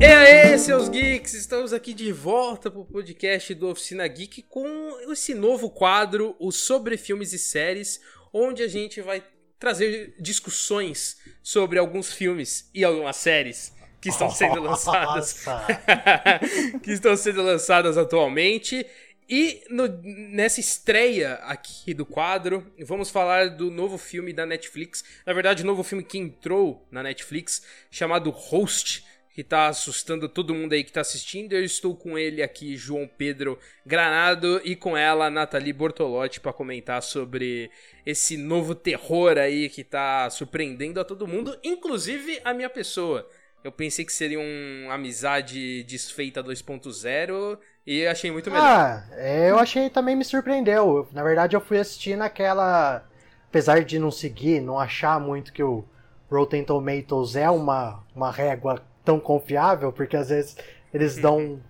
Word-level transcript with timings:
E 0.00 0.04
aí, 0.04 0.58
seus 0.58 0.88
geeks, 0.88 1.34
estamos 1.34 1.72
aqui 1.72 1.94
de 1.94 2.12
volta 2.12 2.70
pro 2.70 2.84
podcast 2.84 3.54
do 3.54 3.68
Oficina 3.68 4.06
Geek 4.06 4.42
com 4.42 4.66
esse 5.10 5.34
novo 5.34 5.70
quadro, 5.70 6.36
o 6.38 6.52
Sobre 6.52 6.96
Filmes 6.96 7.32
e 7.32 7.38
Séries, 7.38 8.00
onde 8.32 8.62
a 8.62 8.68
gente 8.68 9.00
vai 9.00 9.22
trazer 9.58 10.14
discussões 10.20 11.18
sobre 11.42 11.78
alguns 11.78 12.12
filmes 12.12 12.70
e 12.74 12.84
algumas 12.84 13.16
séries 13.16 13.72
que 14.00 14.08
estão 14.08 14.30
sendo 14.30 14.60
lançadas. 14.62 15.44
Que 16.82 16.92
estão 16.92 17.16
sendo 17.16 17.42
lançadas 17.42 17.96
atualmente 17.96 18.86
e 19.28 19.62
no, 19.68 19.86
nessa 20.04 20.58
estreia 20.58 21.34
aqui 21.42 21.92
do 21.92 22.06
quadro, 22.06 22.72
vamos 22.80 23.10
falar 23.10 23.50
do 23.50 23.70
novo 23.70 23.98
filme 23.98 24.32
da 24.32 24.46
Netflix. 24.46 25.04
Na 25.26 25.34
verdade, 25.34 25.62
o 25.62 25.66
novo 25.66 25.82
filme 25.82 26.02
que 26.02 26.16
entrou 26.16 26.86
na 26.90 27.02
Netflix, 27.02 27.62
chamado 27.90 28.30
Host, 28.30 29.04
que 29.38 29.44
tá 29.44 29.68
assustando 29.68 30.28
todo 30.28 30.54
mundo 30.54 30.72
aí 30.72 30.82
que 30.82 30.90
tá 30.90 31.02
assistindo. 31.02 31.52
Eu 31.52 31.62
estou 31.62 31.94
com 31.94 32.18
ele 32.18 32.42
aqui, 32.42 32.74
João 32.74 33.06
Pedro 33.06 33.58
Granado, 33.84 34.62
e 34.64 34.74
com 34.74 34.96
ela, 34.96 35.30
Nathalie 35.30 35.72
Bortolotti, 35.72 36.40
para 36.40 36.52
comentar 36.52 37.02
sobre 37.02 37.70
esse 38.06 38.36
novo 38.36 38.74
terror 38.74 39.36
aí 39.36 39.68
que 39.68 39.84
tá 39.84 40.30
surpreendendo 40.30 40.98
a 41.00 41.04
todo 41.04 41.28
mundo, 41.28 41.56
inclusive 41.62 42.40
a 42.42 42.54
minha 42.54 42.70
pessoa. 42.70 43.28
Eu 43.62 43.70
pensei 43.70 44.04
que 44.04 44.12
seria 44.12 44.40
uma 44.40 44.94
amizade 44.94 45.82
desfeita 45.84 46.42
2.0 46.42 47.58
e 47.88 48.06
achei 48.06 48.30
muito 48.30 48.50
melhor. 48.50 48.66
Ah, 48.66 49.02
é, 49.12 49.50
eu 49.50 49.58
achei 49.58 49.88
também 49.88 50.14
me 50.14 50.22
surpreendeu. 50.22 51.08
Na 51.10 51.22
verdade, 51.22 51.56
eu 51.56 51.60
fui 51.60 51.78
assistir 51.78 52.18
naquela. 52.18 53.02
Apesar 53.48 53.82
de 53.82 53.98
não 53.98 54.10
seguir, 54.10 54.60
não 54.60 54.78
achar 54.78 55.18
muito 55.18 55.54
que 55.54 55.62
o 55.62 55.82
Rotten 56.30 56.62
Tomatoes 56.62 57.34
é 57.34 57.48
uma, 57.48 58.04
uma 58.14 58.30
régua 58.30 58.82
tão 59.02 59.18
confiável, 59.18 59.90
porque 59.90 60.18
às 60.18 60.28
vezes 60.28 60.58
eles 60.92 61.16
dão. 61.16 61.62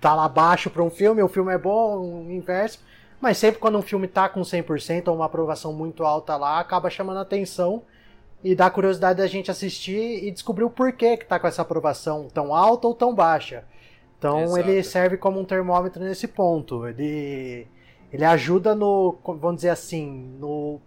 tá 0.00 0.12
lá 0.12 0.24
abaixo 0.24 0.68
para 0.70 0.82
um 0.82 0.90
filme, 0.90 1.22
o 1.22 1.28
filme 1.28 1.54
é 1.54 1.58
bom, 1.58 2.24
o 2.26 2.32
inverso. 2.32 2.80
Mas 3.20 3.38
sempre 3.38 3.60
quando 3.60 3.78
um 3.78 3.82
filme 3.82 4.08
tá 4.08 4.28
com 4.28 4.40
100% 4.40 5.06
ou 5.06 5.14
uma 5.14 5.26
aprovação 5.26 5.72
muito 5.72 6.02
alta 6.02 6.36
lá, 6.36 6.58
acaba 6.58 6.90
chamando 6.90 7.20
atenção 7.20 7.84
e 8.42 8.56
dá 8.56 8.68
curiosidade 8.68 9.18
da 9.18 9.26
gente 9.28 9.52
assistir 9.52 10.24
e 10.24 10.32
descobrir 10.32 10.64
o 10.64 10.70
porquê 10.70 11.16
que 11.16 11.24
tá 11.24 11.38
com 11.38 11.46
essa 11.46 11.62
aprovação 11.62 12.26
tão 12.34 12.52
alta 12.52 12.88
ou 12.88 12.94
tão 12.94 13.14
baixa. 13.14 13.64
Então 14.18 14.42
Exato. 14.42 14.58
ele 14.58 14.82
serve 14.82 15.16
como 15.16 15.40
um 15.40 15.44
termômetro 15.44 16.02
nesse 16.02 16.26
ponto. 16.28 16.86
Ele, 16.86 17.66
ele 18.12 18.24
ajuda 18.24 18.74
no, 18.74 19.18
vamos 19.24 19.56
dizer 19.56 19.70
assim, 19.70 20.36
no, 20.38 20.80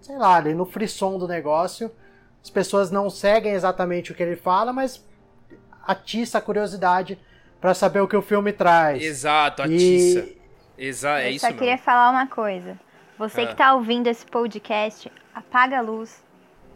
sei 0.00 0.16
lá, 0.16 0.40
no 0.40 0.64
frisson 0.64 1.18
do 1.18 1.26
negócio. 1.26 1.90
As 2.42 2.50
pessoas 2.50 2.90
não 2.90 3.10
seguem 3.10 3.52
exatamente 3.52 4.12
o 4.12 4.14
que 4.14 4.22
ele 4.22 4.36
fala, 4.36 4.72
mas 4.72 5.04
atiça 5.86 6.38
a 6.38 6.40
curiosidade 6.40 7.18
para 7.60 7.74
saber 7.74 8.00
o 8.00 8.08
que 8.08 8.16
o 8.16 8.22
filme 8.22 8.52
traz. 8.52 9.02
Exato, 9.02 9.62
atiça. 9.62 10.20
E... 10.20 10.38
Exa 10.78 11.20
é 11.20 11.34
Eu 11.34 11.38
só 11.40 11.52
queria 11.52 11.76
falar 11.76 12.10
uma 12.10 12.28
coisa. 12.28 12.78
Você 13.18 13.40
ah. 13.40 13.46
que 13.46 13.52
está 13.52 13.74
ouvindo 13.74 14.06
esse 14.06 14.24
podcast, 14.24 15.10
apaga 15.34 15.78
a 15.78 15.80
luz, 15.80 16.22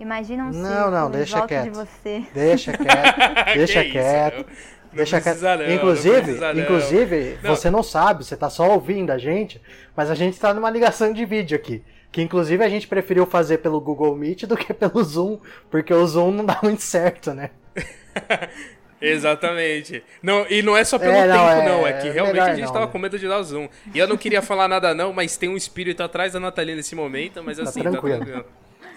Imagina 0.03 0.45
um 0.47 0.51
Não, 0.51 0.91
não, 0.91 1.11
deixa 1.11 1.47
quieto. 1.47 1.65
De 1.65 1.71
você. 1.71 2.27
Deixa 2.35 2.73
quieto. 2.73 3.45
deixa 3.55 3.85
quieto. 3.85 4.47
Deixa 4.93 5.21
quieto. 5.21 5.41
Não, 5.41 5.73
inclusive, 5.73 6.33
não 6.33 6.59
inclusive, 6.59 7.39
não. 7.43 7.57
você 7.57 7.71
não 7.71 7.83
sabe, 7.83 8.25
você 8.25 8.37
tá 8.37 8.51
só 8.51 8.71
ouvindo 8.71 9.11
a 9.11 9.19
gente, 9.19 9.61
mas 9.97 10.11
a 10.11 10.15
gente 10.15 10.39
tá 10.39 10.53
numa 10.53 10.71
ligação 10.71 11.13
de 11.13 11.25
vídeo 11.25 11.57
aqui. 11.57 11.83
Que 12.11 12.21
inclusive 12.21 12.63
a 12.63 12.69
gente 12.69 12.87
preferiu 12.87 13.25
fazer 13.25 13.59
pelo 13.59 13.81
Google 13.81 14.15
Meet 14.15 14.45
do 14.45 14.57
que 14.57 14.75
pelo 14.75 15.03
Zoom, 15.03 15.39
porque 15.71 15.95
o 15.95 16.07
Zoom 16.07 16.31
não 16.31 16.45
dá 16.45 16.59
muito 16.63 16.83
certo, 16.83 17.33
né? 17.33 17.51
Exatamente. 19.03 20.05
Não, 20.23 20.47
e 20.49 20.63
não 20.63 20.77
é 20.77 20.85
só 20.85 20.99
pelo 20.99 21.13
é, 21.13 21.27
não, 21.27 21.35
tempo, 21.35 21.61
é, 21.61 21.69
não. 21.69 21.87
É 21.87 21.93
que 21.95 22.09
realmente 22.11 22.41
a 22.41 22.55
gente 22.55 22.67
não, 22.67 22.73
tava 22.73 22.87
né? 22.87 22.93
com 22.93 22.99
medo 22.99 23.19
de 23.19 23.27
dar 23.27 23.39
o 23.39 23.45
zoom. 23.45 23.69
E 23.93 23.99
eu 23.99 24.07
não 24.07 24.17
queria 24.17 24.41
falar 24.43 24.69
nada, 24.69 24.95
não, 24.95 25.13
mas 25.13 25.37
tem 25.37 25.49
um 25.49 25.57
espírito 25.57 26.03
atrás 26.03 26.35
da 26.35 26.41
Natalia 26.41 26.77
nesse 26.77 26.95
momento, 26.95 27.43
mas 27.43 27.57
tá 27.57 27.65
assim, 27.65 27.83
tá 27.83 27.91
tranquilo. 27.91 28.19
Tá 28.21 28.25
tranquilo. 28.25 28.47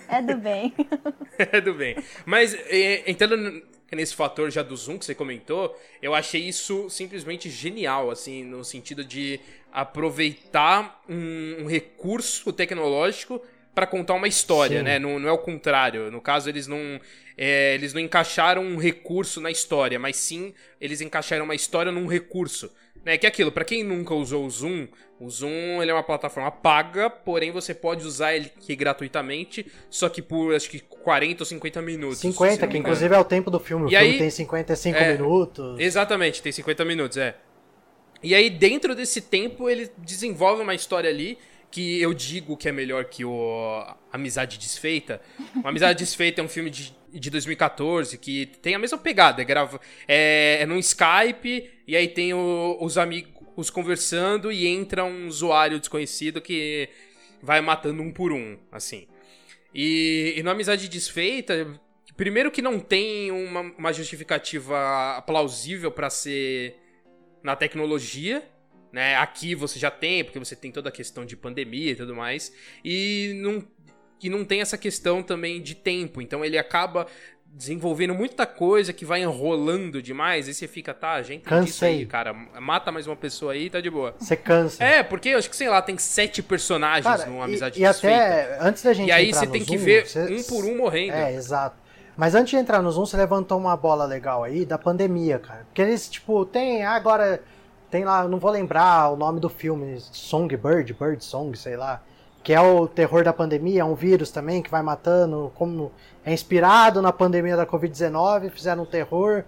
É 0.07 0.21
do 0.21 0.37
bem. 0.37 0.73
é 1.39 1.61
do 1.61 1.73
bem. 1.73 1.97
Mas 2.25 2.55
entrando 3.07 3.63
nesse 3.91 4.15
fator 4.15 4.49
já 4.49 4.63
do 4.63 4.75
Zoom 4.75 4.97
que 4.97 5.05
você 5.05 5.13
comentou, 5.13 5.77
eu 6.01 6.15
achei 6.15 6.41
isso 6.41 6.89
simplesmente 6.89 7.49
genial, 7.49 8.09
assim, 8.09 8.43
no 8.43 8.63
sentido 8.63 9.03
de 9.03 9.39
aproveitar 9.71 11.03
um, 11.07 11.63
um 11.63 11.67
recurso 11.67 12.51
tecnológico 12.53 13.41
para 13.75 13.85
contar 13.85 14.13
uma 14.13 14.27
história, 14.27 14.79
Sim. 14.79 14.85
né? 14.85 14.97
Não, 14.97 15.19
não, 15.19 15.27
é 15.27 15.31
o 15.31 15.37
contrário. 15.37 16.09
No 16.09 16.21
caso, 16.21 16.47
eles 16.47 16.65
não, 16.65 16.99
é, 17.37 17.75
eles 17.75 17.93
não 17.93 17.99
encaixaram 17.99 18.63
um 18.63 18.77
recurso 18.77 19.41
na 19.41 19.51
história, 19.51 19.99
mas 19.99 20.15
sim 20.15 20.53
eles 20.79 21.01
encaixaram 21.01 21.43
uma 21.43 21.55
história 21.55 21.91
num 21.91 22.07
recurso. 22.07 22.71
Né, 23.05 23.19
que 23.19 23.27
é 23.27 23.29
aquilo, 23.29 23.51
para 23.51 23.63
quem 23.63 23.83
nunca 23.83 24.15
usou 24.15 24.43
o 24.43 24.49
Zoom, 24.49 24.87
o 25.19 25.29
Zoom 25.29 25.79
ele 25.79 25.91
é 25.91 25.93
uma 25.93 26.01
plataforma 26.01 26.49
paga, 26.49 27.07
porém 27.07 27.51
você 27.51 27.71
pode 27.71 28.03
usar 28.03 28.35
ele 28.35 28.51
gratuitamente, 28.69 29.71
só 29.91 30.09
que 30.09 30.23
por 30.23 30.55
acho 30.55 30.67
que 30.67 30.79
40 30.79 31.43
ou 31.43 31.45
50 31.45 31.81
minutos. 31.83 32.17
50, 32.17 32.67
que 32.67 32.77
inclusive 32.79 33.13
é 33.13 33.19
o 33.19 33.23
tempo 33.23 33.51
do 33.51 33.59
filme. 33.59 33.85
O 33.85 33.87
e 33.87 33.91
filme 33.91 34.05
aí, 34.05 34.17
tem 34.17 34.29
55 34.31 34.97
é, 34.97 35.11
minutos. 35.13 35.79
Exatamente, 35.79 36.41
tem 36.41 36.51
50 36.51 36.83
minutos, 36.83 37.17
é. 37.17 37.35
E 38.23 38.33
aí, 38.33 38.49
dentro 38.49 38.95
desse 38.95 39.21
tempo, 39.21 39.69
ele 39.69 39.87
desenvolve 39.99 40.63
uma 40.63 40.73
história 40.73 41.07
ali 41.07 41.37
que 41.69 42.01
eu 42.01 42.13
digo 42.13 42.57
que 42.57 42.67
é 42.67 42.71
melhor 42.71 43.05
que 43.05 43.23
o 43.23 43.85
Amizade 44.11 44.57
Desfeita. 44.57 45.21
O 45.63 45.67
Amizade 45.67 45.99
Desfeita 46.03 46.41
é 46.41 46.43
um 46.43 46.47
filme 46.47 46.71
de, 46.71 46.95
de 47.19 47.29
2014 47.29 48.17
que 48.17 48.45
tem 48.61 48.75
a 48.75 48.79
mesma 48.79 48.97
pegada. 48.97 49.41
É, 49.41 49.45
grava, 49.45 49.79
é, 50.07 50.59
é 50.61 50.65
num 50.65 50.77
Skype 50.77 51.69
e 51.87 51.95
aí 51.95 52.07
tem 52.07 52.33
o, 52.33 52.77
os 52.81 52.97
amigos 52.97 53.69
conversando 53.69 54.51
e 54.51 54.67
entra 54.67 55.03
um 55.03 55.27
usuário 55.27 55.79
desconhecido 55.79 56.41
que 56.41 56.89
vai 57.41 57.61
matando 57.61 58.01
um 58.01 58.11
por 58.11 58.31
um, 58.31 58.57
assim. 58.71 59.07
E, 59.73 60.35
e 60.37 60.43
no 60.43 60.49
Amizade 60.49 60.87
Desfeita, 60.87 61.79
primeiro 62.15 62.51
que 62.51 62.61
não 62.61 62.79
tem 62.79 63.31
uma, 63.31 63.61
uma 63.61 63.93
justificativa 63.93 65.21
plausível 65.27 65.91
para 65.91 66.09
ser 66.09 66.75
na 67.43 67.55
tecnologia, 67.55 68.43
né? 68.91 69.15
Aqui 69.17 69.53
você 69.53 69.77
já 69.77 69.91
tem, 69.91 70.23
porque 70.23 70.39
você 70.39 70.55
tem 70.55 70.71
toda 70.71 70.89
a 70.89 70.91
questão 70.91 71.25
de 71.25 71.35
pandemia 71.35 71.91
e 71.91 71.95
tudo 71.95 72.15
mais, 72.15 72.53
e 72.83 73.33
não, 73.35 73.67
e 74.21 74.29
não 74.29 74.43
tem 74.45 74.61
essa 74.61 74.77
questão 74.77 75.21
também 75.21 75.61
de 75.61 75.75
tempo. 75.75 76.21
Então 76.21 76.43
ele 76.43 76.57
acaba 76.57 77.07
desenvolvendo 77.55 78.13
muita 78.13 78.45
coisa 78.45 78.91
que 78.91 79.05
vai 79.05 79.21
enrolando 79.21 80.01
demais, 80.01 80.47
e 80.47 80.53
você 80.53 80.67
fica, 80.67 80.93
tá, 80.93 81.21
gente, 81.21 81.43
Cansei. 81.43 81.99
aí, 81.99 82.05
cara, 82.05 82.33
mata 82.33 82.91
mais 82.91 83.07
uma 83.07 83.15
pessoa 83.15 83.53
aí 83.53 83.67
e 83.67 83.69
tá 83.69 83.79
de 83.79 83.89
boa. 83.89 84.13
Você 84.19 84.35
cansa. 84.35 84.83
É, 84.83 85.01
porque 85.01 85.29
eu 85.29 85.37
acho 85.37 85.49
que, 85.49 85.55
sei 85.55 85.69
lá, 85.69 85.81
tem 85.81 85.97
sete 85.97 86.43
personagens 86.43 87.05
cara, 87.05 87.29
numa 87.29 87.45
amizade 87.45 87.79
E, 87.79 87.83
e 87.83 87.85
até, 87.85 88.57
antes 88.59 88.83
da 88.83 88.91
gente 88.91 89.07
E 89.07 89.11
aí 89.11 89.33
você 89.33 89.47
tem 89.47 89.63
que 89.63 89.77
ver 89.77 90.05
cê, 90.05 90.25
um 90.25 90.43
por 90.43 90.65
um 90.65 90.77
morrendo. 90.77 91.13
É, 91.13 91.33
exato. 91.33 91.77
Mas 92.17 92.35
antes 92.35 92.51
de 92.51 92.57
entrar 92.57 92.81
no 92.81 92.91
Zoom, 92.91 93.05
você 93.05 93.15
levantou 93.15 93.57
uma 93.57 93.75
bola 93.75 94.05
legal 94.05 94.43
aí 94.43 94.65
da 94.65 94.77
pandemia, 94.77 95.39
cara. 95.39 95.63
Porque 95.65 95.81
eles, 95.81 96.09
tipo, 96.09 96.45
tem, 96.45 96.83
agora, 96.83 97.41
tem 97.89 98.03
lá, 98.03 98.27
não 98.27 98.37
vou 98.37 98.51
lembrar 98.51 99.09
o 99.11 99.15
nome 99.15 99.39
do 99.39 99.49
filme, 99.49 99.97
Songbird, 99.99 100.93
Bird 100.93 101.23
Song, 101.23 101.57
sei 101.57 101.77
lá 101.77 102.01
que 102.45 102.53
é 102.53 102.61
o 102.61 102.87
terror 102.87 103.23
da 103.23 103.33
pandemia, 103.33 103.81
é 103.81 103.83
um 103.83 103.95
vírus 103.95 104.29
também 104.29 104.61
que 104.61 104.69
vai 104.69 104.83
matando, 104.83 105.51
como 105.55 105.91
é 106.23 106.31
inspirado 106.31 107.01
na 107.01 107.11
pandemia 107.11 107.57
da 107.57 107.65
Covid-19, 107.65 108.51
fizeram 108.51 108.83
um 108.83 108.85
terror 108.85 109.43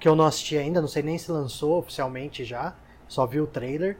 que 0.00 0.08
eu 0.08 0.16
não 0.16 0.24
assisti 0.24 0.56
ainda, 0.56 0.80
não 0.80 0.88
sei 0.88 1.02
nem 1.02 1.18
se 1.18 1.30
lançou 1.30 1.78
oficialmente 1.78 2.46
já, 2.46 2.72
só 3.06 3.26
vi 3.26 3.38
o 3.38 3.46
trailer. 3.46 3.98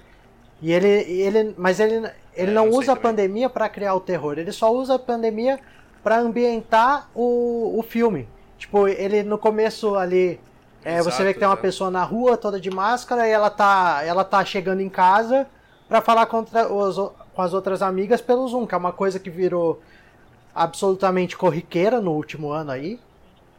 E 0.62 0.72
ele, 0.72 0.88
ele 0.88 1.54
mas 1.58 1.78
ele, 1.78 1.96
ele 2.34 2.50
é, 2.50 2.54
não, 2.54 2.64
não 2.64 2.72
usa 2.72 2.94
a 2.94 2.96
pandemia 2.96 3.50
para 3.50 3.68
criar 3.68 3.94
o 3.94 4.00
terror, 4.00 4.38
ele 4.38 4.50
só 4.50 4.72
usa 4.72 4.94
a 4.94 4.98
pandemia 4.98 5.60
para 6.02 6.18
ambientar 6.18 7.10
o, 7.14 7.78
o 7.78 7.82
filme. 7.82 8.26
Tipo, 8.56 8.88
ele 8.88 9.24
no 9.24 9.36
começo 9.36 9.94
ali, 9.94 10.40
é, 10.82 10.94
Exato, 10.94 11.14
você 11.14 11.22
vê 11.22 11.34
que 11.34 11.38
tem 11.38 11.46
uma 11.46 11.54
pessoa 11.54 11.90
na 11.90 12.02
rua 12.02 12.38
toda 12.38 12.58
de 12.58 12.70
máscara 12.70 13.28
e 13.28 13.30
ela 13.30 13.50
tá, 13.50 14.00
ela 14.06 14.24
tá 14.24 14.42
chegando 14.42 14.80
em 14.80 14.88
casa 14.88 15.46
para 15.86 16.00
falar 16.00 16.24
contra 16.24 16.72
os, 16.72 16.96
com 17.38 17.42
as 17.42 17.54
outras 17.54 17.82
amigas 17.82 18.20
pelo 18.20 18.48
Zoom, 18.48 18.66
que 18.66 18.74
é 18.74 18.76
uma 18.76 18.90
coisa 18.90 19.20
que 19.20 19.30
virou 19.30 19.80
absolutamente 20.52 21.36
corriqueira 21.36 22.00
no 22.00 22.10
último 22.10 22.50
ano 22.50 22.72
aí. 22.72 22.98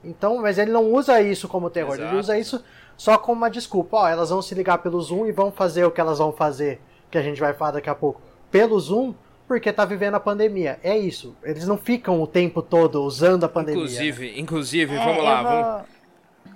Então, 0.04 0.42
mas 0.42 0.58
ele 0.58 0.70
não 0.70 0.92
usa 0.92 1.22
isso 1.22 1.48
como 1.48 1.70
terror, 1.70 1.94
Exato. 1.94 2.10
ele 2.10 2.20
usa 2.20 2.38
isso 2.38 2.62
só 2.98 3.18
como 3.18 3.38
uma 3.38 3.50
desculpa. 3.50 3.96
Ó, 3.96 4.06
elas 4.10 4.32
vão 4.32 4.42
se 4.42 4.54
ligar 4.54 4.80
pelo 4.80 5.02
Zoom 5.02 5.28
e 5.28 5.32
vão 5.32 5.50
fazer 5.50 5.86
o 5.86 5.92
que 5.92 6.02
elas 6.02 6.18
vão 6.18 6.34
fazer, 6.34 6.82
que 7.10 7.18
a 7.18 7.22
gente 7.22 7.40
vai 7.40 7.54
falar 7.54 7.72
daqui 7.72 7.90
a 7.90 7.96
pouco, 7.96 8.22
pelo 8.52 8.78
Zoom, 8.78 9.14
porque 9.48 9.72
tá 9.72 9.86
vivendo 9.86 10.16
a 10.16 10.20
pandemia. 10.20 10.78
É 10.84 10.98
isso. 10.98 11.34
Eles 11.42 11.66
não 11.66 11.78
ficam 11.78 12.22
o 12.22 12.28
tempo 12.28 12.62
todo 12.62 13.02
usando 13.02 13.46
a 13.46 13.50
pandemia. 13.50 13.82
Inclusive, 13.82 14.26
né? 14.26 14.40
inclusive, 14.40 14.94
é, 14.94 15.06
vamos 15.06 15.24
lá, 15.24 15.42
vou... 15.42 15.52
vamos, 15.52 15.88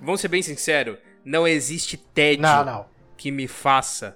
vamos 0.02 0.20
ser 0.20 0.28
bem 0.28 0.42
sinceros, 0.42 0.98
não 1.24 1.48
existe 1.48 1.96
tédio 1.96 2.42
não, 2.42 2.64
não. 2.66 2.86
que 3.16 3.30
me 3.30 3.48
faça 3.48 4.14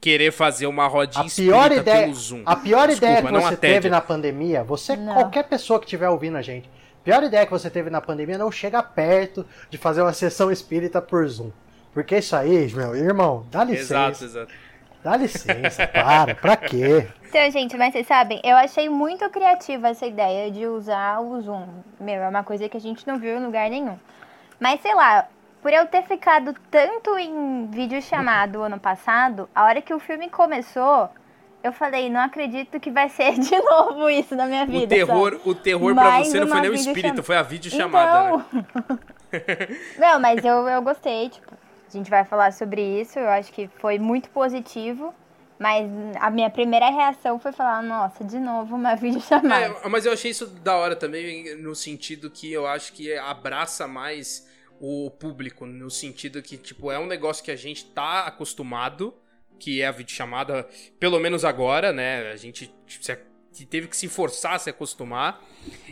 querer 0.00 0.32
fazer 0.32 0.66
uma 0.66 0.86
rodinha 0.86 1.24
A 1.26 1.28
pior 1.28 1.72
ideia, 1.72 2.00
pelo 2.02 2.14
Zoom. 2.14 2.42
a 2.46 2.56
pior 2.56 2.88
Desculpa, 2.88 3.12
ideia 3.12 3.26
que 3.26 3.32
não 3.32 3.40
você 3.40 3.56
teve 3.56 3.88
na 3.88 4.00
pandemia, 4.00 4.62
você, 4.64 4.96
Não. 4.96 5.14
qualquer 5.14 5.44
pessoa 5.44 5.78
que 5.78 5.86
estiver 5.86 6.08
ouvindo 6.08 6.36
a 6.36 6.42
gente, 6.42 6.68
a 6.68 7.04
pior 7.04 7.22
ideia 7.22 7.44
que 7.44 7.50
você 7.52 7.68
teve 7.70 7.90
na 7.90 8.00
pandemia 8.00 8.38
não 8.38 8.50
chega 8.52 8.82
perto 8.82 9.44
de 9.70 9.78
fazer 9.78 10.02
uma 10.02 10.12
sessão 10.12 10.50
espírita 10.52 11.00
por 11.02 11.26
Zoom. 11.28 11.50
Porque 11.92 12.18
isso 12.18 12.36
aí, 12.36 12.72
meu 12.74 12.94
irmão, 12.94 13.46
dá 13.50 13.64
licença. 13.64 13.94
Exato, 13.94 14.24
exato. 14.24 14.52
Dá 15.02 15.16
licença, 15.16 15.86
para, 15.86 16.34
pra 16.34 16.56
quê? 16.56 17.06
Então, 17.28 17.50
gente, 17.50 17.76
mas 17.76 17.92
vocês 17.92 18.06
sabem, 18.06 18.40
eu 18.44 18.56
achei 18.56 18.88
muito 18.88 19.28
criativa 19.30 19.88
essa 19.88 20.06
ideia 20.06 20.50
de 20.50 20.66
usar 20.66 21.20
o 21.20 21.40
Zoom. 21.40 21.66
Meu, 22.00 22.22
é 22.22 22.28
uma 22.28 22.42
coisa 22.42 22.68
que 22.68 22.76
a 22.76 22.80
gente 22.80 23.06
não 23.06 23.18
viu 23.18 23.36
em 23.36 23.44
lugar 23.44 23.70
nenhum. 23.70 23.96
Mas 24.60 24.80
sei 24.80 24.94
lá, 24.94 25.26
por 25.68 25.74
eu 25.74 25.86
ter 25.86 26.02
ficado 26.04 26.54
tanto 26.70 27.18
em 27.18 27.66
vídeo 27.66 28.00
chamado 28.00 28.62
ano 28.62 28.80
passado, 28.80 29.50
a 29.54 29.64
hora 29.64 29.82
que 29.82 29.92
o 29.92 30.00
filme 30.00 30.30
começou, 30.30 31.10
eu 31.62 31.74
falei, 31.74 32.08
não 32.08 32.20
acredito 32.20 32.80
que 32.80 32.90
vai 32.90 33.10
ser 33.10 33.38
de 33.38 33.54
novo 33.60 34.08
isso 34.08 34.34
na 34.34 34.46
minha 34.46 34.64
vida. 34.64 34.86
O 34.86 34.88
terror, 34.88 35.32
sabe? 35.32 35.50
o 35.50 35.54
terror 35.54 35.94
pra 35.94 36.04
Mais 36.04 36.28
você 36.28 36.40
não 36.40 36.48
foi 36.48 36.60
nem 36.62 36.70
o 36.70 36.74
espírito, 36.74 37.22
foi 37.22 37.36
a 37.36 37.42
videochamada, 37.42 38.38
né? 38.38 38.44
Então... 38.54 38.98
não, 40.00 40.18
mas 40.18 40.42
eu, 40.42 40.66
eu 40.66 40.80
gostei, 40.80 41.28
tipo, 41.28 41.52
a 41.52 41.92
gente 41.92 42.08
vai 42.08 42.24
falar 42.24 42.50
sobre 42.54 42.80
isso, 42.80 43.18
eu 43.18 43.28
acho 43.28 43.52
que 43.52 43.68
foi 43.76 43.98
muito 43.98 44.30
positivo. 44.30 45.14
Mas 45.58 45.90
a 46.20 46.30
minha 46.30 46.48
primeira 46.48 46.88
reação 46.88 47.38
foi 47.38 47.52
falar, 47.52 47.82
nossa, 47.82 48.24
de 48.24 48.38
novo 48.38 48.74
uma 48.74 48.94
videochamada. 48.96 49.76
É, 49.84 49.88
mas 49.90 50.06
eu 50.06 50.14
achei 50.14 50.30
isso 50.30 50.46
da 50.46 50.76
hora 50.76 50.96
também, 50.96 51.56
no 51.56 51.74
sentido 51.74 52.30
que 52.30 52.50
eu 52.50 52.66
acho 52.66 52.94
que 52.94 53.12
abraça 53.18 53.86
mais 53.86 54.47
o 54.80 55.10
público, 55.10 55.66
no 55.66 55.90
sentido 55.90 56.42
que, 56.42 56.56
tipo, 56.56 56.90
é 56.90 56.98
um 56.98 57.06
negócio 57.06 57.44
que 57.44 57.50
a 57.50 57.56
gente 57.56 57.84
tá 57.86 58.26
acostumado, 58.26 59.14
que 59.58 59.80
é 59.80 59.86
a 59.86 59.92
videochamada, 59.92 60.68
pelo 61.00 61.18
menos 61.18 61.44
agora, 61.44 61.92
né? 61.92 62.30
A 62.30 62.36
gente 62.36 62.72
tipo, 62.86 63.04
teve 63.68 63.88
que 63.88 63.96
se 63.96 64.08
forçar 64.08 64.54
a 64.54 64.58
se 64.58 64.70
acostumar. 64.70 65.44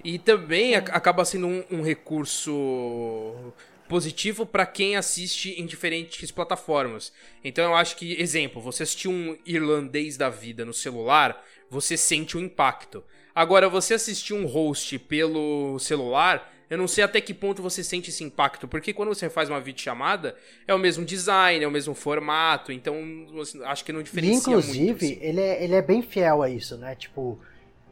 E 0.05 0.19
também 0.19 0.77
ac- 0.77 0.91
acaba 0.93 1.25
sendo 1.25 1.47
um, 1.47 1.65
um 1.71 1.83
recurso 1.83 3.53
positivo 3.89 4.45
para 4.45 4.67
quem 4.67 4.97
assiste 4.97 5.51
em 5.61 5.67
diferentes 5.67 6.31
plataformas. 6.31 7.13
Então 7.43 7.65
eu 7.65 7.75
acho 7.75 7.97
que, 7.97 8.21
exemplo, 8.21 8.61
você 8.61 8.83
assistir 8.83 9.09
um 9.09 9.37
irlandês 9.45 10.17
da 10.17 10.29
vida 10.29 10.65
no 10.65 10.73
celular, 10.73 11.45
você 11.71 11.97
sente 11.97 12.37
o 12.37 12.41
impacto. 12.41 13.05
Agora, 13.35 13.69
você 13.69 13.95
assistir 13.95 14.33
um 14.33 14.47
host 14.47 14.99
pelo 15.01 15.79
celular, 15.79 16.53
eu 16.69 16.77
não 16.77 16.89
sei 16.89 17.05
até 17.05 17.21
que 17.21 17.33
ponto 17.33 17.63
você 17.63 17.83
sente 17.85 18.11
esse 18.11 18.25
impacto, 18.25 18.67
porque 18.67 18.93
quando 18.93 19.09
você 19.09 19.31
faz 19.31 19.49
uma 19.49 19.61
videochamada, 19.61 20.35
é 20.67 20.75
o 20.75 20.79
mesmo 20.79 21.05
design, 21.05 21.65
é 21.65 21.69
o 21.69 21.71
mesmo 21.71 21.95
formato, 21.95 22.73
então 22.73 22.95
você- 23.33 23.63
acho 23.65 23.85
que 23.85 23.93
não 23.93 24.01
E, 24.01 24.05
diferencia 24.05 24.51
inclusive, 24.51 24.85
muito. 24.87 25.05
assim. 25.05 25.19
ele, 25.21 25.41
é, 25.41 25.63
ele 25.65 25.75
é 25.75 25.83
bem 25.83 26.03
fiel 26.03 26.43
a 26.43 26.51
isso, 26.51 26.77
né? 26.77 26.95
Tipo, 26.95 27.39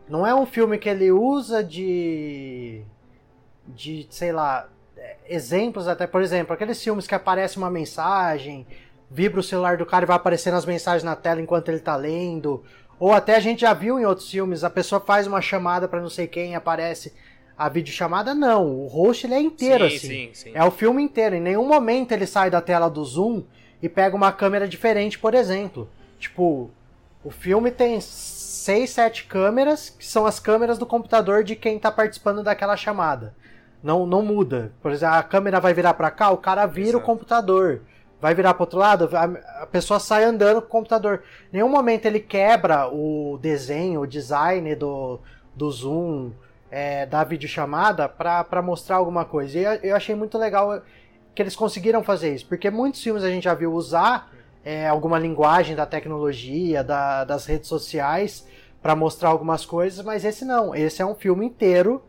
não 0.08 0.26
é 0.26 0.34
um 0.34 0.44
filme 0.46 0.76
que 0.78 0.88
ele 0.88 1.10
usa 1.12 1.62
de. 1.62 2.82
de, 3.66 4.06
sei 4.10 4.32
lá, 4.32 4.68
é, 4.96 5.16
exemplos 5.28 5.88
até. 5.88 6.06
Por 6.06 6.20
exemplo, 6.22 6.52
aqueles 6.52 6.82
filmes 6.82 7.06
que 7.06 7.14
aparece 7.14 7.56
uma 7.56 7.70
mensagem, 7.70 8.66
vibra 9.10 9.40
o 9.40 9.42
celular 9.42 9.76
do 9.76 9.86
cara 9.86 10.04
e 10.04 10.08
vai 10.08 10.16
aparecendo 10.16 10.54
as 10.56 10.66
mensagens 10.66 11.02
na 11.04 11.16
tela 11.16 11.40
enquanto 11.40 11.68
ele 11.68 11.78
tá 11.80 11.96
lendo. 11.96 12.62
Ou 12.98 13.12
até 13.12 13.34
a 13.36 13.40
gente 13.40 13.60
já 13.62 13.72
viu 13.72 13.98
em 13.98 14.04
outros 14.04 14.30
filmes, 14.30 14.62
a 14.64 14.70
pessoa 14.70 15.00
faz 15.00 15.26
uma 15.26 15.40
chamada 15.40 15.88
pra 15.88 16.00
não 16.00 16.08
sei 16.10 16.26
quem 16.26 16.54
aparece 16.54 17.12
a 17.56 17.68
videochamada. 17.68 18.34
Não, 18.34 18.66
o 18.66 18.86
host 18.86 19.26
ele 19.26 19.34
é 19.34 19.40
inteiro 19.40 19.88
sim, 19.88 19.96
assim. 19.96 20.08
sim, 20.08 20.30
sim. 20.34 20.52
É 20.54 20.64
o 20.64 20.70
filme 20.70 21.02
inteiro. 21.02 21.36
Em 21.36 21.40
nenhum 21.40 21.66
momento 21.66 22.12
ele 22.12 22.26
sai 22.26 22.50
da 22.50 22.60
tela 22.60 22.88
do 22.88 23.04
zoom 23.04 23.42
e 23.82 23.88
pega 23.88 24.16
uma 24.16 24.32
câmera 24.32 24.68
diferente, 24.68 25.18
por 25.18 25.34
exemplo. 25.34 25.88
Tipo, 26.18 26.70
o 27.22 27.30
filme 27.30 27.70
tem 27.70 28.00
seis, 28.00 28.90
sete 28.90 29.24
câmeras, 29.24 29.90
que 29.90 30.06
são 30.06 30.26
as 30.26 30.40
câmeras 30.40 30.78
do 30.78 30.86
computador 30.86 31.44
de 31.44 31.54
quem 31.54 31.78
tá 31.78 31.90
participando 31.90 32.42
daquela 32.42 32.76
chamada. 32.76 33.34
Não, 33.82 34.06
não 34.06 34.22
muda. 34.22 34.72
Por 34.80 34.90
exemplo, 34.90 35.16
a 35.16 35.22
câmera 35.22 35.60
vai 35.60 35.74
virar 35.74 35.94
pra 35.94 36.10
cá, 36.10 36.30
o 36.30 36.38
cara 36.38 36.64
vira 36.64 36.88
Exato. 36.88 37.04
o 37.04 37.06
computador. 37.06 37.82
Vai 38.20 38.34
virar 38.34 38.54
pro 38.54 38.62
outro 38.62 38.78
lado, 38.78 39.10
a, 39.12 39.24
a 39.62 39.66
pessoa 39.66 40.00
sai 40.00 40.24
andando 40.24 40.62
com 40.62 40.68
o 40.68 40.70
computador. 40.70 41.22
Em 41.52 41.56
nenhum 41.56 41.68
momento 41.68 42.06
ele 42.06 42.20
quebra 42.20 42.88
o 42.88 43.38
desenho, 43.42 44.00
o 44.00 44.06
design 44.06 44.74
do, 44.74 45.20
do 45.54 45.70
zoom, 45.70 46.32
é, 46.74 47.06
da 47.06 47.22
videochamada 47.22 48.08
pra 48.08 48.60
mostrar 48.60 48.96
alguma 48.96 49.24
coisa. 49.24 49.56
E 49.56 49.88
eu, 49.88 49.94
achei 49.94 50.12
muito 50.16 50.36
legal 50.36 50.82
que 51.32 51.40
eles 51.40 51.54
conseguiram 51.54 52.02
fazer 52.02 52.34
isso, 52.34 52.46
porque 52.48 52.68
muitos 52.68 53.00
filmes 53.00 53.22
a 53.22 53.30
gente 53.30 53.44
já 53.44 53.54
viu 53.54 53.72
usar 53.72 54.32
é, 54.64 54.88
alguma 54.88 55.16
linguagem 55.16 55.76
da 55.76 55.86
tecnologia, 55.86 56.82
da- 56.82 57.22
das 57.22 57.46
redes 57.46 57.68
sociais, 57.68 58.44
pra 58.82 58.96
mostrar 58.96 59.28
algumas 59.28 59.64
coisas, 59.64 60.04
mas 60.04 60.24
esse 60.24 60.44
não. 60.44 60.74
Esse 60.74 61.00
é 61.00 61.06
um 61.06 61.14
filme 61.14 61.46
inteiro 61.46 62.02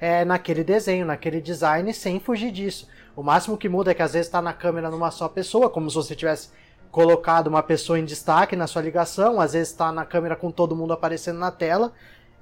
é, 0.00 0.24
naquele 0.24 0.64
desenho, 0.64 1.06
naquele 1.06 1.40
design, 1.40 1.94
sem 1.94 2.18
fugir 2.18 2.50
disso. 2.50 2.88
O 3.14 3.22
máximo 3.22 3.56
que 3.56 3.68
muda 3.68 3.92
é 3.92 3.94
que 3.94 4.02
às 4.02 4.14
vezes 4.14 4.26
está 4.26 4.42
na 4.42 4.52
câmera 4.52 4.90
numa 4.90 5.12
só 5.12 5.28
pessoa, 5.28 5.70
como 5.70 5.88
se 5.88 5.94
você 5.94 6.16
tivesse 6.16 6.48
colocado 6.90 7.46
uma 7.46 7.62
pessoa 7.62 7.98
em 8.00 8.04
destaque 8.04 8.56
na 8.56 8.66
sua 8.66 8.82
ligação, 8.82 9.40
às 9.40 9.52
vezes 9.52 9.68
está 9.68 9.92
na 9.92 10.04
câmera 10.04 10.34
com 10.34 10.50
todo 10.50 10.74
mundo 10.74 10.92
aparecendo 10.92 11.38
na 11.38 11.52
tela. 11.52 11.92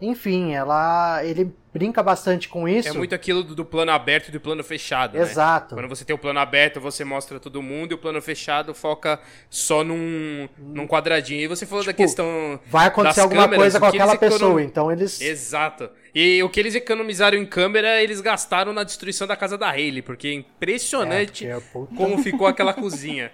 Enfim, 0.01 0.53
ela 0.55 1.25
ele 1.25 1.51
brinca 1.73 2.03
bastante 2.03 2.49
com 2.49 2.69
isso. 2.69 2.89
É 2.89 2.93
muito 2.93 3.15
aquilo 3.15 3.43
do, 3.43 3.55
do 3.55 3.65
plano 3.65 3.91
aberto 3.93 4.29
e 4.29 4.31
do 4.33 4.41
plano 4.41 4.63
fechado, 4.65 5.17
né? 5.17 5.23
Exato. 5.23 5.75
Quando 5.75 5.89
você 5.89 6.05
tem 6.05 6.15
o 6.15 6.19
plano 6.19 6.39
aberto, 6.39 6.81
você 6.81 7.05
mostra 7.05 7.39
todo 7.41 7.63
mundo, 7.63 7.93
e 7.93 7.95
o 7.95 7.99
plano 7.99 8.21
fechado 8.21 8.75
foca 8.75 9.19
só 9.49 9.83
num, 9.85 10.49
num 10.59 10.87
quadradinho. 10.87 11.41
E 11.43 11.47
você 11.47 11.65
falou 11.67 11.85
da 11.85 11.93
Tipo, 11.93 12.03
questão. 12.03 12.61
Vai 12.67 12.87
acontecer 12.87 13.21
alguma 13.21 13.43
câmeras, 13.43 13.63
coisa 13.63 13.81
com 13.81 13.87
aquela 13.87 14.17
pessoa, 14.17 14.51
econom- 14.51 14.61
então 14.61 14.93
eles 14.93 15.21
Exato. 15.21 15.89
E 16.15 16.43
o 16.43 16.49
que 16.49 16.61
eles 16.61 16.75
economizaram 16.75 17.37
em 17.37 17.45
câmera, 17.47 18.03
eles 18.03 18.21
gastaram 18.21 18.73
na 18.73 18.85
destruição 18.85 19.27
da 19.27 19.37
casa 19.37 19.57
da 19.59 19.69
Hayley, 19.71 20.03
porque 20.03 20.29
é 20.29 20.33
impressionante 20.33 21.47
É, 21.47 21.55
porque, 21.55 21.69
puta- 21.73 21.95
como 21.95 22.19
ficou 22.23 22.47
aquela 22.47 22.73
cozinha. 22.73 23.31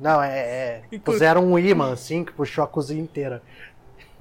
Não, 0.00 0.20
é, 0.22 0.82
é 0.92 0.98
puseram 1.04 1.44
um 1.44 1.56
imã 1.58 1.92
assim 1.92 2.24
que 2.24 2.32
puxou 2.32 2.64
a 2.64 2.66
cozinha 2.66 3.00
inteira. 3.00 3.40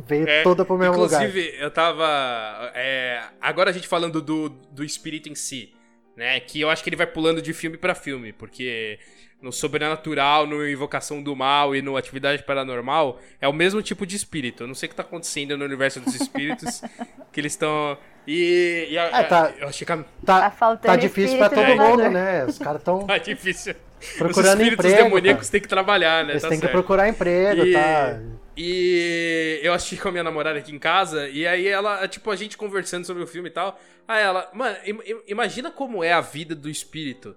Veio 0.07 0.27
É, 0.27 0.43
toda 0.43 0.63
pro 0.65 0.77
mesmo 0.77 0.97
lugar. 0.97 1.25
Inclusive, 1.27 1.55
eu 1.59 1.69
tava. 1.71 2.71
é, 2.75 3.21
agora 3.41 3.69
a 3.69 3.73
gente 3.73 3.87
falando 3.87 4.21
do, 4.21 4.49
do 4.49 4.83
espírito 4.83 5.29
em 5.29 5.35
si, 5.35 5.73
né? 6.15 6.39
Que 6.39 6.61
eu 6.61 6.69
acho 6.69 6.83
que 6.83 6.89
ele 6.89 6.95
vai 6.95 7.07
pulando 7.07 7.41
de 7.41 7.53
filme 7.53 7.77
pra 7.77 7.93
filme, 7.95 8.31
porque 8.33 8.99
no 9.41 9.51
Sobrenatural, 9.51 10.45
no 10.45 10.67
Invocação 10.67 11.21
do 11.21 11.35
Mal 11.35 11.75
e 11.75 11.81
no 11.81 11.97
Atividade 11.97 12.43
Paranormal 12.43 13.19
é 13.39 13.47
o 13.47 13.53
mesmo 13.53 13.81
tipo 13.81 14.05
de 14.05 14.15
espírito. 14.15 14.63
Eu 14.63 14.67
não 14.67 14.75
sei 14.75 14.87
o 14.87 14.89
que 14.91 14.95
tá 14.95 15.01
acontecendo 15.03 15.57
no 15.57 15.65
universo 15.65 15.99
dos 15.99 16.13
espíritos, 16.15 16.81
que 17.33 17.39
eles 17.39 17.53
estão. 17.53 17.97
E, 18.27 18.87
e 18.91 18.97
a- 18.99 19.19
É, 19.19 19.23
tá. 19.23 19.51
eu 19.59 19.67
achei 19.67 19.83
que 19.85 19.91
a- 19.91 20.05
Tá 20.23 20.49
Tá, 20.51 20.75
tá 20.77 20.95
difícil 20.95 21.37
pra 21.39 21.49
todo 21.49 21.75
mundo, 21.75 22.07
né? 22.09 22.45
Os 22.45 22.59
caras 22.59 22.81
estão 22.81 23.05
tá 23.07 23.17
difícil. 23.17 23.73
procurando 24.17 24.53
Os 24.57 24.59
espíritos 24.61 24.85
emprego. 24.85 25.03
demoníacos 25.09 25.47
cara. 25.47 25.51
têm 25.51 25.61
que 25.61 25.67
trabalhar, 25.67 26.23
né? 26.25 26.33
Eles 26.33 26.41
Tá 26.43 26.49
têm 26.49 26.57
que 26.59 26.65
certo. 26.65 26.73
procurar 26.73 27.09
emprego, 27.09 27.65
E, 27.65 27.73
tá? 27.73 28.19
E 28.57 29.59
eu 29.63 29.73
assisti 29.73 29.97
com 29.97 30.09
a 30.09 30.11
minha 30.11 30.23
namorada 30.23 30.59
aqui 30.59 30.73
em 30.73 30.79
casa, 30.79 31.27
e 31.29 31.47
aí 31.47 31.67
ela, 31.67 32.07
tipo, 32.07 32.29
a 32.31 32.35
gente 32.35 32.57
conversando 32.57 33.05
sobre 33.05 33.23
o 33.23 33.27
filme 33.27 33.49
e 33.49 33.51
tal. 33.51 33.79
Aí 34.07 34.21
ela, 34.23 34.49
mano, 34.53 34.75
im- 34.85 35.01
im- 35.11 35.21
imagina 35.27 35.71
como 35.71 36.03
é 36.03 36.11
a 36.11 36.21
vida 36.21 36.53
do 36.55 36.69
espírito. 36.69 37.35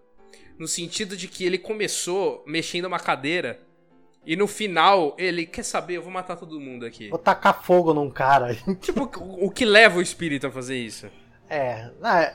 No 0.59 0.67
sentido 0.69 1.17
de 1.17 1.27
que 1.29 1.45
ele 1.45 1.59
começou 1.59 2.43
mexendo 2.47 2.85
uma 2.87 2.99
cadeira, 2.99 3.61
e 4.27 4.37
no 4.37 4.47
final 4.47 5.15
ele, 5.19 5.47
quer 5.47 5.63
saber, 5.65 5.97
eu 5.97 6.03
vou 6.03 6.11
matar 6.13 6.37
todo 6.37 6.59
mundo 6.61 6.87
aqui. 6.87 7.09
Vou 7.11 7.19
tacar 7.19 7.63
fogo 7.63 7.93
num 7.93 8.11
cara. 8.11 8.55
Tipo, 8.81 9.11
o 9.21 9.47
o 9.47 9.51
que 9.51 9.65
leva 9.65 9.99
o 9.99 10.03
espírito 10.03 10.47
a 10.47 10.51
fazer 10.51 10.77
isso? 10.77 11.07
É, 11.49 11.91
não, 12.01 12.11
é, 12.11 12.35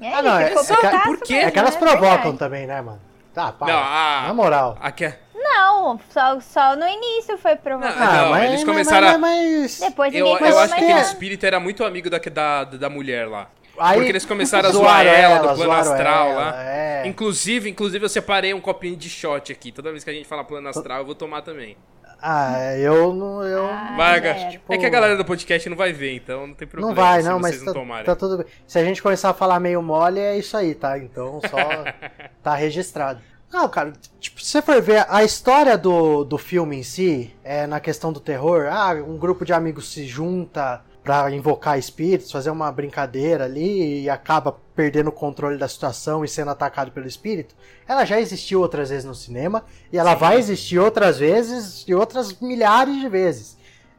É 0.00 0.12
Ah, 0.14 0.22
não, 0.22 0.38
é- 0.38 0.44
é 0.44 0.48
que- 0.50 0.54
putaço 0.54 1.02
por 1.04 1.20
quê? 1.20 1.34
é 1.34 1.50
que 1.50 1.58
elas 1.58 1.74
né? 1.74 1.80
provocam 1.80 2.36
também, 2.36 2.66
né, 2.66 2.80
mano? 2.80 3.00
Tá, 3.34 3.52
pá. 3.52 3.66
Não, 3.66 3.78
a- 3.78 4.24
Na 4.28 4.34
moral. 4.34 4.76
Aqui 4.80 5.04
é- 5.04 5.20
Não, 5.50 6.00
só, 6.10 6.40
só 6.40 6.76
no 6.76 6.86
início 6.86 7.38
foi 7.38 7.56
provocado. 7.56 7.96
Ah, 7.98 8.28
não, 8.28 8.44
eles 8.44 8.64
começaram 8.64 9.08
a- 9.08 9.18
mas, 9.18 9.78
mas- 9.80 9.80
Depois 9.80 10.14
Eu, 10.14 10.24
ninguém 10.26 10.32
eu 10.34 10.38
falou 10.46 10.58
acho 10.60 10.74
que 10.74 10.84
aquele 10.84 11.00
espírito 11.00 11.46
era 11.46 11.58
muito 11.58 11.84
amigo 11.84 12.10
da, 12.10 12.18
da, 12.18 12.64
da 12.64 12.90
mulher 12.90 13.26
lá. 13.28 13.48
Aí, 13.80 13.94
Porque 13.96 14.10
eles 14.10 14.24
começaram 14.26 14.68
a 14.68 14.72
zoar 14.72 15.04
zoaram 15.04 15.10
ela, 15.10 15.38
do 15.38 15.44
ela, 15.46 15.54
plano 15.54 15.72
astral 15.72 16.28
ela, 16.30 16.40
lá. 16.50 16.62
é. 16.64 17.02
Inclusive, 17.06 17.70
inclusive, 17.70 18.04
eu 18.04 18.08
separei 18.08 18.52
um 18.52 18.60
copinho 18.60 18.96
de 18.96 19.08
shot 19.08 19.52
aqui. 19.52 19.70
Toda 19.70 19.92
vez 19.92 20.02
que 20.02 20.10
a 20.10 20.12
gente 20.12 20.26
fala 20.26 20.42
plano 20.42 20.68
astral, 20.68 20.98
eu 20.98 21.06
vou 21.06 21.14
tomar 21.14 21.42
também. 21.42 21.76
Ah, 22.20 22.74
eu 22.76 23.12
não. 23.14 23.44
Eu... 23.44 23.64
Ah, 23.68 23.94
Vaga. 23.96 24.34
zero. 24.34 24.60
É 24.68 24.76
que 24.78 24.84
a 24.84 24.88
galera 24.88 25.16
do 25.16 25.24
podcast 25.24 25.68
não 25.70 25.76
vai 25.76 25.92
ver, 25.92 26.16
então 26.16 26.48
não 26.48 26.54
tem 26.54 26.66
problema. 26.66 26.92
Não 26.92 27.00
vai, 27.00 27.22
se 27.22 27.28
não, 27.28 27.38
vocês 27.38 27.54
mas 27.58 27.62
não 27.66 27.72
tá, 27.72 27.78
tomarem. 27.78 28.04
tá 28.04 28.16
tudo 28.16 28.38
bem. 28.38 28.46
Se 28.66 28.76
a 28.80 28.84
gente 28.84 29.00
começar 29.00 29.30
a 29.30 29.34
falar 29.34 29.60
meio 29.60 29.80
mole, 29.80 30.18
é 30.18 30.36
isso 30.36 30.56
aí, 30.56 30.74
tá? 30.74 30.98
Então 30.98 31.40
só 31.48 31.56
tá 32.42 32.56
registrado. 32.56 33.20
Não, 33.50 33.68
cara, 33.68 33.92
tipo, 34.20 34.40
se 34.40 34.50
você 34.50 34.62
for 34.62 34.80
ver 34.82 35.06
a 35.08 35.24
história 35.24 35.76
do, 35.76 36.22
do 36.22 36.36
filme 36.36 36.76
em 36.76 36.82
si, 36.82 37.34
é, 37.42 37.66
na 37.66 37.80
questão 37.80 38.12
do 38.12 38.20
terror, 38.20 38.66
ah, 38.70 38.92
um 38.94 39.16
grupo 39.16 39.44
de 39.44 39.52
amigos 39.54 39.90
se 39.90 40.06
junta 40.06 40.82
para 41.02 41.30
invocar 41.30 41.78
espíritos, 41.78 42.30
fazer 42.30 42.50
uma 42.50 42.70
brincadeira 42.70 43.44
ali 43.46 44.02
e 44.02 44.10
acaba 44.10 44.54
perdendo 44.76 45.08
o 45.08 45.12
controle 45.12 45.56
da 45.56 45.66
situação 45.66 46.22
e 46.22 46.28
sendo 46.28 46.50
atacado 46.50 46.92
pelo 46.92 47.06
espírito, 47.06 47.54
ela 47.88 48.04
já 48.04 48.20
existiu 48.20 48.60
outras 48.60 48.90
vezes 48.90 49.06
no 49.06 49.14
cinema 49.14 49.64
e 49.90 49.96
ela 49.96 50.12
Sim. 50.12 50.18
vai 50.18 50.38
existir 50.38 50.78
outras 50.78 51.18
vezes 51.18 51.86
e 51.88 51.94
outras 51.94 52.38
milhares 52.40 53.00
de 53.00 53.08
vezes. 53.08 53.56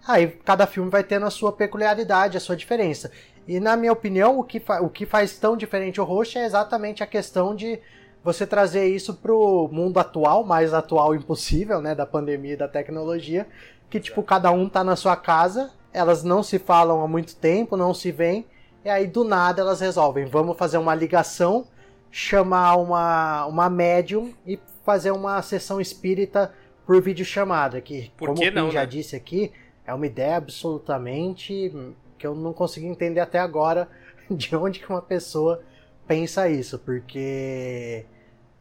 Aí 0.08 0.28
cada 0.28 0.68
filme 0.68 0.92
vai 0.92 1.04
tendo 1.04 1.26
a 1.26 1.32
sua 1.32 1.52
peculiaridade, 1.52 2.38
a 2.38 2.40
sua 2.40 2.56
diferença. 2.56 3.12
E 3.48 3.60
na 3.60 3.76
minha 3.76 3.92
opinião, 3.92 4.38
o 4.38 4.44
que, 4.44 4.62
o 4.82 4.90
que 4.90 5.08
faz 5.08 5.36
tão 5.40 5.58
diferente 5.58 6.00
o 6.00 6.04
Roxo 6.04 6.38
é 6.38 6.46
exatamente 6.46 7.02
a 7.02 7.08
questão 7.08 7.56
de 7.56 7.80
você 8.24 8.46
trazer 8.46 8.88
isso 8.88 9.14
pro 9.16 9.70
mundo 9.72 10.00
atual, 10.00 10.44
mais 10.44 10.74
atual 10.74 11.16
impossível, 11.16 11.82
né, 11.82 11.96
da 11.96 12.06
pandemia 12.06 12.54
e 12.54 12.58
da 12.58 12.68
tecnologia, 12.68 13.48
que 13.90 14.00
tipo 14.00 14.22
cada 14.22 14.52
um 14.52 14.68
tá 14.68 14.84
na 14.84 14.96
sua 14.96 15.16
casa 15.16 15.72
elas 15.94 16.24
não 16.24 16.44
se 16.44 16.60
falam 16.60 17.02
há 17.02 17.08
muito 17.08 17.36
tempo, 17.36 17.76
não 17.76 17.94
se 17.94 18.12
veem, 18.12 18.46
e 18.84 18.90
aí 18.90 19.08
do 19.08 19.24
nada 19.24 19.62
elas 19.62 19.82
resolvem, 19.82 20.26
vamos 20.26 20.58
fazer 20.58 20.78
uma 20.78 20.96
ligação, 20.96 21.66
chamar 22.12 22.76
uma, 22.78 23.46
uma 23.46 23.70
médium 23.70 24.34
e 24.46 24.60
fazer 24.86 25.12
uma 25.12 25.42
sessão 25.42 25.80
espírita 25.82 26.54
por 26.86 27.02
videochamada, 27.02 27.82
que, 27.82 28.12
por 28.18 28.30
como 28.30 28.40
que 28.40 28.52
não, 28.52 28.72
já 28.72 28.82
né? 28.82 28.86
disse 28.86 29.16
aqui, 29.16 29.52
é 29.86 29.94
uma 29.94 30.06
ideia 30.06 30.38
absolutamente 30.38 31.72
que 32.18 32.26
eu 32.26 32.36
não 32.36 32.54
consegui 32.54 32.88
entender 32.88 33.20
até 33.20 33.40
agora 33.40 33.88
de 34.30 34.56
onde 34.56 34.80
que 34.80 34.90
uma 34.90 35.02
pessoa 35.02 35.62
pensa 36.10 36.50
isso, 36.50 36.80
porque 36.80 38.04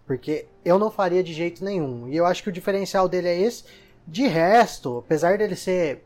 porque 0.06 0.46
eu 0.64 0.78
não 0.78 0.90
faria 0.90 1.22
de 1.22 1.32
jeito 1.32 1.64
nenhum. 1.64 2.08
E 2.08 2.16
eu 2.16 2.26
acho 2.26 2.42
que 2.42 2.50
o 2.50 2.52
diferencial 2.52 3.08
dele 3.08 3.28
é 3.28 3.40
esse. 3.40 3.64
De 4.06 4.26
resto, 4.26 4.98
apesar 4.98 5.38
dele 5.38 5.56
ser 5.56 6.04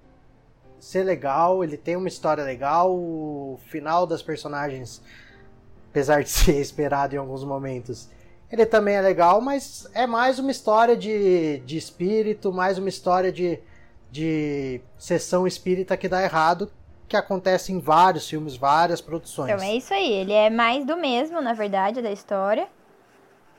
ser 0.79 1.05
legal, 1.05 1.63
ele 1.63 1.77
tem 1.77 1.97
uma 1.97 2.09
história 2.09 2.43
legal, 2.43 2.93
o 2.93 3.59
final 3.69 4.07
das 4.07 4.23
personagens, 4.23 5.03
apesar 5.91 6.23
de 6.23 6.31
ser 6.31 6.61
esperado 6.61 7.15
em 7.15 7.19
alguns 7.19 7.45
momentos, 7.45 8.09
ele 8.51 8.67
também 8.67 8.97
é 8.97 9.01
legal, 9.01 9.41
mas 9.41 9.89
é 9.95 10.07
mais 10.07 10.39
uma 10.39 10.51
história 10.51 10.97
de, 10.97 11.61
de 11.61 11.77
espírito, 11.77 12.53
mais 12.53 12.79
uma 12.79 12.89
história 12.89 13.33
de, 13.33 13.61
de 14.11 14.81
sessão 14.99 15.47
espírita 15.47 15.97
que 15.97 16.09
dá 16.09 16.23
errado, 16.23 16.71
que 17.13 17.17
acontece 17.17 17.75
em 17.75 17.79
vários 17.79 18.27
filmes, 18.27 18.57
várias 18.57 19.03
produções. 19.03 19.51
Então 19.51 19.63
é 19.63 19.77
isso 19.77 19.93
aí, 19.93 20.11
ele 20.11 20.33
é 20.33 20.49
mais 20.49 20.87
do 20.87 20.97
mesmo, 20.97 21.43
na 21.43 21.53
verdade, 21.53 22.01
da 22.01 22.11
história. 22.11 22.67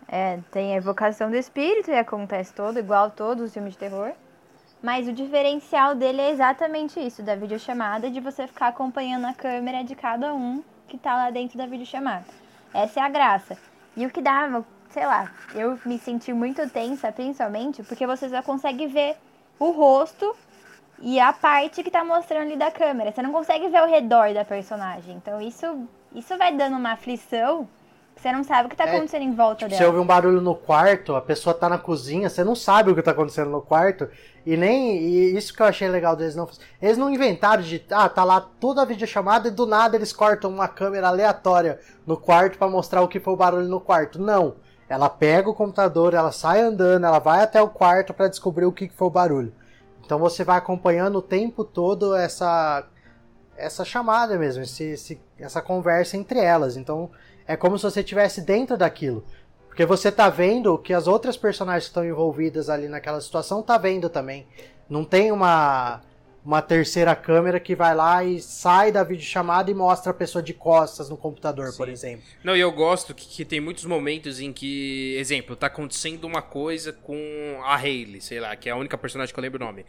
É, 0.08 0.40
tem 0.52 0.74
a 0.74 0.78
evocação 0.78 1.30
do 1.30 1.38
espírito 1.38 1.92
e 1.92 1.94
acontece 1.94 2.52
todo, 2.52 2.80
igual 2.80 3.12
todos 3.12 3.44
os 3.44 3.54
filmes 3.54 3.74
de 3.74 3.80
terror. 3.80 4.12
Mas 4.82 5.08
o 5.08 5.14
diferencial 5.14 5.94
dele 5.94 6.20
é 6.20 6.32
exatamente 6.32 7.00
isso, 7.00 7.22
da 7.22 7.36
videochamada, 7.36 8.10
de 8.10 8.20
você 8.20 8.48
ficar 8.48 8.70
acompanhando 8.70 9.26
a 9.26 9.34
câmera 9.34 9.84
de 9.84 9.94
cada 9.94 10.34
um 10.34 10.64
que 10.88 10.98
tá 10.98 11.16
lá 11.16 11.30
dentro 11.30 11.56
da 11.56 11.68
videochamada. 11.68 12.26
Essa 12.74 13.02
é 13.02 13.04
a 13.04 13.10
graça. 13.10 13.56
E 13.96 14.04
o 14.04 14.10
que 14.10 14.20
dava, 14.20 14.66
sei 14.90 15.06
lá, 15.06 15.32
eu 15.54 15.80
me 15.86 16.00
senti 16.00 16.34
muito 16.34 16.68
tensa, 16.72 17.12
principalmente, 17.12 17.84
porque 17.84 18.08
você 18.08 18.28
só 18.30 18.42
consegue 18.42 18.88
ver 18.88 19.16
o 19.60 19.70
rosto 19.70 20.36
e 21.04 21.20
a 21.20 21.34
parte 21.34 21.84
que 21.84 21.92
tá 21.92 22.04
mostrando 22.04 22.44
ali 22.44 22.56
da 22.56 22.72
câmera. 22.72 23.12
Você 23.12 23.22
não 23.22 23.32
consegue 23.32 23.68
ver 23.68 23.84
o 23.84 23.86
redor 23.86 24.34
da 24.34 24.46
personagem. 24.46 25.16
Então 25.18 25.42
isso, 25.42 25.88
isso 26.16 26.38
vai 26.38 26.56
dando 26.56 26.78
uma 26.78 26.94
aflição 26.94 27.68
você 28.16 28.32
não 28.32 28.44
sabe 28.44 28.68
o 28.68 28.70
que 28.70 28.76
tá 28.76 28.86
é, 28.86 28.96
acontecendo 28.96 29.24
em 29.24 29.34
volta 29.34 29.58
tipo, 29.58 29.70
dela. 29.70 29.82
Você 29.82 29.86
ouve 29.86 30.00
um 30.00 30.06
barulho 30.06 30.40
no 30.40 30.56
quarto, 30.56 31.16
a 31.16 31.22
pessoa 31.22 31.54
tá 31.54 31.68
na 31.68 31.78
cozinha, 31.78 32.30
você 32.30 32.44
não 32.44 32.56
sabe 32.56 32.92
o 32.92 32.96
que 32.96 33.02
tá 33.02 33.12
acontecendo 33.12 33.50
no 33.50 33.62
quarto. 33.62 34.08
E 34.46 34.56
nem. 34.56 34.98
E 34.98 35.36
isso 35.36 35.54
que 35.54 35.62
eu 35.62 35.66
achei 35.66 35.88
legal 35.88 36.16
deles 36.16 36.36
não. 36.36 36.48
Eles 36.82 36.98
não 36.98 37.10
inventaram 37.10 37.62
de. 37.62 37.84
Ah, 37.92 38.08
tá 38.08 38.24
lá 38.24 38.40
toda 38.40 38.82
a 38.82 38.86
videochamada 38.86 39.48
e 39.48 39.52
do 39.52 39.66
nada 39.66 39.96
eles 39.96 40.14
cortam 40.14 40.52
uma 40.52 40.68
câmera 40.68 41.08
aleatória 41.08 41.80
no 42.06 42.16
quarto 42.16 42.58
para 42.58 42.70
mostrar 42.70 43.02
o 43.02 43.08
que 43.08 43.20
foi 43.20 43.34
o 43.34 43.38
barulho 43.38 43.68
no 43.68 43.82
quarto. 43.82 44.22
Não. 44.22 44.56
Ela 44.88 45.10
pega 45.10 45.50
o 45.50 45.56
computador, 45.56 46.14
ela 46.14 46.32
sai 46.32 46.62
andando, 46.62 47.06
ela 47.06 47.20
vai 47.20 47.42
até 47.42 47.62
o 47.62 47.70
quarto 47.70 48.14
para 48.14 48.28
descobrir 48.28 48.66
o 48.66 48.72
que 48.72 48.90
foi 48.90 49.08
o 49.08 49.12
barulho. 49.12 49.54
Então 50.06 50.20
você 50.20 50.44
vai 50.44 50.58
acompanhando 50.58 51.18
o 51.18 51.22
tempo 51.22 51.64
todo 51.64 52.16
essa 52.16 52.88
essa 53.56 53.86
chamada 53.86 54.36
mesmo, 54.38 54.64
esse, 54.64 54.84
esse, 54.84 55.22
essa 55.38 55.62
conversa 55.62 56.18
entre 56.18 56.40
elas. 56.40 56.76
Então 56.76 57.10
é 57.48 57.56
como 57.56 57.78
se 57.78 57.84
você 57.84 58.00
estivesse 58.00 58.42
dentro 58.42 58.78
daquilo. 58.78 59.24
Porque 59.68 59.86
você 59.86 60.12
tá 60.12 60.30
vendo 60.30 60.74
o 60.74 60.78
que 60.78 60.94
as 60.94 61.08
outras 61.08 61.36
personagens 61.36 61.86
que 61.86 61.90
estão 61.90 62.06
envolvidas 62.06 62.70
ali 62.70 62.88
naquela 62.88 63.20
situação 63.22 63.62
tá 63.64 63.78
vendo 63.78 64.10
também. 64.10 64.48
Não 64.90 65.04
tem 65.04 65.32
uma 65.32 66.02
uma 66.46 66.62
terceira 66.62 67.16
câmera 67.16 67.60
que 67.60 67.76
vai 67.76 67.96
lá 67.96 68.24
e 68.24 68.42
sai 68.42 68.92
da 68.92 69.04
videochamada 69.04 69.72
e 69.72 69.74
mostra 69.74 70.12
a 70.12 70.14
pessoa 70.14 70.44
de 70.44 70.54
costas 70.54 71.10
no 71.10 71.16
computador, 71.16 71.72
Sim. 71.72 71.78
por 71.78 71.90
exemplo. 71.90 72.24
Não, 72.44 72.56
e 72.56 72.60
eu 72.60 72.72
gosto 72.72 73.14
que, 73.14 73.26
que, 73.26 73.46
tem 73.46 73.62
muitos 73.62 73.86
momentos 73.86 74.40
em 74.42 74.52
que, 74.52 75.16
exemplo, 75.18 75.56
tá 75.56 75.68
acontecendo 75.68 76.26
uma 76.26 76.42
coisa 76.42 76.92
com 76.92 77.62
a 77.64 77.76
Hayley, 77.76 78.20
sei 78.20 78.40
lá, 78.40 78.56
que 78.56 78.68
é 78.68 78.74
a 78.74 78.76
única 78.76 78.98
personagem 78.98 79.34
que 79.34 79.40
eu 79.40 79.42
lembro 79.42 79.64
o 79.64 79.66
nome. 79.66 79.86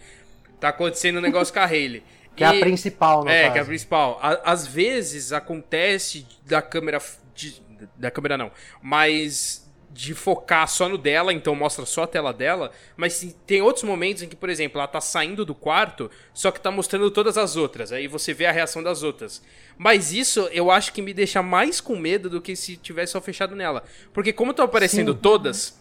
Tá 0.61 0.68
acontecendo 0.68 1.18
um 1.18 1.23
negócio 1.23 1.52
com 1.52 1.61
a 1.61 1.66
Hayley. 1.66 2.02
Que 2.37 2.42
e, 2.42 2.46
é 2.46 2.49
a 2.49 2.61
principal, 2.61 3.23
no 3.23 3.30
É, 3.30 3.42
caso. 3.42 3.52
que 3.52 3.58
é 3.61 3.62
a 3.62 3.64
principal. 3.64 4.18
às 4.20 4.66
vezes 4.66 5.32
acontece 5.32 6.26
da 6.44 6.61
câmera. 6.61 7.00
De, 7.32 7.62
da 7.96 8.11
câmera 8.11 8.37
não. 8.37 8.50
Mas 8.82 9.63
de 9.94 10.12
focar 10.12 10.66
só 10.68 10.88
no 10.88 10.98
dela, 10.98 11.32
então 11.32 11.54
mostra 11.54 11.86
só 11.86 12.02
a 12.02 12.06
tela 12.06 12.32
dela, 12.32 12.72
mas 12.96 13.34
tem 13.46 13.62
outros 13.62 13.84
momentos 13.84 14.24
em 14.24 14.28
que, 14.28 14.34
por 14.34 14.50
exemplo, 14.50 14.80
ela 14.80 14.88
tá 14.88 15.00
saindo 15.00 15.44
do 15.44 15.54
quarto, 15.54 16.10
só 16.34 16.50
que 16.50 16.60
tá 16.60 16.68
mostrando 16.68 17.08
todas 17.12 17.38
as 17.38 17.54
outras, 17.54 17.92
aí 17.92 18.08
você 18.08 18.34
vê 18.34 18.44
a 18.44 18.50
reação 18.50 18.82
das 18.82 19.04
outras. 19.04 19.40
Mas 19.78 20.12
isso 20.12 20.48
eu 20.52 20.68
acho 20.68 20.92
que 20.92 21.00
me 21.00 21.14
deixa 21.14 21.40
mais 21.42 21.80
com 21.80 21.96
medo 21.96 22.28
do 22.28 22.42
que 22.42 22.56
se 22.56 22.76
tivesse 22.76 23.12
só 23.12 23.20
fechado 23.20 23.54
nela. 23.54 23.84
Porque 24.12 24.32
como 24.32 24.50
estão 24.50 24.64
aparecendo 24.64 25.12
Sim. 25.12 25.18
todas, 25.22 25.80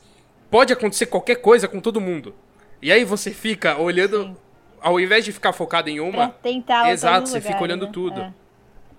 pode 0.50 0.72
acontecer 0.72 1.08
qualquer 1.08 1.38
coisa 1.38 1.68
com 1.68 1.80
todo 1.80 2.00
mundo. 2.00 2.36
E 2.84 2.92
aí 2.92 3.04
você 3.04 3.32
fica 3.32 3.80
olhando, 3.80 4.26
Sim. 4.26 4.36
ao 4.80 5.00
invés 5.00 5.26
de 5.26 5.32
ficar 5.32 5.54
focado 5.54 5.90
em 5.90 6.00
uma, 6.00 6.30
pra 6.30 6.52
tentar 6.52 6.92
exato, 6.92 7.28
você 7.30 7.38
lugar, 7.38 7.52
fica 7.52 7.64
olhando 7.64 7.86
né? 7.88 7.92
tudo. 7.92 8.22
É. 8.22 8.43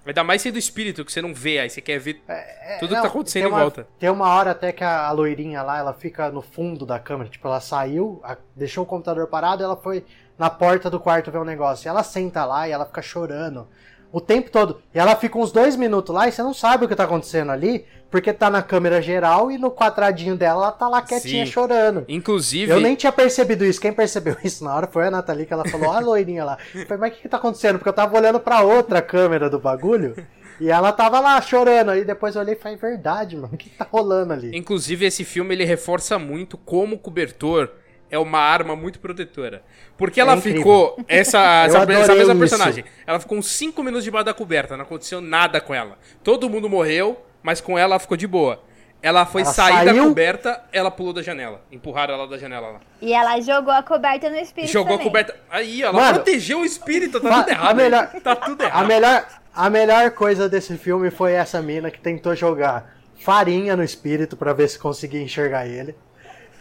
Ainda 0.06 0.22
mais 0.22 0.42
sendo 0.42 0.58
espírito, 0.58 1.04
que 1.04 1.12
você 1.12 1.22
não 1.22 1.32
vê, 1.32 1.58
aí 1.58 1.70
você 1.70 1.80
quer 1.80 1.98
ver 1.98 2.22
é, 2.28 2.76
tudo 2.78 2.90
não, 2.90 2.96
que 2.96 3.02
tá 3.02 3.08
acontecendo 3.08 3.48
uma, 3.48 3.58
em 3.58 3.60
volta. 3.60 3.88
Tem 3.98 4.10
uma 4.10 4.28
hora 4.28 4.50
até 4.50 4.70
que 4.70 4.84
a, 4.84 5.06
a, 5.06 5.10
loirinha 5.12 5.62
lá, 5.62 5.78
ela 5.78 5.94
fica 5.94 6.30
no 6.30 6.42
fundo 6.42 6.84
da 6.84 6.98
câmera, 6.98 7.30
tipo, 7.30 7.48
ela 7.48 7.60
saiu, 7.60 8.20
a, 8.22 8.36
deixou 8.54 8.84
o 8.84 8.86
computador 8.86 9.26
parado, 9.28 9.64
ela 9.64 9.76
foi 9.76 10.04
na 10.38 10.50
porta 10.50 10.90
do 10.90 11.00
quarto 11.00 11.30
ver 11.30 11.38
um 11.38 11.44
negócio. 11.44 11.86
E 11.86 11.88
ela 11.88 12.02
senta 12.02 12.44
lá 12.44 12.68
e 12.68 12.72
ela 12.72 12.84
fica 12.84 13.00
chorando 13.00 13.66
o 14.14 14.20
tempo 14.20 14.48
todo. 14.48 14.80
E 14.94 14.98
ela 14.98 15.16
fica 15.16 15.36
uns 15.36 15.50
dois 15.50 15.74
minutos 15.74 16.14
lá 16.14 16.28
e 16.28 16.32
você 16.32 16.40
não 16.40 16.54
sabe 16.54 16.84
o 16.84 16.88
que 16.88 16.94
tá 16.94 17.02
acontecendo 17.02 17.50
ali, 17.50 17.84
porque 18.12 18.32
tá 18.32 18.48
na 18.48 18.62
câmera 18.62 19.02
geral 19.02 19.50
e 19.50 19.58
no 19.58 19.72
quadradinho 19.72 20.36
dela 20.36 20.62
ela 20.62 20.72
tá 20.72 20.88
lá 20.88 21.02
quietinha 21.02 21.44
Sim. 21.44 21.50
chorando. 21.50 22.04
Inclusive. 22.08 22.70
Eu 22.70 22.80
nem 22.80 22.94
tinha 22.94 23.10
percebido 23.10 23.64
isso. 23.64 23.80
Quem 23.80 23.92
percebeu 23.92 24.36
isso 24.44 24.62
na 24.62 24.72
hora 24.72 24.86
foi 24.86 25.08
a 25.08 25.10
Nathalie, 25.10 25.46
que 25.46 25.52
ela 25.52 25.68
falou, 25.68 25.88
ó 25.88 25.96
a 25.96 25.98
loirinha 25.98 26.44
lá. 26.44 26.58
Eu 26.72 26.86
falei, 26.86 27.00
mas 27.00 27.10
o 27.10 27.16
que, 27.16 27.22
que 27.22 27.28
tá 27.28 27.38
acontecendo? 27.38 27.76
Porque 27.76 27.88
eu 27.88 27.92
tava 27.92 28.16
olhando 28.16 28.38
pra 28.38 28.62
outra 28.62 29.02
câmera 29.02 29.50
do 29.50 29.58
bagulho. 29.58 30.14
E 30.60 30.70
ela 30.70 30.92
tava 30.92 31.18
lá 31.18 31.40
chorando. 31.40 31.90
Aí 31.90 32.04
depois 32.04 32.36
eu 32.36 32.42
olhei 32.42 32.54
e 32.54 32.56
falei, 32.56 32.76
verdade, 32.76 33.34
mano. 33.34 33.50
O 33.52 33.56
que 33.56 33.68
tá 33.68 33.84
rolando 33.90 34.32
ali? 34.32 34.56
Inclusive, 34.56 35.04
esse 35.04 35.24
filme 35.24 35.52
ele 35.52 35.64
reforça 35.64 36.20
muito 36.20 36.56
como 36.56 36.94
o 36.94 36.98
cobertor 37.00 37.68
é 38.14 38.18
uma 38.18 38.38
arma 38.38 38.74
muito 38.76 38.98
protetora. 39.00 39.62
Porque 39.96 40.20
ela 40.20 40.34
É 40.34 40.40
ficou. 40.40 40.96
Essa, 41.08 41.38
essa, 41.66 41.78
essa 41.78 42.14
mesma 42.14 42.32
isso. 42.32 42.38
personagem. 42.38 42.84
Ela 43.06 43.18
ficou 43.20 43.36
uns 43.38 43.46
5 43.48 43.82
minutos 43.82 44.04
debaixo 44.04 44.26
da 44.26 44.34
coberta. 44.34 44.76
Não 44.76 44.84
aconteceu 44.84 45.20
nada 45.20 45.60
com 45.60 45.74
ela. 45.74 45.98
Todo 46.22 46.48
mundo 46.48 46.68
morreu, 46.68 47.24
mas 47.42 47.60
com 47.60 47.78
ela 47.78 47.94
ela 47.94 47.98
ficou 47.98 48.16
de 48.16 48.26
boa. 48.26 48.62
Ela 49.02 49.26
foi 49.26 49.42
Ela 49.42 49.52
sair 49.52 49.84
da 49.84 49.92
saiu? 49.92 50.04
coberta, 50.08 50.62
ela 50.72 50.90
pulou 50.90 51.12
da 51.12 51.20
janela. 51.20 51.60
Empurraram 51.70 52.14
ela 52.14 52.26
da 52.26 52.38
janela 52.38 52.68
lá. 52.70 52.80
E 53.02 53.12
ela 53.12 53.38
jogou 53.42 53.70
a 53.72 53.82
coberta 53.82 54.30
no 54.30 54.36
espírito 54.36 54.72
Jogou 54.72 54.94
a 54.94 54.98
também. 54.98 55.06
coberta. 55.06 55.36
Aí, 55.50 55.82
ela 55.82 55.92
Mano, 55.92 56.14
protegeu 56.14 56.60
o 56.60 56.64
espírito, 56.64 57.20
tá 57.20 57.28
tudo 57.42 57.50
errado. 57.50 57.70
a 57.70 57.74
melhor- 57.74 58.06
Tá 58.22 58.34
tudo 58.34 58.62
A 58.62 58.66
errado. 58.66 58.86
melhor, 58.86 59.26
a 59.54 59.68
melhor 59.68 60.10
coisa 60.12 60.48
desse 60.48 60.78
filme 60.78 61.10
foi 61.10 61.32
essa 61.32 61.60
mina 61.60 61.90
que 61.90 62.00
tentou 62.00 62.34
jogar 62.34 62.94
farinha 63.20 63.76
no 63.76 63.84
espírito 63.84 64.38
pra 64.38 64.54
ver 64.54 64.68
se 64.68 64.78
conseguia 64.78 65.20
enxergar 65.20 65.66
ele. 65.66 65.94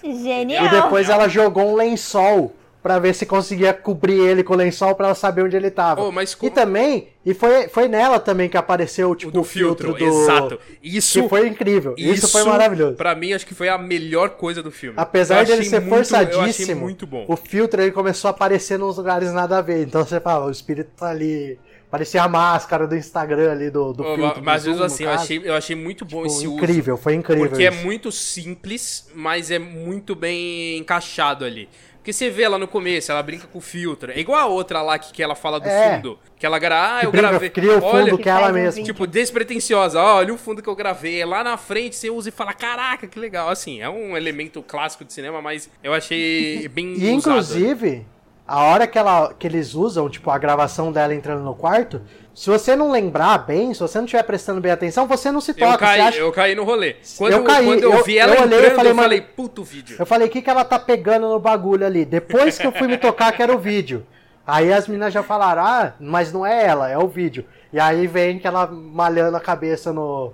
Genial. 0.04 0.66
E 0.66 0.70
depois 0.70 1.10
ela 1.10 1.28
jogou 1.28 1.72
um 1.72 1.76
lençol 1.76 2.54
pra 2.82 3.00
ver 3.00 3.16
se 3.16 3.26
conseguia 3.26 3.74
cobrir 3.74 4.20
ele 4.20 4.44
com 4.44 4.54
o 4.54 4.58
lençol 4.58 4.94
pra 4.94 5.06
ela 5.06 5.16
saber 5.16 5.42
onde 5.44 5.56
ele 5.56 5.72
tava. 5.72 6.02
Oh, 6.04 6.12
mas 6.12 6.34
E 6.34 6.38
como- 6.38 6.52
também, 6.52 7.08
e 7.26 7.34
foi, 7.34 7.70
foi 7.70 7.88
nela 7.88 8.20
também 8.20 8.50
que 8.50 8.58
apareceu 8.58 9.16
tipo, 9.16 9.30
O 9.30 9.34
do 9.34 9.40
o 9.40 9.44
filtro, 9.46 9.96
filtro, 9.96 10.06
do... 10.06 10.22
exato. 10.24 10.60
Isso, 10.84 11.22
Que 11.24 11.30
foi 11.30 11.48
incrível. 11.48 11.96
Isso, 11.98 12.28
foi 12.28 12.44
maravilhoso. 12.44 12.98
Pra 12.98 13.16
mim, 13.16 13.32
acho 13.32 13.46
que 13.46 13.56
foi 13.56 13.70
a 13.70 13.78
melhor 13.78 14.32
coisa 14.32 14.62
do 14.62 14.70
filme. 14.70 14.96
Apesar 15.00 15.40
Eu 15.40 15.46
dele 15.46 15.60
achei 15.60 15.70
ser 15.70 15.80
muito- 15.80 15.96
forçadíssimo, 15.96 16.82
muito 16.82 17.08
bom. 17.08 17.24
o 17.26 17.38
filtro 17.38 17.82
ele 17.82 17.92
começou 17.94 18.28
a 18.28 18.32
aparecer 18.32 18.78
nos 18.78 18.98
lugares 18.98 19.32
nada 19.32 19.60
a 19.60 19.62
ver. 19.62 19.82
Então 19.88 20.04
você 20.06 20.20
fala, 20.20 20.48
o 20.48 20.52
espírito 20.52 20.90
tá 20.98 21.08
ali. 21.10 21.58
Parecia 21.94 22.24
a 22.24 22.28
máscara 22.28 22.88
do 22.88 22.96
Instagram 22.96 23.52
ali 23.52 23.70
do, 23.70 23.94
do 23.94 24.04
filtro. 24.16 24.42
mas 24.44 24.66
mesmo 24.66 24.84
assim, 24.84 25.04
eu 25.04 25.12
achei, 25.12 25.42
eu 25.46 25.54
achei 25.54 25.76
muito 25.76 26.04
bom 26.04 26.26
esse 26.26 26.48
uso. 26.48 26.58
incrível, 26.58 26.98
foi 26.98 27.14
incrível. 27.14 27.48
Porque 27.50 27.64
é 27.68 27.70
isso. 27.72 27.84
muito 27.86 28.12
simples, 28.12 29.08
mas 29.14 29.52
é 29.52 29.60
muito 29.60 30.16
bem 30.16 30.78
encaixado 30.80 31.46
ali. 31.46 31.70
Porque 31.98 32.12
você 32.12 32.30
vê 32.32 32.42
ela 32.44 32.58
no 32.58 32.68
começo, 32.68 33.12
ela 33.12 33.22
brinca 33.24 33.46
com 33.48 33.60
o 33.60 33.62
filtro. 33.62 34.12
É 34.12 34.20
igual 34.20 34.38
a 34.38 34.46
outra 34.48 34.82
lá 34.82 34.98
que, 35.00 35.14
que 35.14 35.22
ela 35.24 35.36
fala 35.36 35.60
do 35.60 35.70
É. 35.70 35.96
fundo. 35.96 36.20
Que 36.38 36.46
ela 36.46 36.58
grava, 36.60 36.98
ah, 36.98 37.00
Que 37.02 37.06
eu 37.06 37.12
brinca, 37.12 37.30
gravei. 37.30 37.50
cria 37.50 37.78
o 37.78 37.82
fundo 37.82 37.96
olha, 37.96 38.18
que 38.18 38.28
é 38.28 38.32
ela 38.34 38.52
mesma. 38.52 38.84
Tipo, 38.84 39.08
despretensiosa. 39.08 40.02
Ó, 40.02 40.18
olha 40.18 40.34
o 40.34 40.38
fundo 40.38 40.62
que 40.62 40.68
eu 40.68 40.76
gravei. 40.76 41.24
Lá 41.24 41.44
na 41.46 41.56
frente 41.58 41.96
você 41.96 42.10
usa 42.10 42.28
e 42.28 42.32
fala, 42.32 42.52
caraca, 42.54 43.08
que 43.08 43.18
legal. 43.18 43.48
Assim, 43.50 43.80
é 43.82 43.88
um 43.90 44.18
elemento 44.18 44.62
clássico 44.64 45.06
de 45.06 45.14
cinema, 45.14 45.42
mas 45.42 45.70
eu 45.82 45.94
achei 45.94 46.68
bem 46.74 46.88
E 46.98 47.14
usado. 47.16 47.38
inclusive, 47.38 48.06
a 48.48 48.64
hora 48.64 48.86
que, 48.86 48.98
ela, 48.98 49.34
que 49.34 49.48
eles 49.48 49.74
usam, 49.74 50.10
tipo, 50.10 50.30
a 50.30 50.38
gravação 50.38 50.92
dela 50.92 51.14
entrando 51.14 51.44
no 51.44 51.56
quarto, 51.56 52.02
se 52.34 52.50
você 52.50 52.76
não 52.76 52.92
lembrar 52.92 53.38
bem, 53.40 53.74
se 53.74 53.80
você 53.80 53.98
não 54.00 54.06
estiver 54.06 54.24
prestando 54.24 54.60
bem 54.60 54.72
atenção, 54.72 55.08
você 55.08 55.32
não 55.32 55.40
se 55.40 55.54
toca. 55.54 55.74
Eu 55.74 55.78
caí, 55.78 56.02
acha... 56.02 56.18
eu 56.18 56.32
caí 56.32 56.56
no 56.56 56.64
rolê. 56.64 56.96
Quando 57.18 57.34
Eu 57.34 57.44
caí, 57.44 57.66
quando 57.66 57.84
eu, 57.84 57.94
eu- 57.94 58.04
vi 58.04 58.18
ela 58.18 58.36
eu 58.36 58.42
olhei 58.42 58.58
e 58.58 58.62
entrando, 58.62 58.76
falei, 58.76 58.92
eu 58.92 58.96
falei, 58.96 59.22
puto 59.22 59.64
vídeo. 59.64 59.96
Eu 60.00 60.06
falei, 60.06 60.28
o 60.28 60.32
que, 60.32 60.42
que 60.42 60.50
ela 60.50 60.66
tá 60.66 60.78
pegando 60.80 61.30
no 61.30 61.40
bagulho 61.40 61.86
ali? 61.86 62.04
Depois 62.04 62.58
que 62.58 62.68
eu 62.68 62.72
fui 62.72 62.88
me 62.88 62.98
tocar, 62.98 63.32
que 63.32 63.42
era 63.42 63.56
o 63.56 63.60
vídeo. 63.60 64.06
Aí 64.46 64.74
as 64.74 64.88
meninas 64.88 65.14
já 65.14 65.24
falaram, 65.24 65.64
ah, 65.64 65.94
mas 66.00 66.34
não 66.34 66.46
é 66.46 66.66
ela, 66.66 66.90
é 66.90 66.98
o 66.98 67.08
vídeo. 67.08 67.46
E 67.72 67.80
aí 67.80 68.08
vem 68.08 68.40
que 68.40 68.46
ela 68.48 68.68
malhando 68.68 69.38
a 69.38 69.40
cabeça 69.40 69.94
no, 69.94 70.34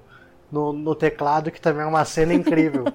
no, 0.52 0.74
no 0.74 0.96
teclado, 0.96 1.52
que 1.52 1.62
também 1.62 1.84
é 1.84 1.86
uma 1.86 2.06
cena 2.06 2.34
incrível. 2.34 2.86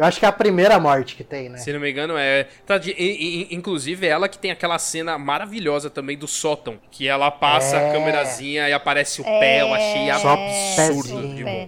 Eu 0.00 0.06
acho 0.06 0.18
que 0.18 0.24
é 0.24 0.28
a 0.28 0.32
primeira 0.32 0.80
morte 0.80 1.14
que 1.14 1.22
tem, 1.22 1.50
né? 1.50 1.58
Se 1.58 1.70
não 1.74 1.78
me 1.78 1.90
engano, 1.90 2.16
é. 2.16 2.46
Tá 2.66 2.78
de- 2.78 3.48
inclusive, 3.50 4.06
ela 4.06 4.30
que 4.30 4.38
tem 4.38 4.50
aquela 4.50 4.78
cena 4.78 5.18
maravilhosa 5.18 5.90
também 5.90 6.16
do 6.16 6.26
sótão. 6.26 6.78
Que 6.90 7.06
ela 7.06 7.30
passa 7.30 7.76
É. 7.76 7.90
a 7.90 7.92
câmerazinha 7.92 8.66
e 8.66 8.72
aparece 8.72 9.20
o 9.20 9.24
pé. 9.24 9.60
Eu 9.60 9.74
achei 9.74 10.10
Só 10.14 10.32
absurdo. 10.32 11.20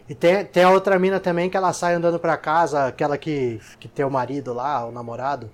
E 0.09 0.15
tem, 0.15 0.45
tem 0.47 0.65
a 0.65 0.71
outra 0.71 0.99
mina 0.99 1.21
também 1.21 1.51
que 1.51 1.57
ela 1.59 1.75
sai 1.75 1.93
andando 1.93 2.19
pra 2.19 2.39
casa, 2.39 2.87
aquela 2.87 3.19
que, 3.19 3.61
que 3.79 3.87
tem 3.87 4.03
o 4.05 4.11
marido 4.11 4.55
lá, 4.55 4.87
o 4.87 4.91
namorado. 4.91 5.51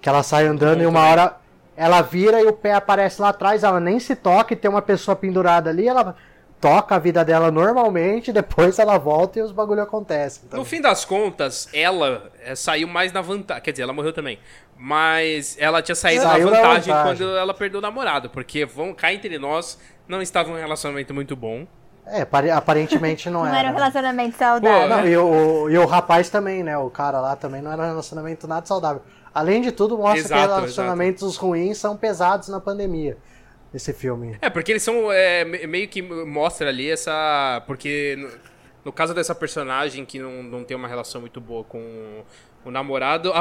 Que 0.00 0.08
ela 0.08 0.22
sai 0.22 0.46
andando 0.46 0.78
bom 0.78 0.84
e 0.84 0.86
uma 0.86 1.00
também. 1.00 1.12
hora 1.12 1.36
ela 1.76 2.00
vira 2.00 2.40
e 2.40 2.46
o 2.46 2.52
pé 2.52 2.74
aparece 2.74 3.20
lá 3.20 3.30
atrás, 3.30 3.64
ela 3.64 3.80
nem 3.80 3.98
se 3.98 4.14
toca 4.14 4.52
e 4.52 4.56
tem 4.56 4.70
uma 4.70 4.82
pessoa 4.82 5.16
pendurada 5.16 5.68
ali, 5.70 5.88
ela 5.88 6.14
toca 6.60 6.94
a 6.94 6.98
vida 6.98 7.24
dela 7.24 7.50
normalmente, 7.50 8.32
depois 8.34 8.78
ela 8.78 8.98
volta 8.98 9.38
e 9.38 9.42
os 9.42 9.52
bagulho 9.52 9.82
acontecem. 9.82 10.42
Então, 10.46 10.58
No 10.58 10.64
fim 10.64 10.80
das 10.80 11.04
contas, 11.04 11.68
ela 11.72 12.30
é, 12.44 12.54
saiu 12.54 12.86
mais 12.88 13.12
na 13.12 13.20
vantagem. 13.20 13.62
Quer 13.62 13.70
dizer, 13.72 13.82
ela 13.84 13.92
morreu 13.92 14.12
também. 14.12 14.38
Mas 14.76 15.56
ela 15.60 15.82
tinha 15.82 15.94
saído 15.94 16.22
Saiu 16.22 16.46
na 16.46 16.52
na 16.52 16.56
vantagem, 16.58 16.94
vantagem. 16.94 17.16
quando 17.26 17.36
ela 17.36 17.52
perdeu 17.52 17.78
o 17.78 17.82
namorado. 17.82 18.30
Porque, 18.30 18.64
vão 18.64 18.94
cá 18.94 19.12
entre 19.12 19.38
nós, 19.38 19.78
não 20.08 20.22
estava 20.22 20.50
um 20.50 20.56
relacionamento 20.56 21.12
muito 21.12 21.36
bom. 21.36 21.66
é, 22.06 22.24
pare- 22.24 22.50
aparentemente 22.50 23.28
não, 23.28 23.40
Não 23.44 23.48
era. 23.48 23.58
era 23.58 23.68
um 23.68 23.72
né? 23.72 23.78
relacionamento 23.78 24.36
saudável. 24.38 24.88
Pô, 24.88 24.88
Não, 24.88 25.06
e, 25.06 25.16
o, 25.16 25.70
e 25.70 25.78
o 25.78 25.84
rapaz 25.86 26.30
também, 26.30 26.62
né? 26.62 26.78
O 26.78 26.88
cara 26.88 27.20
lá 27.20 27.36
também 27.36 27.60
não 27.60 27.70
era 27.70 27.82
um 27.82 27.86
relacionamento 27.86 28.48
nada 28.48 28.64
saudável. 28.66 29.02
Além 29.34 29.60
de 29.60 29.70
tudo, 29.70 29.96
mostra 29.98 30.18
Exato, 30.18 30.48
que 30.48 30.54
relacionamentos 30.56 31.36
ruins 31.36 31.76
são 31.78 31.96
pesados 31.96 32.48
na 32.48 32.58
pandemia. 32.58 33.16
Esse 33.72 33.92
filme. 33.92 34.36
É, 34.40 34.50
porque 34.50 34.72
eles 34.72 34.82
são. 34.82 35.12
é, 35.12 35.44
me- 35.44 35.66
meio 35.66 35.88
que 35.88 36.02
mostra 36.02 36.68
ali 36.68 36.90
essa. 36.90 37.62
Porque 37.66 38.16
no, 38.18 38.28
no 38.86 38.92
caso 38.92 39.14
dessa 39.14 39.34
personagem 39.34 40.04
que 40.04 40.18
não, 40.18 40.42
não 40.42 40.64
tem 40.64 40.76
uma 40.76 40.88
relação 40.88 41.20
muito 41.20 41.40
boa 41.40 41.62
com 41.64 42.22
o 42.64 42.70
namorado, 42.70 43.32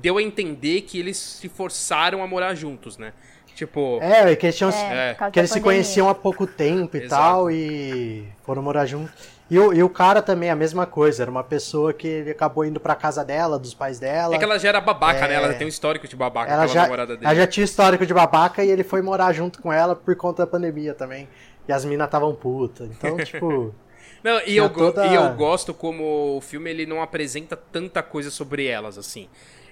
deu 0.00 0.16
a 0.18 0.22
entender 0.22 0.82
que 0.82 0.98
eles 0.98 1.16
se 1.16 1.48
forçaram 1.48 2.22
a 2.22 2.26
morar 2.26 2.54
juntos, 2.54 2.96
né? 2.98 3.12
Tipo. 3.54 3.98
É, 4.00 4.34
que 4.36 4.46
eles, 4.46 4.56
tinham, 4.56 4.70
É, 4.70 5.14
causa 5.14 5.32
que 5.32 5.38
eles 5.40 5.50
se 5.50 5.54
pandemia. 5.60 5.74
conheciam 5.82 6.08
há 6.08 6.14
pouco 6.14 6.46
tempo 6.46 6.96
e 6.96 7.00
Exato. 7.02 7.22
tal, 7.22 7.50
e 7.50 8.26
foram 8.44 8.62
morar 8.62 8.86
juntos. 8.86 9.33
E 9.50 9.58
o, 9.58 9.72
e 9.74 9.82
o 9.82 9.88
cara 9.90 10.22
também, 10.22 10.48
a 10.50 10.56
mesma 10.56 10.86
coisa, 10.86 11.22
era 11.22 11.30
uma 11.30 11.44
pessoa 11.44 11.92
que 11.92 12.08
ele 12.08 12.30
acabou 12.30 12.64
indo 12.64 12.80
pra 12.80 12.94
casa 12.94 13.22
dela, 13.24 13.58
dos 13.58 13.74
pais 13.74 13.98
dela. 13.98 14.34
É 14.34 14.38
que 14.38 14.44
ela 14.44 14.58
já 14.58 14.70
era 14.70 14.80
babaca, 14.80 15.26
É. 15.26 15.28
né? 15.28 15.34
Ela 15.34 15.52
tem 15.54 15.66
um 15.66 15.68
histórico 15.68 16.08
de 16.08 16.16
babaca, 16.16 16.50
ela, 16.50 16.66
já, 16.66 16.82
namorada 16.82 17.14
dele. 17.14 17.26
ela 17.26 17.34
já 17.34 17.46
tinha 17.46 17.64
histórico 17.64 18.06
de 18.06 18.14
babaca 18.14 18.64
e 18.64 18.70
ele 18.70 18.82
foi 18.82 19.02
morar 19.02 19.32
junto 19.32 19.60
com 19.60 19.70
ela 19.72 19.94
por 19.94 20.16
conta 20.16 20.44
da 20.44 20.50
pandemia 20.50 20.94
também. 20.94 21.28
E 21.68 21.72
as 21.72 21.84
minas 21.84 22.06
estavam 22.06 22.34
putas. 22.34 22.88
Então, 22.90 23.16
tipo. 23.24 23.74
Não, 24.22 24.40
e 24.46 24.56
eu, 24.56 24.70
toda- 24.70 25.06
e 25.06 25.14
eu 25.14 25.34
gosto 25.34 25.74
como 25.74 26.36
o 26.38 26.40
filme 26.40 26.70
ele 26.70 26.86
não 26.86 27.02
apresenta 27.02 27.54
tanta 27.54 28.02
coisa 28.02 28.30
sobre 28.30 28.66
elas, 28.66 28.96
assim. 28.96 29.28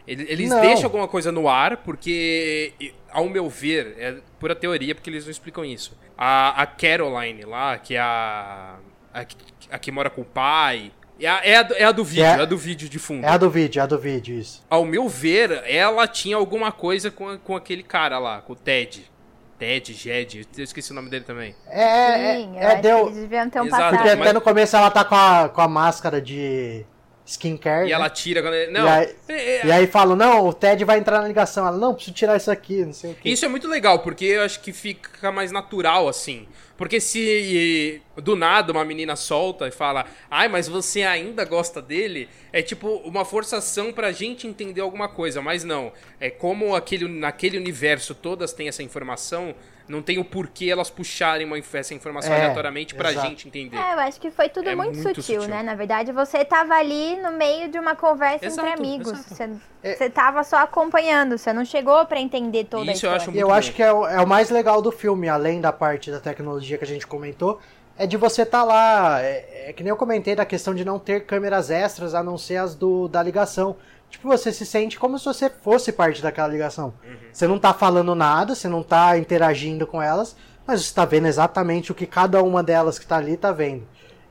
Ele- 0.07 0.27
Eles 0.29 0.51
Não. 0.51 0.61
deixam 0.61 0.85
alguma 0.85 1.09
coisa 1.09 1.33
no 1.33 1.49
ar, 1.49 1.79
porque, 1.79 2.93
ao 3.11 3.27
meu 3.29 3.49
ver, 3.49 3.95
é 3.99 4.17
pura 4.39 4.55
teoria, 4.55 4.95
porque 4.95 5.09
eles 5.09 5.25
não 5.25 5.31
explicam 5.31 5.65
isso. 5.65 5.97
A, 6.19 6.63
a 6.63 6.67
Caroline 6.67 7.45
lá, 7.45 7.79
que 7.79 7.95
é 7.95 8.01
a, 8.01 8.77
a, 9.13 9.25
que- 9.25 9.37
a 9.71 9.79
que 9.79 9.91
mora 9.93 10.11
com 10.11 10.23
o 10.23 10.25
pai, 10.25 10.93
é 11.21 11.27
a, 11.29 11.41
é 11.45 11.57
a 11.57 11.63
do- 11.63 11.75
é 11.75 11.85
a 11.85 11.93
do 11.93 12.05
vídeo, 12.05 12.25
é- 12.25 12.29
é 12.39 12.41
a 12.41 12.45
do 12.45 12.57
vídeo 12.59 12.89
de 12.89 12.99
fundo. 12.99 13.25
É 13.25 13.29
a 13.29 13.37
do 13.37 13.49
vídeo, 13.51 13.81
é 13.81 13.83
a 13.83 13.87
do 13.87 13.99
vídeo, 13.99 14.39
isso. 14.39 14.65
Ao 14.69 14.85
meu 14.85 15.09
ver, 15.09 15.63
ela 15.67 16.07
tinha 16.09 16.37
alguma 16.37 16.73
coisa 16.73 17.11
com, 17.11 17.39
com 17.39 17.55
aquele 17.57 17.83
cara 17.83 18.19
lá, 18.19 18.41
com 18.41 18.53
o 18.53 18.57
Ted. 18.57 19.11
Ted, 19.59 19.93
Jed, 19.95 20.49
eu 20.59 20.65
esqueci 20.65 20.91
o 20.91 20.95
nome 20.95 21.09
dele 21.09 21.25
também. 21.25 21.55
É, 21.69 21.83
é, 21.83 22.37
Sim, 22.37 22.53
é, 22.59 22.75
que 22.77 22.83
deu. 22.83 23.07
eles 23.07 23.17
deviam 23.17 23.49
ter 23.49 23.61
um 23.61 23.67
Exato, 23.67 23.83
Porque 23.83 23.97
passado. 23.99 24.19
mas- 24.19 24.27
até 24.29 24.33
no 24.33 24.41
começo 24.41 24.77
ela 24.77 24.91
tá 24.91 25.05
com 25.05 25.15
a, 25.15 25.49
com 25.49 25.61
a 25.61 25.69
máscara 25.69 26.21
de 26.21 26.85
skincare. 27.25 27.85
E 27.87 27.91
né? 27.91 27.93
ela 27.93 28.11
tira 28.11 28.43
quando 28.43 28.55
ele. 28.55 28.73
Não, 28.73 28.85
E 28.85 28.89
aí- 28.89 29.17
é- 29.29 29.57
é- 29.59 29.67
E 29.67 29.71
aí 29.71 29.87
falam, 29.87 30.17
não, 30.17 30.49
o 30.49 30.53
Ted 30.53 30.85
vai 30.85 30.99
entrar 30.99 31.21
na 31.23 31.29
ligação. 31.29 31.65
Ela, 31.65 31.79
não, 31.79 31.95
preciso 31.95 32.13
tirar 32.17 32.37
isso 32.37 32.51
aqui, 32.51 32.85
não 32.85 32.93
sei 32.93 33.13
o 33.13 33.15
quê. 33.15 33.29
Isso 33.29 33.45
é 33.45 33.49
muito 33.49 33.69
legal, 33.69 34.01
porque 34.01 34.25
eu 34.25 34.43
acho 34.43 34.59
que 34.59 34.73
fica 34.73 35.31
mais 35.31 35.53
natural, 35.53 36.09
assim. 36.09 36.49
Porque 36.83 36.99
se 37.01 38.03
do 38.17 38.35
nada 38.35 38.73
uma 38.73 38.85
menina 38.85 39.15
solta 39.15 39.69
e 39.69 39.71
fala, 39.71 40.05
ai, 40.29 40.49
mas 40.49 40.67
você 40.67 41.05
ainda 41.05 41.45
gosta 41.45 41.81
dele, 41.81 42.29
é 42.53 42.61
tipo 42.61 42.89
uma 43.05 43.25
forçação 43.25 43.93
pra 43.93 44.11
gente 44.11 44.49
entender 44.49 44.81
alguma 44.81 45.09
coisa, 45.09 45.41
mas 45.41 45.63
não. 45.63 45.93
É 46.19 46.29
como 46.29 46.75
aquele, 46.75 47.07
naquele 47.07 47.57
universo 47.57 48.17
todas 48.17 48.53
têm 48.53 48.67
essa 48.67 48.83
informação, 48.83 49.55
não 49.93 50.03
tem 50.03 50.19
o 50.19 50.25
porquê 50.25 50.71
elas 50.71 50.89
puxarem 50.91 51.47
uma, 51.47 51.57
essa 51.59 51.93
informação 51.95 52.33
É, 52.33 52.37
aleatoriamente 52.41 52.95
pra 52.95 53.13
exato. 53.13 53.29
gente 53.29 53.47
entender. 53.47 53.77
É, 53.77 53.93
eu 53.95 53.99
acho 54.01 54.19
que 54.21 54.31
foi 54.31 54.49
tudo 54.49 54.69
É 54.69 54.75
muito, 54.75 54.95
muito 54.99 55.21
sutil, 55.23 55.43
sutil. 55.43 55.55
né? 55.55 55.63
Na 55.63 55.75
verdade, 55.75 56.11
você 56.11 56.45
tava 56.45 56.75
ali 56.75 57.17
no 57.21 57.31
meio 57.33 57.69
de 57.71 57.79
uma 57.79 57.95
conversa 57.95 58.47
Exato, 58.47 58.67
entre 58.67 58.81
amigos. 58.81 59.13
exato. 59.13 59.35
Você, 59.35 59.51
É. 59.83 59.95
você 59.95 60.09
tava 60.11 60.43
só 60.43 60.57
acompanhando, 60.57 61.37
você 61.37 61.53
não 61.53 61.65
chegou 61.65 62.05
pra 62.07 62.19
entender 62.19 62.65
toda 62.65 62.91
Isso 62.91 63.07
a 63.07 63.11
eu 63.11 63.17
história. 63.17 63.17
acho 63.17 63.25
E 63.31 63.33
muito 63.35 63.41
eu 63.43 63.53
acho 63.53 63.73
que 63.73 63.83
é 63.83 63.93
o, 63.93 64.07
é 64.07 64.21
o 64.21 64.27
mais 64.27 64.49
legal 64.51 64.81
do 64.81 64.91
filme, 64.91 65.29
além 65.29 65.61
da 65.61 65.73
parte 65.73 66.11
da 66.11 66.19
tecnologia 66.21 66.79
que 66.79 66.85
a 66.85 66.87
gente 66.87 67.07
comentou, 67.07 67.61
é 67.99 68.07
de 68.07 68.17
você 68.17 68.47
tá 68.47 68.65
lá. 68.65 69.21
É, 69.23 69.69
é 69.69 69.73
que 69.75 69.83
nem 69.83 69.91
eu 69.91 69.97
comentei 69.97 70.35
da 70.35 70.47
questão 70.47 70.75
de 70.75 70.85
não 70.85 70.99
ter 70.99 71.27
câmeras 71.27 71.71
extras 71.71 72.15
a 72.15 72.23
não 72.23 72.39
ser 72.39 72.57
as 72.57 72.75
do, 72.75 73.07
da 73.09 73.23
ligação. 73.23 73.77
Tipo, 74.13 74.29
você 74.29 74.53
se 74.53 74.67
sente 74.67 74.99
como 74.99 75.19
se 75.19 75.25
você 75.25 75.49
fosse 75.49 75.91
parte 75.91 76.23
daquela 76.23 76.47
ligação. 76.47 76.93
Uhum. 77.03 77.17
Você 77.33 77.49
não 77.49 77.59
tá 77.59 77.73
falando 77.73 78.15
nada, 78.15 78.55
você 78.55 78.69
não 78.69 78.83
tá 78.83 79.17
interagindo 79.17 79.87
com 79.87 80.03
elas, 80.03 80.37
mas 80.67 80.85
você 80.85 80.95
tá 80.95 81.07
vendo 81.07 81.27
exatamente 81.27 81.91
o 81.91 81.95
que 81.95 82.07
cada 82.07 82.43
uma 82.43 82.63
delas 82.63 82.99
que 82.99 83.07
tá 83.07 83.17
ali 83.17 83.39
tá 83.39 83.51
vendo. 83.51 83.85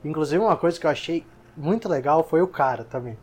Inclusive, 0.04 0.40
uma 0.40 0.56
coisa 0.56 0.78
que 0.78 0.86
eu 0.86 0.90
achei 0.90 1.26
muito 1.56 1.88
legal 1.88 2.22
foi 2.22 2.40
o 2.40 2.46
cara 2.46 2.84
também. 2.84 3.18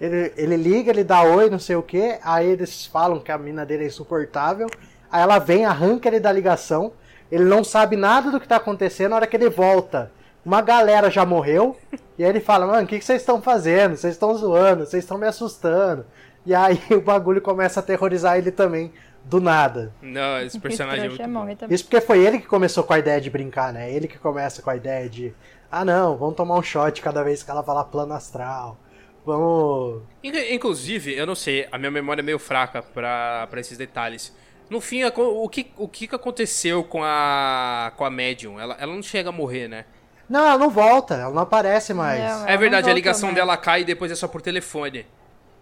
Ele, 0.00 0.32
ele 0.36 0.56
liga, 0.56 0.90
ele 0.90 1.04
dá 1.04 1.22
oi, 1.22 1.48
não 1.48 1.60
sei 1.60 1.76
o 1.76 1.82
que, 1.82 2.18
aí 2.24 2.48
eles 2.48 2.86
falam 2.86 3.20
que 3.20 3.30
a 3.30 3.38
mina 3.38 3.64
dele 3.64 3.84
é 3.84 3.86
insuportável, 3.86 4.66
aí 5.12 5.22
ela 5.22 5.38
vem, 5.38 5.64
arranca 5.64 6.08
ele 6.08 6.18
da 6.18 6.32
ligação, 6.32 6.92
ele 7.30 7.44
não 7.44 7.62
sabe 7.62 7.96
nada 7.96 8.32
do 8.32 8.40
que 8.40 8.48
tá 8.48 8.56
acontecendo, 8.56 9.10
na 9.10 9.16
hora 9.16 9.26
que 9.28 9.36
ele 9.36 9.48
volta, 9.48 10.10
uma 10.44 10.60
galera 10.62 11.10
já 11.10 11.24
morreu, 11.26 11.76
e 12.18 12.24
aí 12.24 12.30
ele 12.30 12.40
fala, 12.40 12.66
mano, 12.66 12.84
o 12.84 12.86
que, 12.86 12.98
que 12.98 13.04
vocês 13.04 13.20
estão 13.22 13.40
fazendo? 13.42 13.96
Vocês 13.96 14.14
estão 14.14 14.34
zoando, 14.36 14.86
vocês 14.86 15.04
estão 15.04 15.18
me 15.18 15.26
assustando. 15.26 16.04
E 16.46 16.54
aí 16.54 16.80
o 16.90 17.00
bagulho 17.00 17.40
começa 17.40 17.80
a 17.80 17.82
aterrorizar 17.82 18.38
ele 18.38 18.50
também, 18.50 18.92
do 19.24 19.40
nada. 19.40 19.92
Não, 20.00 20.40
esse 20.40 20.58
personagem 20.58 21.04
é 21.04 21.08
muito 21.08 21.22
bom. 21.22 21.28
morre 21.28 21.56
também. 21.56 21.74
Isso 21.74 21.84
porque 21.84 22.00
foi 22.00 22.24
ele 22.24 22.38
que 22.38 22.46
começou 22.46 22.82
com 22.84 22.92
a 22.94 22.98
ideia 22.98 23.20
de 23.20 23.28
brincar, 23.30 23.72
né? 23.72 23.92
Ele 23.92 24.08
que 24.08 24.18
começa 24.18 24.62
com 24.62 24.70
a 24.70 24.76
ideia 24.76 25.08
de, 25.08 25.34
ah 25.70 25.84
não, 25.84 26.16
vamos 26.16 26.36
tomar 26.36 26.56
um 26.56 26.62
shot 26.62 27.00
cada 27.02 27.22
vez 27.22 27.42
que 27.42 27.50
ela 27.50 27.62
falar 27.62 27.84
plano 27.84 28.14
astral. 28.14 28.78
Vamos. 29.24 30.02
Inc- 30.24 30.50
Inclusive, 30.52 31.14
eu 31.14 31.26
não 31.26 31.34
sei, 31.34 31.68
a 31.70 31.76
minha 31.76 31.90
memória 31.90 32.22
é 32.22 32.24
meio 32.24 32.38
fraca 32.38 32.82
pra, 32.82 33.46
pra 33.50 33.60
esses 33.60 33.76
detalhes. 33.76 34.34
No 34.70 34.80
fim, 34.80 35.02
o 35.04 35.48
que, 35.48 35.72
o 35.76 35.88
que 35.88 36.06
que 36.06 36.14
aconteceu 36.14 36.82
com 36.84 37.02
a, 37.04 37.92
com 37.96 38.04
a 38.04 38.10
Medium? 38.10 38.58
Ela, 38.58 38.76
ela 38.80 38.94
não 38.94 39.02
chega 39.02 39.28
a 39.28 39.32
morrer, 39.32 39.68
né? 39.68 39.84
Não, 40.30 40.46
ela 40.46 40.56
não 40.56 40.70
volta, 40.70 41.14
ela 41.16 41.34
não 41.34 41.42
aparece 41.42 41.92
mais. 41.92 42.22
Não, 42.22 42.48
É 42.48 42.56
verdade, 42.56 42.88
a 42.88 42.94
ligação 42.94 43.30
mais. 43.30 43.36
dela 43.36 43.56
cai 43.56 43.80
e 43.80 43.84
depois 43.84 44.12
é 44.12 44.14
só 44.14 44.28
por 44.28 44.40
telefone. 44.40 45.04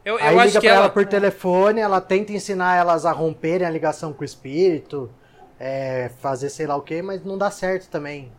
Eu, 0.04 0.16
Aí 0.18 0.34
eu 0.34 0.38
acho 0.38 0.46
liga 0.48 0.60
que 0.60 0.66
pra 0.66 0.76
ela... 0.76 0.84
ela. 0.84 0.92
por 0.92 1.06
telefone, 1.06 1.80
ela 1.80 2.00
tenta 2.02 2.32
ensinar 2.32 2.76
elas 2.76 3.06
a 3.06 3.12
romperem 3.12 3.66
a 3.66 3.70
ligação 3.70 4.12
com 4.12 4.20
o 4.22 4.24
espírito, 4.24 5.10
é, 5.58 6.10
fazer 6.20 6.50
sei 6.50 6.66
lá 6.66 6.76
o 6.76 6.82
que, 6.82 7.00
mas 7.00 7.24
não 7.24 7.38
dá 7.38 7.50
certo 7.50 7.88
também. 7.88 8.30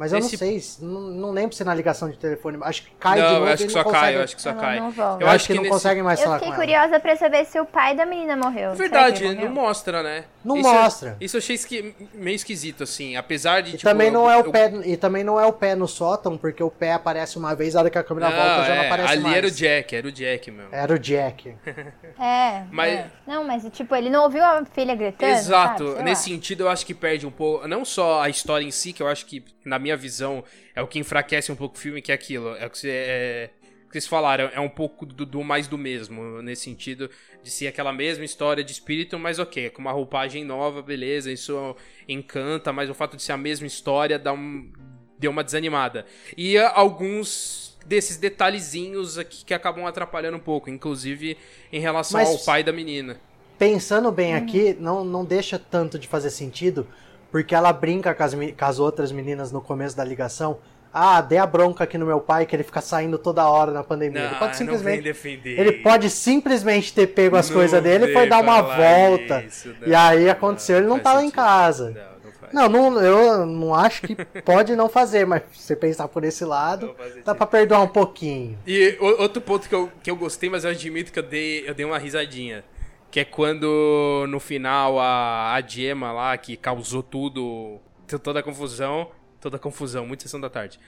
Mas 0.00 0.12
eu 0.14 0.18
Esse- 0.18 0.32
não 0.32 0.38
sei, 0.38 0.60
se- 0.60 0.82
não, 0.82 0.98
não 1.02 1.30
lembro 1.30 1.54
se 1.54 1.62
na 1.62 1.74
ligação 1.74 2.08
de 2.08 2.16
telefone. 2.16 2.56
Acho 2.62 2.82
que 2.84 2.90
cai 2.98 3.16
de 3.16 3.22
não, 3.22 3.32
novo 3.34 3.44
eu 3.46 3.52
acho 3.52 3.56
que 3.58 3.64
não 3.64 3.70
só 3.70 3.82
cai, 3.84 3.92
consegue- 3.92 4.16
eu 4.16 4.22
acho 4.24 4.36
que 4.36 4.42
só 4.42 4.50
Ela 4.50 4.60
cai. 4.62 4.80
não 4.80 4.90
volta. 4.90 5.22
Eu, 5.22 5.28
acho 5.28 5.46
que, 5.46 5.52
não 5.52 5.62
nesse- 5.62 5.72
consegue 5.74 6.02
mais 6.02 6.18
Eu 6.20 6.24
falar 6.24 6.38
fiquei 6.38 6.54
com 6.54 6.62
ela. 6.62 6.64
curiosa 6.64 7.00
pra 7.00 7.16
saber 7.16 7.44
se 7.44 7.60
o 7.60 7.66
pai 7.66 7.94
da 7.94 8.06
menina 8.06 8.34
morreu. 8.34 8.72
Que 8.72 8.78
Verdade, 8.78 9.22
ele 9.24 9.34
não 9.34 9.50
morreu? 9.50 9.62
mostra, 9.66 10.02
né? 10.02 10.24
Não 10.42 10.56
Isso- 10.56 10.72
mostra. 10.72 11.16
Isso 11.20 11.36
eu 11.36 11.38
achei 11.38 11.54
esqui- 11.54 11.94
meio 12.14 12.34
esquisito, 12.34 12.82
assim. 12.84 13.14
Apesar 13.14 13.60
de. 13.60 13.68
E 13.68 13.72
tipo, 13.72 13.84
também 13.84 14.10
não 14.10 14.24
eu- 14.24 14.30
é 14.30 14.36
o 14.38 14.46
eu- 14.46 14.50
pé, 14.50 14.72
e 14.86 14.96
também 14.96 15.22
não 15.22 15.38
é 15.38 15.44
o 15.44 15.52
pé 15.52 15.74
no 15.74 15.86
sótão, 15.86 16.38
porque 16.38 16.62
o 16.62 16.70
pé 16.70 16.92
aparece 16.94 17.36
uma 17.36 17.54
vez, 17.54 17.76
a 17.76 17.80
hora 17.80 17.90
que 17.90 17.98
a 17.98 18.02
câmera 18.02 18.30
volta 18.30 18.64
já 18.64 18.74
não 18.74 18.82
é, 18.82 18.86
aparece 18.86 19.12
ali 19.12 19.22
mais. 19.22 19.36
era 19.36 19.46
o 19.46 19.50
Jack, 19.50 19.96
era 19.96 20.08
o 20.08 20.12
Jack, 20.12 20.50
meu. 20.50 20.66
Era 20.72 20.94
o 20.94 20.98
Jack. 20.98 21.54
É, 22.18 22.64
Mas- 22.70 22.92
é. 23.00 23.06
Não, 23.26 23.44
mas 23.44 23.62
tipo, 23.70 23.94
ele 23.94 24.10
não 24.10 24.24
ouviu 24.24 24.44
a 24.44 24.62
filha 24.64 24.94
gritando, 24.94 25.30
Exato. 25.30 26.02
Nesse 26.02 26.24
sentido, 26.24 26.64
eu 26.64 26.68
acho 26.68 26.84
que 26.84 26.92
perde 26.94 27.26
um 27.26 27.30
pouco. 27.30 27.66
Não 27.68 27.84
só 27.84 28.20
a 28.22 28.28
história 28.28 28.64
em 28.64 28.70
si, 28.70 28.92
que 28.92 29.02
eu 29.02 29.08
acho 29.08 29.24
que, 29.26 29.42
na 29.64 29.78
minha 29.78 29.89
visão, 29.96 30.44
é 30.74 30.82
o 30.82 30.86
que 30.86 30.98
enfraquece 30.98 31.50
um 31.50 31.56
pouco 31.56 31.76
o 31.76 31.78
filme, 31.78 32.02
que 32.02 32.12
é 32.12 32.14
aquilo. 32.14 32.54
É 32.56 32.66
o 32.66 32.70
que, 32.70 32.78
você, 32.78 32.90
é, 32.90 33.50
que 33.86 33.92
vocês 33.92 34.06
falaram. 34.06 34.50
É 34.52 34.60
um 34.60 34.68
pouco 34.68 35.04
do, 35.06 35.24
do 35.26 35.42
mais 35.42 35.66
do 35.66 35.76
mesmo. 35.78 36.42
Nesse 36.42 36.62
sentido 36.62 37.10
de 37.42 37.50
ser 37.50 37.66
aquela 37.66 37.92
mesma 37.92 38.24
história 38.24 38.62
de 38.62 38.72
espírito, 38.72 39.18
mas 39.18 39.38
ok, 39.38 39.70
com 39.70 39.80
uma 39.80 39.92
roupagem 39.92 40.44
nova, 40.44 40.82
beleza. 40.82 41.30
Isso 41.30 41.76
encanta, 42.08 42.72
mas 42.72 42.90
o 42.90 42.94
fato 42.94 43.16
de 43.16 43.22
ser 43.22 43.32
a 43.32 43.36
mesma 43.36 43.66
história 43.66 44.18
dá 44.18 44.32
um, 44.32 44.70
deu 45.18 45.30
uma 45.30 45.44
desanimada. 45.44 46.06
E 46.36 46.56
ah, 46.58 46.72
alguns 46.74 47.78
desses 47.86 48.16
detalhezinhos 48.16 49.18
aqui 49.18 49.44
que 49.44 49.54
acabam 49.54 49.86
atrapalhando 49.86 50.36
um 50.36 50.40
pouco, 50.40 50.70
inclusive 50.70 51.36
em 51.72 51.80
relação 51.80 52.20
Mas- 52.20 52.28
ao 52.28 52.38
pai 52.38 52.62
da 52.62 52.72
menina. 52.72 53.20
Pensando 53.58 54.10
bem 54.10 54.34
aqui, 54.34 54.74
não, 54.80 55.04
não 55.04 55.22
deixa 55.22 55.58
tanto 55.58 55.98
de 55.98 56.08
fazer 56.08 56.30
sentido, 56.30 56.88
porque 57.30 57.54
ela 57.54 57.72
brinca 57.72 58.14
com 58.14 58.22
as, 58.22 58.34
com 58.34 58.64
as 58.64 58.78
outras 58.78 59.12
meninas 59.12 59.52
no 59.52 59.60
começo 59.60 59.96
da 59.96 60.04
ligação. 60.04 60.58
Ah, 60.92 61.20
dê 61.20 61.38
a 61.38 61.46
bronca 61.46 61.84
aqui 61.84 61.96
no 61.96 62.04
meu 62.04 62.20
pai, 62.20 62.44
que 62.46 62.56
ele 62.56 62.64
fica 62.64 62.80
saindo 62.80 63.16
toda 63.16 63.46
hora 63.48 63.70
na 63.70 63.84
pandemia. 63.84 64.22
ele 64.22 64.34
pode 64.34 64.46
não 64.50 64.54
simplesmente. 64.54 65.02
defender. 65.02 65.58
Ele 65.60 65.72
pode 65.72 66.10
simplesmente 66.10 66.92
ter 66.92 67.06
pego 67.06 67.36
as 67.36 67.48
Não 67.48 67.56
coisas 67.56 67.80
dele 67.80 68.06
e 68.06 68.12
foi 68.12 68.26
dar 68.28 68.40
uma 68.42 68.60
volta. 68.60 69.44
isso, 69.46 69.72
e 69.86 69.90
não, 69.90 69.98
aí 70.00 70.24
não, 70.24 70.32
aconteceu, 70.32 70.78
ele 70.78 70.88
não 70.88 70.98
tá 70.98 71.12
lá 71.12 71.22
em 71.24 71.30
casa. 71.30 71.90
Não, 71.90 72.24
não 72.24 72.32
faz. 72.32 72.52
Não, 72.52 72.68
não, 72.90 73.00
eu 73.00 73.46
não 73.46 73.72
acho 73.72 74.02
que 74.02 74.16
pode 74.42 74.74
não 74.74 74.88
fazer, 74.88 75.24
mas 75.24 75.42
se 75.52 75.62
você 75.62 75.76
pensar 75.76 76.08
por 76.08 76.24
esse 76.24 76.44
lado, 76.44 76.86
Não 76.88 77.22
dá 77.24 77.36
pra 77.36 77.46
perdoar 77.46 77.82
um 77.82 77.88
pouquinho. 77.88 78.58
E 78.66 78.96
outro 79.00 79.40
ponto 79.40 79.68
que 79.68 79.74
eu, 79.74 79.88
que 80.02 80.10
eu 80.10 80.16
gostei, 80.16 80.50
mas 80.50 80.64
eu 80.64 80.70
admito 80.72 81.12
que 81.12 81.20
eu 81.20 81.22
dei, 81.22 81.68
eu 81.68 81.72
dei 81.72 81.86
uma 81.86 81.98
risadinha. 81.98 82.64
Que 83.10 83.20
é 83.20 83.24
quando 83.24 84.26
no 84.28 84.38
final 84.38 85.00
a, 85.00 85.54
a 85.54 85.60
Gemma 85.60 86.12
lá, 86.12 86.36
que 86.38 86.56
causou 86.56 87.02
tudo, 87.02 87.80
toda 88.22 88.40
a 88.40 88.42
confusão. 88.42 89.10
Toda 89.40 89.56
a 89.56 89.58
confusão, 89.58 90.06
muita 90.06 90.24
sessão 90.24 90.38
da 90.38 90.50
tarde. 90.50 90.78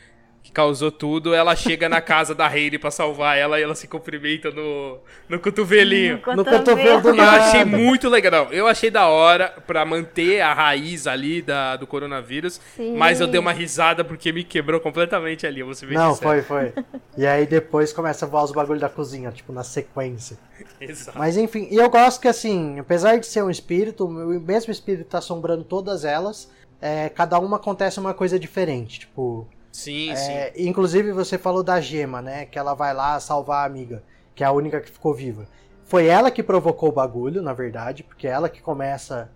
Que 0.42 0.50
causou 0.50 0.90
tudo, 0.90 1.33
ela 1.33 1.55
chega 1.55 1.88
na 1.88 2.00
casa 2.00 2.35
da 2.35 2.46
Hayley 2.48 2.78
pra 2.78 2.90
salvar 2.90 3.38
ela 3.38 3.61
e 3.61 3.62
ela 3.62 3.76
se 3.76 3.87
cumprimenta 3.87 4.50
no, 4.50 4.98
no 5.28 5.38
cotovelinho. 5.38 6.20
No 6.35 6.44
cotovelo 6.44 7.00
do 7.00 7.09
Eu 7.11 7.14
nada. 7.14 7.44
achei 7.44 7.64
muito 7.64 8.09
legal. 8.09 8.46
Não, 8.46 8.52
eu 8.52 8.66
achei 8.66 8.90
da 8.90 9.07
hora 9.07 9.55
pra 9.66 9.85
manter 9.85 10.40
a 10.40 10.52
raiz 10.52 11.07
ali 11.07 11.40
da, 11.42 11.76
do 11.76 11.87
coronavírus. 11.87 12.61
Sim. 12.76 12.96
Mas 12.96 13.20
eu 13.20 13.28
dei 13.28 13.38
uma 13.38 13.52
risada 13.52 14.05
porque 14.05 14.33
me 14.33 14.42
quebrou 14.42 14.81
completamente 14.81 15.46
ali. 15.46 15.61
eu 15.61 15.66
Vou 15.66 15.74
ser 15.76 15.87
bem 15.87 15.96
Não, 15.96 16.14
foi, 16.16 16.42
foi. 16.42 16.72
E 17.16 17.24
aí 17.24 17.46
depois 17.46 17.92
começa 17.92 18.26
a 18.26 18.28
voar 18.28 18.42
os 18.42 18.50
bagulho 18.50 18.81
da 18.81 18.88
cozinha, 18.88 19.31
tipo, 19.31 19.52
na 19.52 19.62
sequência. 19.62 20.37
Exato. 20.81 21.16
Mas 21.16 21.37
enfim, 21.37 21.68
e 21.70 21.76
eu 21.76 21.88
gosto 21.88 22.20
que 22.20 22.28
assim, 22.28 22.78
apesar 22.81 23.16
de 23.18 23.26
ser 23.26 23.42
um 23.42 23.50
espírito, 23.50 24.05
o 24.07 24.40
mesmo 24.40 24.72
espírito 24.72 25.09
tá 25.09 25.18
assombrando 25.18 25.62
todas 25.62 26.05
elas, 26.05 26.50
é, 26.81 27.09
cada 27.09 27.38
uma 27.38 27.59
acontece 27.59 28.00
uma 28.00 28.12
coisa 28.12 28.38
diferente. 28.38 29.00
Tipo, 29.00 29.46
Sim, 29.72 30.14
sim. 30.14 30.30
é, 30.32 30.52
inclusive 30.58 31.12
você 31.12 31.38
falou 31.38 31.62
da 31.62 31.80
gema, 31.80 32.20
né? 32.20 32.44
Que 32.44 32.58
ela 32.58 32.74
vai 32.74 32.92
lá 32.92 33.18
salvar 33.18 33.62
a 33.62 33.66
amiga, 33.66 34.02
que 34.35 34.44
é 34.44 34.46
a 34.46 34.52
única 34.52 34.80
que 34.80 34.90
ficou 34.90 35.14
viva. 35.14 35.46
Foi 35.85 36.06
ela 36.06 36.30
que 36.30 36.42
provocou 36.42 36.90
o 36.90 36.92
bagulho, 36.92 37.42
na 37.42 37.52
verdade, 37.54 38.02
porque 38.02 38.26
é 38.28 38.30
ela 38.30 38.48
que 38.48 38.61
começa. 38.61 39.30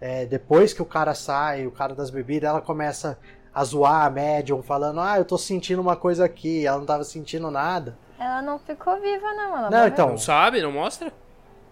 é, 0.00 0.26
depois 0.26 0.72
que 0.72 0.82
o 0.82 0.86
cara 0.86 1.14
sai, 1.14 1.66
o 1.66 1.70
cara 1.70 1.94
das 1.94 2.10
bebidas, 2.10 2.48
ela 2.50 2.60
começa 2.60 3.18
a 3.54 3.64
zoar 3.64 4.04
a 4.06 4.10
médium, 4.10 4.62
falando: 4.62 5.00
Ah, 5.00 5.16
eu 5.18 5.24
tô 5.24 5.38
sentindo 5.38 5.80
uma 5.80 5.96
coisa 5.96 6.24
aqui, 6.24 6.66
ela 6.66 6.78
não 6.78 6.86
tava 6.86 7.04
sentindo 7.04 7.50
nada. 7.50 7.96
Ela 8.18 8.40
não 8.42 8.58
ficou 8.58 9.00
viva, 9.00 9.32
não. 9.34 9.56
Ela 9.58 9.70
Não, 9.70 9.86
então- 9.88 10.08
Não 10.10 10.18
sabe? 10.18 10.60
Não 10.62 10.70
mostra? 10.72 11.12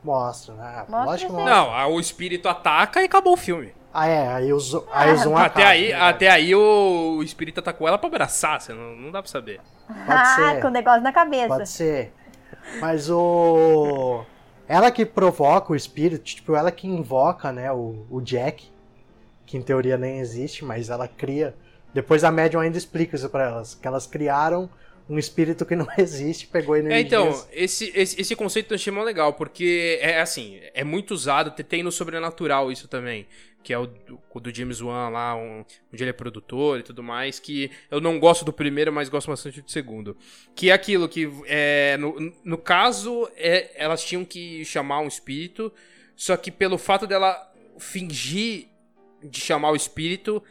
Mostra, 0.02 0.54
né? 0.54 0.78
Mostra 0.88 1.04
Lógico 1.04 1.30
que 1.32 1.36
sim. 1.38 1.48
mostra. 1.48 1.54
Não, 1.82 1.92
o 1.92 2.00
espírito 2.00 2.48
ataca 2.48 3.02
e 3.02 3.04
acabou 3.04 3.34
o 3.34 3.36
filme. 3.36 3.74
Ah, 3.92 4.07
é, 4.07 4.29
aí 4.29 4.53
o, 4.53 4.61
zo- 4.61 4.87
aí 4.92 5.12
o 5.12 5.16
zoom 5.16 5.37
até, 5.37 5.62
acaba, 5.62 5.68
aí, 5.70 5.83
verdade. 5.88 6.05
até 6.14 6.29
aí 6.31 6.55
o, 6.55 7.16
o 7.18 7.22
espírito 7.24 7.59
atacou 7.59 7.88
ela 7.88 7.98
pra 7.98 8.07
abraçar, 8.09 8.61
você 8.61 8.72
não, 8.72 8.94
não 8.94 9.11
dá 9.11 9.20
pra 9.20 9.31
saber. 9.31 9.61
Pode 10.07 10.22
ah, 10.22 10.35
ser. 10.37 10.61
com 10.61 10.68
o 10.68 10.70
negócio 10.70 11.03
na 11.03 11.12
cabeça. 11.12 11.48
Pode 11.48 11.68
ser. 11.68 12.12
Mas 12.81 13.11
o. 13.11 14.24
Ela 14.68 14.90
que 14.92 15.05
provoca 15.05 15.72
o 15.72 15.76
espírito, 15.76 16.22
tipo, 16.22 16.55
ela 16.55 16.70
que 16.70 16.87
invoca, 16.87 17.53
né, 17.53 17.72
o, 17.72 18.07
o 18.09 18.20
Jack, 18.20 18.70
que 19.44 19.57
em 19.57 19.62
teoria 19.62 19.98
nem 19.98 20.20
existe, 20.20 20.64
mas 20.64 20.88
ela 20.90 21.09
cria. 21.09 21.55
Depois 21.92 22.22
a 22.22 22.31
médium 22.31 22.61
ainda 22.61 22.79
explica 22.79 23.16
isso 23.16 23.29
pra 23.29 23.44
elas, 23.48 23.74
que 23.74 23.87
elas 23.88 24.07
criaram 24.07 24.70
um 25.09 25.18
espírito 25.18 25.66
que 25.66 25.74
não 25.76 25.88
existe, 25.98 26.46
pegou 26.46 26.76
É, 26.76 26.79
energias. 26.79 27.07
então, 27.07 27.44
esse, 27.53 27.90
esse, 27.96 28.20
esse 28.20 28.37
conceito 28.37 28.72
eu 28.72 28.76
achei 28.76 28.92
mó 28.92 29.03
legal, 29.03 29.33
porque 29.33 29.98
é 30.00 30.20
assim, 30.20 30.61
é 30.72 30.85
muito 30.85 31.11
usado, 31.12 31.50
te- 31.50 31.64
tem 31.64 31.83
no 31.83 31.90
sobrenatural 31.90 32.70
isso 32.70 32.87
também, 32.87 33.26
que 33.62 33.73
é 33.73 33.79
o 33.79 33.87
do, 33.87 34.18
o 34.33 34.40
do 34.40 34.55
James 34.55 34.81
Wan 34.81 35.09
lá, 35.11 35.35
um- 35.37 35.64
onde 35.92 36.03
ele 36.03 36.11
é 36.11 36.12
produtor 36.14 36.81
e 36.81 36.83
tudo 36.83 37.03
mais, 37.03 37.38
que 37.38 37.70
eu 37.90 38.01
não 38.01 38.18
gosto 38.18 38.44
do 38.44 38.53
primeiro, 38.53 38.92
mas 38.92 39.09
gosto 39.09 39.29
bastante 39.29 39.61
do 39.61 39.70
segundo. 39.70 40.16
Que 40.55 40.70
é 40.70 40.73
aquilo 40.73 41.09
que, 41.09 41.29
é, 41.46 41.96
no, 41.99 42.33
no 42.44 42.57
caso, 42.59 43.29
é, 43.37 43.70
elas 43.75 44.03
tinham 44.05 44.25
que 44.25 44.64
chamar 44.64 45.01
um 45.01 45.09
espírito, 45.09 45.73
só 46.16 46.37
que 46.37 46.51
pelo 46.51 46.79
fato 46.79 47.07
dela 47.07 47.37
fingir 47.79 48.66
de 49.23 49.40
chamar 49.40 49.70
o 49.73 49.77
espírito, 49.77 50.42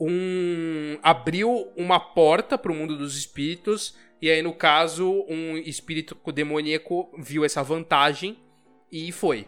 um 0.00 0.98
abriu 1.02 1.68
uma 1.76 1.98
porta 1.98 2.56
pro 2.56 2.74
mundo 2.74 2.96
dos 2.96 3.16
espíritos 3.16 3.94
e 4.22 4.30
aí 4.30 4.42
no 4.42 4.52
caso 4.52 5.24
um 5.28 5.56
espírito 5.56 6.16
demoníaco 6.32 7.08
viu 7.18 7.44
essa 7.44 7.62
vantagem 7.62 8.38
e 8.92 9.10
foi. 9.12 9.46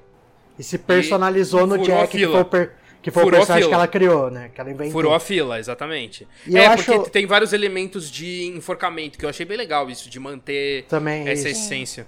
E 0.58 0.62
se 0.62 0.78
personalizou 0.78 1.60
e 1.62 1.66
no 1.66 1.76
Jack, 1.78 2.12
que 2.18 2.26
foi 2.26 2.40
o, 2.40 2.44
per- 2.44 2.74
que 3.02 3.10
foi 3.10 3.22
o 3.22 3.26
Furou 3.26 3.36
a 3.38 3.40
personagem 3.40 3.62
fila. 3.68 3.70
que 3.70 3.74
ela 3.74 3.88
criou, 3.88 4.30
né? 4.30 4.50
Que 4.54 4.60
ela 4.60 4.70
inventou. 4.70 4.92
Furou 4.92 5.14
a 5.14 5.20
fila, 5.20 5.58
exatamente. 5.58 6.26
E 6.46 6.56
é, 6.58 6.66
eu 6.66 6.76
porque 6.76 6.92
acho- 6.92 7.10
tem 7.10 7.26
vários 7.26 7.52
elementos 7.52 8.10
de 8.10 8.46
enforcamento 8.48 9.18
que 9.18 9.24
eu 9.24 9.28
achei 9.30 9.46
bem 9.46 9.56
legal 9.56 9.88
isso 9.90 10.10
de 10.10 10.20
manter 10.20 10.84
Também 10.88 11.26
essa 11.28 11.48
isso. 11.48 11.62
essência. 11.62 12.06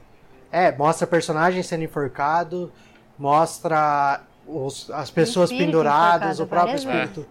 É, 0.51 0.71
mostra 0.77 1.07
personagem 1.07 1.63
sendo 1.63 1.85
enforcado, 1.85 2.71
mostra 3.19 4.21
os- 4.47 4.91
as 4.91 5.11
pessoas 5.11 5.51
penduradas, 5.51 6.41
o 6.41 6.47
próprio 6.47 6.77
espírito. 6.77 7.27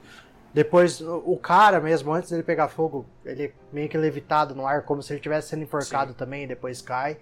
Depois, 0.54 1.00
o 1.00 1.21
o 1.26 1.38
cara 1.38 1.80
mesmo, 1.80 2.12
antes 2.12 2.30
dele 2.30 2.43
pegar 2.43 2.67
fogo, 2.67 3.06
ele 3.26 3.54
meio 3.71 3.88
que 3.88 3.97
levitado 3.97 4.54
no 4.56 4.65
ar, 4.65 4.82
como 4.82 5.02
se 5.04 5.13
ele 5.13 5.19
estivesse 5.19 5.50
sendo 5.50 5.63
enforcado 5.63 6.12
Sim. 6.12 6.17
também, 6.17 6.43
e 6.43 6.47
depois 6.47 6.82
cai. 6.82 7.17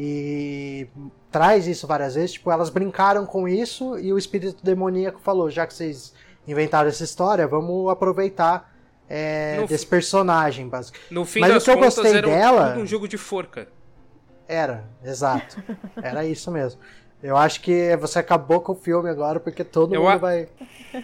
E 0.00 0.86
traz 1.28 1.66
isso 1.66 1.84
várias 1.84 2.14
vezes, 2.14 2.34
tipo, 2.34 2.52
elas 2.52 2.70
brincaram 2.70 3.26
com 3.26 3.48
isso 3.48 3.98
e 3.98 4.12
o 4.12 4.16
espírito 4.18 4.62
demoníaco 4.64 5.18
falou, 5.18 5.50
já 5.50 5.66
que 5.66 5.74
vocês 5.74 6.14
inventaram 6.46 6.88
essa 6.88 7.02
história, 7.02 7.48
vamos 7.48 7.90
aproveitar 7.90 8.72
é, 9.10 9.64
desse 9.66 9.84
personagem, 9.86 10.68
basicamente. 10.68 11.12
No 11.12 11.24
fim 11.24 11.40
Mas 11.40 11.52
das 11.52 11.62
o 11.62 11.64
que 11.64 11.70
eu 11.72 11.78
gostei 11.78 12.12
era 12.16 12.28
dela- 12.28 12.76
um 12.78 12.86
jogo 12.86 13.08
de 13.08 13.18
forca. 13.18 13.66
Era, 14.46 14.84
exato. 15.04 15.60
Era 16.00 16.24
isso 16.24 16.48
mesmo. 16.52 16.80
Eu 17.20 17.36
acho 17.36 17.60
que 17.60 17.96
você 17.96 18.20
acabou 18.20 18.60
com 18.60 18.70
o 18.72 18.76
filme 18.76 19.10
agora, 19.10 19.40
porque 19.40 19.64
todo 19.64 19.92
Eu 19.94 20.02
mundo 20.02 20.12
a- 20.12 20.16
vai. 20.16 20.48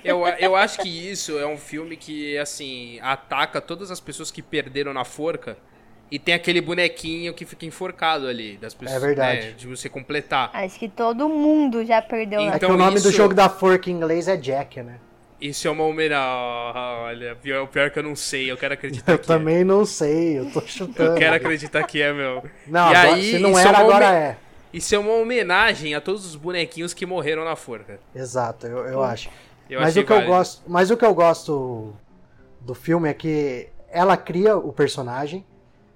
Eu, 0.04 0.24
eu 0.38 0.54
acho 0.54 0.78
que 0.80 0.88
isso 0.88 1.36
é 1.36 1.46
um 1.46 1.58
filme 1.58 1.96
que, 1.96 2.38
assim, 2.38 3.00
ataca 3.00 3.60
todas 3.60 3.90
as 3.90 3.98
pessoas 3.98 4.30
que 4.30 4.40
perderam 4.40 4.92
na 4.94 5.04
forca 5.04 5.56
e 6.10 6.18
tem 6.18 6.34
aquele 6.34 6.60
bonequinho 6.60 7.32
que 7.34 7.44
fica 7.44 7.66
enforcado 7.66 8.26
ali, 8.28 8.56
das 8.56 8.74
pessoas, 8.74 9.02
É 9.02 9.06
verdade. 9.06 9.46
né, 9.46 9.52
de 9.52 9.66
você 9.66 9.88
completar. 9.88 10.50
Acho 10.52 10.78
que 10.78 10.88
todo 10.88 11.28
mundo 11.28 11.84
já 11.84 12.00
perdeu 12.02 12.40
Então, 12.40 12.54
É 12.54 12.58
que 12.58 12.64
o 12.66 12.76
nome 12.76 12.92
do 13.00 13.08
isso- 13.08 13.12
jogo 13.12 13.34
da 13.34 13.48
forca 13.48 13.90
em 13.90 13.94
inglês 13.94 14.28
é 14.28 14.36
Jack, 14.36 14.82
né? 14.82 14.98
Isso 15.40 15.66
é 15.66 15.70
uma 15.70 15.84
homenagem. 15.84 16.22
Olha, 17.02 17.36
pior, 17.36 17.66
pior 17.66 17.90
que 17.90 17.98
eu 17.98 18.02
não 18.02 18.14
sei, 18.16 18.50
eu 18.50 18.56
quero 18.56 18.74
acreditar 18.74 19.12
Eu 19.12 19.18
que 19.18 19.26
também 19.26 19.64
não 19.64 19.84
sei, 19.84 20.38
eu 20.38 20.50
tô 20.50 20.60
é. 20.60 20.62
chutando. 20.66 21.10
Eu 21.10 21.14
quero 21.16 21.36
acreditar 21.36 21.82
que 21.84 22.00
é, 22.00 22.12
meu. 22.12 22.44
Não, 22.66 22.90
E 22.92 22.94
agora, 22.94 23.14
aí, 23.16 23.30
se 23.32 23.38
não 23.38 23.58
é 23.58 23.62
era, 23.62 23.70
uma 23.70 23.78
agora 23.80 24.06
homen- 24.06 24.18
é. 24.20 24.36
Isso 24.72 24.94
é 24.94 24.98
uma 24.98 25.12
homenagem 25.12 25.94
a 25.94 26.00
todos 26.00 26.24
os 26.26 26.34
bonequinhos 26.36 26.94
que 26.94 27.04
morreram 27.06 27.44
na 27.44 27.56
forca. 27.56 28.00
Exato, 28.14 28.66
eu, 28.66 28.78
eu 28.86 29.02
acho. 29.02 29.28
Eu 29.68 29.80
mas 29.80 29.96
o 29.96 30.04
que 30.04 30.12
eu 30.12 30.24
gosto, 30.26 30.62
mas 30.66 30.90
o 30.90 30.96
que 30.96 31.04
eu 31.04 31.14
gosto 31.14 31.94
do 32.60 32.74
filme 32.74 33.08
é 33.08 33.14
que 33.14 33.68
ela 33.90 34.16
cria 34.16 34.56
o 34.56 34.72
personagem, 34.72 35.44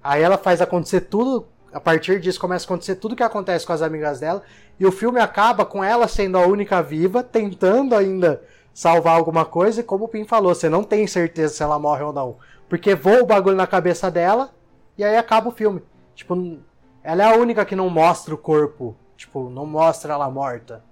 aí 0.03 0.21
ela 0.21 0.37
faz 0.37 0.61
acontecer 0.61 1.01
tudo, 1.01 1.47
a 1.71 1.79
partir 1.79 2.19
disso 2.19 2.39
começa 2.39 2.65
a 2.65 2.67
acontecer 2.67 2.95
tudo 2.95 3.15
que 3.15 3.23
acontece 3.23 3.65
com 3.65 3.73
as 3.73 3.81
amigas 3.81 4.19
dela, 4.19 4.41
e 4.79 4.85
o 4.85 4.91
filme 4.91 5.19
acaba 5.19 5.65
com 5.65 5.83
ela 5.83 6.07
sendo 6.07 6.37
a 6.37 6.45
única 6.45 6.81
viva, 6.81 7.21
tentando 7.21 7.95
ainda 7.95 8.41
salvar 8.73 9.17
alguma 9.17 9.45
coisa, 9.45 9.81
e 9.81 9.83
como 9.83 10.05
o 10.05 10.07
Pim 10.07 10.25
falou, 10.25 10.55
você 10.55 10.69
não 10.69 10.83
tem 10.83 11.05
certeza 11.05 11.53
se 11.53 11.63
ela 11.63 11.77
morre 11.77 12.03
ou 12.03 12.13
não. 12.13 12.37
Porque 12.69 12.95
voa 12.95 13.23
o 13.23 13.25
bagulho 13.25 13.57
na 13.57 13.67
cabeça 13.67 14.09
dela 14.11 14.51
e 14.97 15.03
aí 15.03 15.17
acaba 15.17 15.49
o 15.49 15.51
filme. 15.51 15.81
Tipo, 16.15 16.59
ela 17.03 17.23
é 17.23 17.25
a 17.25 17.35
única 17.35 17.65
que 17.65 17.75
não 17.75 17.89
mostra 17.89 18.33
o 18.33 18.37
corpo. 18.37 18.95
Tipo, 19.17 19.49
não 19.49 19.65
mostra 19.65 20.13
ela 20.13 20.29
morta. 20.29 20.83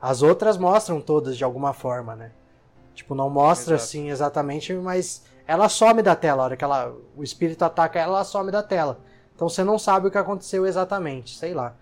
As 0.00 0.22
outras 0.22 0.56
mostram 0.56 1.00
todas 1.00 1.36
de 1.36 1.44
alguma 1.44 1.72
forma, 1.72 2.16
né? 2.16 2.32
Tipo, 2.94 3.14
não 3.14 3.28
mostra 3.30 3.74
Exato. 3.74 3.84
assim 3.84 4.10
exatamente, 4.10 4.72
mas 4.74 5.24
ela 5.48 5.68
some 5.68 6.02
da 6.02 6.14
tela. 6.14 6.42
A 6.42 6.44
hora 6.44 6.56
que 6.56 6.62
ela, 6.62 6.94
o 7.16 7.24
espírito 7.24 7.64
ataca 7.64 7.98
ela, 7.98 8.16
ela 8.16 8.24
some 8.24 8.52
da 8.52 8.62
tela. 8.62 9.00
Então 9.34 9.48
você 9.48 9.64
não 9.64 9.78
sabe 9.78 10.08
o 10.08 10.10
que 10.10 10.18
aconteceu 10.18 10.66
exatamente, 10.66 11.36
sei 11.36 11.54
lá. 11.54 11.74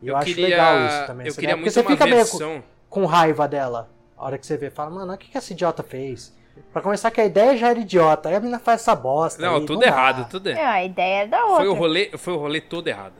E 0.00 0.08
eu, 0.08 0.16
acho 0.16 0.40
legal 0.40 0.86
isso 0.86 1.06
também. 1.06 1.26
Eu 1.26 1.34
queria 1.34 1.56
muito 1.56 1.64
porque 1.64 1.70
você 1.70 1.80
uma 1.82 1.90
fica 1.90 2.04
meio 2.06 2.26
com, 2.26 2.38
versão. 2.38 2.64
com 2.88 3.04
raiva 3.04 3.46
dela. 3.46 3.90
A 4.16 4.24
hora 4.24 4.38
que 4.38 4.46
você 4.46 4.56
vê, 4.56 4.70
fala, 4.70 4.90
mano, 4.90 5.12
o 5.12 5.18
que, 5.18 5.28
que 5.28 5.36
essa 5.36 5.52
idiota 5.52 5.82
fez? 5.82 6.34
Pra 6.72 6.80
começar, 6.80 7.10
que 7.10 7.20
a 7.20 7.24
ideia 7.24 7.56
já 7.56 7.68
era 7.68 7.78
idiota. 7.78 8.28
Aí 8.28 8.34
a 8.36 8.40
menina 8.40 8.58
faz 8.58 8.80
essa 8.80 8.94
bosta. 8.94 9.40
Não, 9.42 9.56
aí, 9.56 9.66
tudo 9.66 9.80
dá. 9.80 9.86
errado, 9.86 10.28
tudo 10.30 10.48
errado. 10.48 10.62
Não, 10.64 10.70
a 10.70 10.84
ideia 10.84 11.22
é 11.22 11.26
da 11.26 11.44
outra. 11.44 11.56
Foi 11.56 11.68
o 11.68 11.74
rolê, 11.74 12.10
foi 12.16 12.32
o 12.32 12.36
rolê 12.38 12.60
todo 12.60 12.88
errado. 12.88 13.14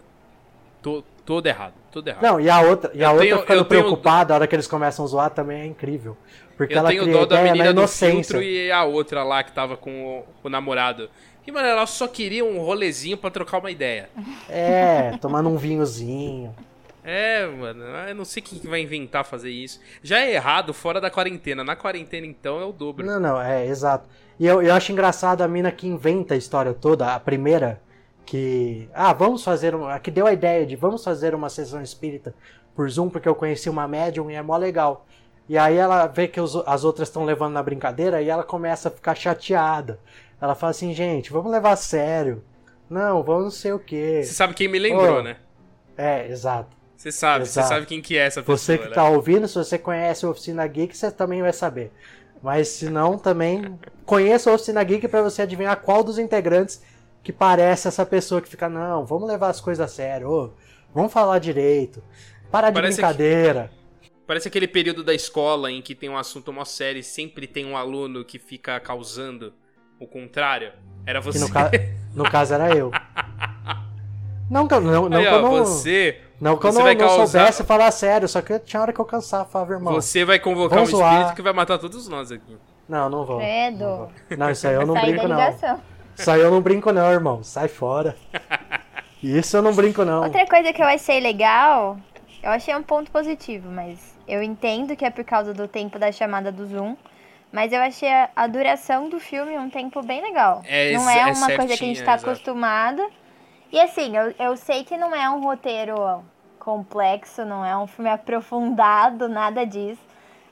To- 0.83 1.05
todo 1.27 1.47
errado, 1.47 1.75
tudo 1.91 2.09
errado. 2.09 2.23
Não, 2.23 2.41
e 2.41 2.49
a 2.49 2.61
outra, 2.61 2.91
e 2.95 3.03
a 3.03 3.09
Eu 3.09 3.11
outra 3.13 3.23
tenho- 3.27 3.39
ficando 3.41 3.65
tenho- 3.65 3.83
preocupada 3.83 4.33
a 4.33 4.37
hora 4.37 4.47
que 4.47 4.55
eles 4.55 4.67
começam 4.67 5.05
a 5.05 5.09
zoar 5.09 5.31
também 5.31 5.63
é 5.63 5.67
incrível. 5.67 6.17
Porque 6.57 6.75
eu 6.75 6.79
ela 6.79 6.91
tenho 6.91 7.03
cria 7.05 7.15
dó 7.15 7.21
da 7.25 7.37
ideia 7.37 7.45
na 7.47 7.53
menina 7.53 7.73
do 7.73 7.89
filtro 7.89 8.43
e 8.43 8.71
a 8.71 8.85
outra 8.85 9.23
lá 9.23 9.43
que 9.43 9.53
tava 9.53 9.77
com 9.77 10.19
o, 10.19 10.47
o 10.47 10.49
namorado. 10.51 11.09
E, 11.47 11.51
mano, 11.51 11.67
ela 11.67 11.87
só 11.87 12.07
queria 12.07 12.45
um 12.45 12.59
rolezinho 12.61 13.17
pra 13.17 13.31
trocar 13.31 13.59
uma 13.59 13.71
ideia. 13.71 14.11
É, 14.49 15.17
tomando 15.21 15.49
um 15.49 15.57
vinhozinho. 15.57 16.55
É, 17.03 17.47
mano, 17.47 17.83
eu 18.09 18.15
não 18.15 18.27
sei 18.27 18.43
quem 18.43 18.59
que 18.59 18.69
vai 18.69 18.83
inventar 18.83 19.25
fazer 19.25 19.51
isso. 19.51 19.81
Já 20.03 20.19
é 20.21 20.35
errado 20.35 20.75
fora 20.75 21.01
da 21.01 21.11
quarentena. 21.11 21.65
Na 21.65 21.75
quarentena, 21.75 22.27
então, 22.27 22.61
é 22.61 22.65
o 22.65 22.73
dobro. 22.73 23.07
Não, 23.07 23.19
não, 23.19 23.41
é, 23.41 23.67
exato. 23.67 24.07
E 24.39 24.47
eu, 24.47 24.61
eu 24.63 24.75
acho 24.75 24.93
engraçado 24.93 25.41
a 25.41 25.49
mina 25.49 25.73
que 25.73 25.87
inventa 25.87 26.35
a 26.35 26.37
história 26.37 26.75
toda, 26.75 27.15
a 27.15 27.19
primeira, 27.19 27.81
que. 28.31 28.89
Ah, 28.95 29.13
vamos 29.13 29.43
fazer 29.45 29.75
uma. 29.75 29.99
Que 29.99 30.11
deu 30.11 30.27
a 30.27 30.33
ideia 30.33 30.65
de 30.67 30.77
vamos 30.77 31.03
fazer 31.05 31.35
uma 31.35 31.49
sessão 31.49 31.83
espírita 31.83 32.35
por 32.75 32.89
Zoom, 32.89 33.09
porque 33.11 33.29
eu 33.29 33.35
conheci 33.35 33.69
uma 33.69 33.89
médium 33.89 34.31
e 34.31 34.35
é 34.35 34.43
mó 34.43 34.57
legal. 34.57 35.07
E 35.49 35.59
aí 35.59 35.77
ela 35.77 36.07
vê 36.07 36.29
que 36.29 36.41
os- 36.41 36.63
as 36.67 36.85
outras 36.85 37.09
estão 37.09 37.25
levando 37.25 37.55
na 37.55 37.63
brincadeira 37.63 38.23
e 38.23 38.29
ela 38.29 38.45
começa 38.45 38.89
a 38.89 38.93
ficar 38.93 39.17
chateada. 39.17 39.99
Ela 40.41 40.55
fala 40.55 40.71
assim, 40.71 40.95
gente, 40.95 41.33
vamos 41.33 41.51
levar 41.51 41.73
a 41.73 41.77
sério. 41.77 42.43
Não, 42.89 43.23
vamos 43.23 43.43
não 43.45 43.51
sei 43.51 43.73
o 43.73 43.79
quê. 43.79 44.21
Você 44.25 44.33
sabe 44.33 44.55
quem 44.55 44.69
me 44.69 44.79
lembrou, 44.79 45.23
né? 45.23 45.37
É, 45.97 46.29
exato. 46.29 46.69
Você 46.97 47.11
sabe, 47.11 47.47
você 47.47 47.59
Exato. 47.61 47.69
sabe 47.75 47.87
quem 47.87 48.01
que 48.01 48.17
é 48.17 48.27
essa 48.27 48.43
pessoa, 48.43 48.59
Você 48.59 48.79
que 48.79 48.89
né? 48.89 48.95
tá 48.95 49.09
ouvindo, 49.09 49.49
se 49.49 49.55
você 49.55 49.79
conhece 49.79 50.25
a 50.25 50.29
Oficina 50.31 50.67
Geek, 50.67 50.97
você 50.97 51.11
também 51.11 51.41
vai 51.43 51.53
saber. 51.53 51.91
Mas 52.43 52.69
se 52.69 52.89
não, 52.91 53.19
também 53.19 53.79
conheça 54.05 54.51
a 54.51 54.55
Oficina 54.55 54.83
Geek 54.85 55.09
pra 55.09 55.23
você 55.23 55.43
adivinhar 55.43 55.77
qual 55.81 56.05
dos 56.05 56.19
integrantes 56.19 56.83
que 57.23 57.33
parece 57.33 57.89
essa 57.89 58.05
pessoa 58.07 58.41
que 58.41 58.49
fica, 58.49 58.69
não, 58.69 59.05
vamos 59.05 59.29
levar 59.29 59.49
as 59.49 59.61
coisas 59.61 59.85
a 59.85 59.89
sério, 59.95 60.31
ô, 60.31 60.51
vamos 60.95 61.13
falar 61.13 61.39
direito, 61.39 62.03
para 62.51 62.69
de 62.71 62.75
Parece 62.75 62.97
que- 62.97 63.03
brincadeira. 63.03 63.71
Parece 64.27 64.47
aquele 64.47 64.69
período 64.69 65.03
da 65.03 65.13
escola 65.13 65.73
em 65.73 65.83
que 65.83 65.93
tem 65.95 66.09
um 66.09 66.17
assunto 66.17 66.53
mó 66.53 66.65
sério 66.65 67.01
e 67.01 67.03
sempre 67.03 67.49
tem 67.49 67.67
um 67.67 67.77
aluno 67.77 68.25
que 68.25 68.39
fica 68.39 68.79
causando 68.79 69.53
o 69.99 70.07
contrário. 70.07 70.73
Era 71.05 71.19
Que 71.21 71.27
você. 71.27 71.39
no, 71.41 71.51
ca- 71.51 71.71
no 72.15 72.23
caso 72.31 72.55
era 72.55 72.71
eu. 72.77 72.93
Não, 74.49 74.67
que 74.67 74.75
não, 74.81 75.09
não 75.09 75.17
Aí, 75.19 75.25
que 75.25 75.31
ó, 75.31 75.37
eu 75.37 75.43
não, 75.43 75.51
você, 75.65 76.21
não, 76.41 76.57
que 76.57 76.67
eu 76.67 76.73
não, 76.73 76.83
vai 76.83 76.95
não 76.97 77.07
causar- 77.07 77.27
soubesse 77.29 77.63
falar 77.65 77.91
sério, 77.93 78.27
só 78.29 78.43
que 78.43 78.59
tinha 78.59 78.83
hora 78.83 78.93
que 78.93 78.99
eu 79.01 79.05
cansava, 79.05 79.61
irmão. 79.73 79.95
você 79.95 80.25
vai 80.25 80.41
convocar 80.41 80.79
um 80.81 80.85
Vamos 80.85 80.91
zoar. 80.91 81.13
espírito 81.15 81.37
que 81.37 81.43
vai 81.43 81.53
matar 81.53 81.79
todos 81.79 82.09
nós 82.09 82.33
aqui. 82.33 82.57
Não, 82.89 83.09
não 83.09 83.25
vou. 83.25 83.39
Credo. 83.39 83.79
Não, 83.79 83.97
vou. 83.97 84.11
não, 84.37 84.51
isso 84.51 84.67
aí 84.67 84.75
eu 84.75 84.85
não 84.87 84.95
brinco, 85.01 85.29
não. 85.29 85.39
Isso 86.17 86.31
aí 86.31 86.41
eu 86.41 86.51
não 86.51 86.61
brinco 86.61 86.93
não, 86.93 87.11
irmão. 87.11 87.43
Sai 87.43 87.69
fora. 87.69 88.17
Isso 89.23 89.57
eu 89.57 89.63
não 89.63 89.75
brinco 89.75 90.05
não. 90.05 90.23
Outra 90.25 90.47
coisa 90.47 90.73
que 90.73 90.83
eu 90.83 90.87
achei 90.87 91.21
legal, 91.21 91.99
eu 92.43 92.51
achei 92.51 92.75
um 92.75 92.83
ponto 92.83 93.11
positivo, 93.11 93.71
mas 93.71 94.17
eu 94.27 94.43
entendo 94.43 94.97
que 94.97 95.05
é 95.05 95.11
por 95.11 95.25
causa 95.25 95.53
do 95.53 95.69
tempo 95.69 95.99
da 95.99 96.11
chamada 96.11 96.51
do 96.51 96.67
Zoom. 96.67 96.97
Mas 97.53 97.73
eu 97.73 97.81
achei 97.81 98.09
a, 98.11 98.31
a 98.37 98.47
duração 98.47 99.09
do 99.09 99.19
filme 99.19 99.59
um 99.59 99.69
tempo 99.69 100.03
bem 100.03 100.23
legal. 100.23 100.63
É 100.67 100.93
não 100.93 101.11
ex- 101.11 101.17
é 101.17 101.21
é 101.21 101.33
uma 101.33 101.47
coisa 101.57 101.77
que 101.77 101.85
a 101.85 101.87
gente 101.89 102.03
tá 102.03 102.15
exato. 102.15 102.31
acostumada. 102.31 103.05
E 103.73 103.81
assim, 103.81 104.17
eu, 104.17 104.33
eu 104.39 104.57
sei 104.57 104.85
que 104.85 104.97
não 104.97 105.15
é 105.15 105.29
um 105.29 105.43
roteiro 105.43 106.23
complexo, 106.59 107.45
não 107.45 107.65
é 107.65 107.77
um 107.77 107.87
filme 107.87 108.11
aprofundado, 108.11 109.29
nada 109.29 109.65
disso. 109.67 110.01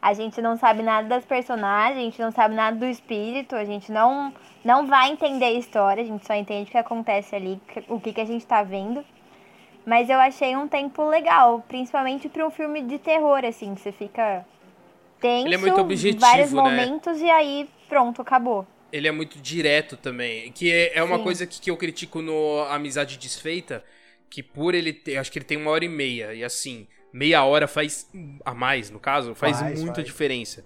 A 0.01 0.13
gente 0.13 0.41
não 0.41 0.57
sabe 0.57 0.83
nada 0.83 1.09
das 1.09 1.25
personagens, 1.25 1.99
a 1.99 2.03
gente 2.03 2.21
não 2.21 2.31
sabe 2.31 2.55
nada 2.55 2.77
do 2.77 2.87
espírito, 2.87 3.55
a 3.57 3.65
gente 3.65 3.91
não, 3.91 4.33
não 4.65 4.87
vai 4.87 5.11
entender 5.13 5.47
a 5.47 5.53
história, 5.53 6.03
a 6.03 6.07
gente 6.07 6.27
só 6.27 6.35
entende 6.35 6.69
o 6.69 6.73
que 6.73 6.79
acontece 6.79 7.35
ali, 7.35 7.61
o 7.89 8.01
que, 8.01 8.13
que 8.13 8.21
a 8.21 8.25
gente 8.25 8.47
tá 8.47 8.63
vendo. 8.63 9.05
Mas 9.87 10.11
eu 10.11 10.19
achei 10.19 10.55
um 10.57 10.69
tempo 10.69 11.09
legal, 11.09 11.65
principalmente 11.69 12.29
para 12.29 12.47
um 12.47 12.51
filme 12.51 12.83
de 12.83 12.99
terror, 12.99 13.45
assim, 13.45 13.75
que 13.75 13.81
você 13.81 13.93
fica 13.93 14.45
tenso, 15.21 15.47
Ele 15.47 15.55
é 15.55 15.59
muito 15.59 15.81
objetivo, 15.81 16.21
vários 16.21 16.53
né? 16.53 16.63
momentos 16.63 17.21
e 17.21 17.31
aí 17.31 17.69
pronto, 17.89 18.23
acabou. 18.23 18.67
Ele 18.93 19.07
é 19.09 19.13
muito 19.13 19.39
direto 19.39 19.97
também. 19.97 20.51
Que 20.53 20.73
é, 20.73 20.99
é 20.99 21.03
uma 21.03 21.19
Sim. 21.19 21.23
coisa 21.23 21.47
que, 21.47 21.61
que 21.61 21.71
eu 21.71 21.77
critico 21.77 22.23
no 22.23 22.61
Amizade 22.71 23.19
Desfeita. 23.19 23.85
Que 24.31 24.43
por 24.43 24.75
ele 24.75 24.93
ter. 24.93 25.17
Acho 25.19 25.31
que 25.33 25.39
ele 25.39 25.45
tem 25.45 25.59
uma 25.59 25.71
hora 25.71 25.85
e 25.85 25.89
meia. 25.89 26.35
E 26.35 26.45
assim, 26.45 26.87
meia 27.13 27.45
hora 27.45 27.67
faz. 27.69 28.11
A 28.45 28.55
mais, 28.55 28.91
no 28.91 29.01
caso, 29.01 29.35
faz, 29.35 29.61
Faz, 29.61 29.79
muita 29.79 29.97
faz. 29.97 30.07
diferença. 30.07 30.65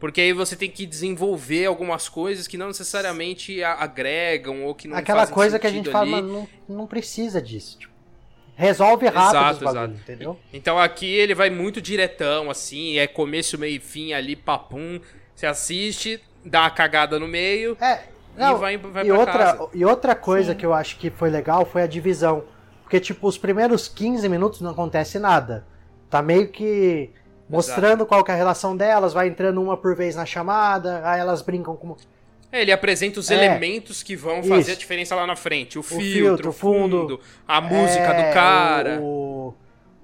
Porque 0.00 0.20
aí 0.20 0.32
você 0.32 0.56
tem 0.56 0.70
que 0.70 0.84
desenvolver 0.86 1.66
algumas 1.66 2.08
coisas 2.08 2.48
que 2.48 2.56
não 2.56 2.68
necessariamente 2.68 3.62
a- 3.62 3.74
agregam 3.74 4.64
ou 4.64 4.74
que 4.74 4.88
não 4.88 4.96
Aquela 4.96 5.20
fazem 5.20 5.34
coisa 5.34 5.58
que 5.58 5.66
a 5.66 5.70
gente 5.70 5.90
fala, 5.90 6.02
ali. 6.04 6.10
mano, 6.12 6.48
não, 6.68 6.76
não 6.78 6.86
precisa 6.86 7.40
disso. 7.40 7.78
tipo, 7.78 7.92
resolve 8.56 9.06
rápido 9.06 9.28
Exato, 9.30 9.52
os 9.56 9.58
bagulho, 9.62 9.84
exato. 9.84 10.00
entendeu? 10.02 10.38
Então 10.52 10.78
aqui 10.78 11.06
ele 11.06 11.34
vai 11.34 11.50
muito 11.50 11.80
diretão, 11.80 12.50
assim, 12.50 12.98
é 12.98 13.06
começo, 13.06 13.56
meio 13.58 13.76
e 13.76 13.80
fim 13.80 14.12
ali, 14.14 14.34
papum. 14.36 15.00
Você 15.34 15.46
assiste, 15.46 16.20
dá 16.44 16.62
uma 16.62 16.70
cagada 16.70 17.18
no 17.18 17.28
meio 17.28 17.76
É, 17.80 18.00
não, 18.36 18.56
e 18.56 18.58
vai, 18.58 18.76
vai 18.78 19.04
e, 19.04 19.08
pra 19.08 19.18
outra, 19.18 19.32
casa. 19.38 19.68
e 19.74 19.84
outra 19.84 20.14
coisa 20.14 20.52
Sim. 20.52 20.58
que 20.58 20.66
eu 20.66 20.72
acho 20.74 20.96
que 20.98 21.10
foi 21.10 21.28
legal 21.30 21.64
foi 21.66 21.82
a 21.82 21.86
divisão. 21.86 22.44
Porque, 22.82 22.98
tipo, 23.00 23.28
os 23.28 23.38
primeiros 23.38 23.86
15 23.86 24.28
minutos 24.28 24.60
não 24.62 24.70
acontece 24.72 25.18
nada. 25.18 25.64
Tá 26.10 26.20
meio 26.20 26.48
que 26.48 27.10
mostrando 27.50 28.06
qual 28.06 28.22
que 28.24 28.30
é 28.30 28.34
a 28.34 28.36
relação 28.36 28.76
delas, 28.76 29.12
vai 29.12 29.28
entrando 29.28 29.60
uma 29.62 29.76
por 29.76 29.94
vez 29.96 30.14
na 30.16 30.24
chamada, 30.24 31.00
aí 31.04 31.20
elas 31.20 31.42
brincam 31.42 31.76
com. 31.76 31.96
É, 32.52 32.62
ele 32.62 32.72
apresenta 32.72 33.20
os 33.20 33.30
É. 33.30 33.34
elementos 33.34 34.02
que 34.02 34.16
vão 34.16 34.42
fazer 34.42 34.60
Isso. 34.62 34.70
a 34.72 34.74
diferença 34.76 35.14
lá 35.14 35.26
na 35.26 35.36
frente. 35.36 35.78
O 35.78 35.82
filtro, 35.82 36.02
filtro, 36.04 36.48
o 36.50 36.52
fundo, 36.52 37.00
fundo, 37.00 37.20
a 37.46 37.60
música 37.60 38.12
É, 38.12 38.28
do 38.28 38.34
cara. 38.34 38.98
o- 39.00 39.54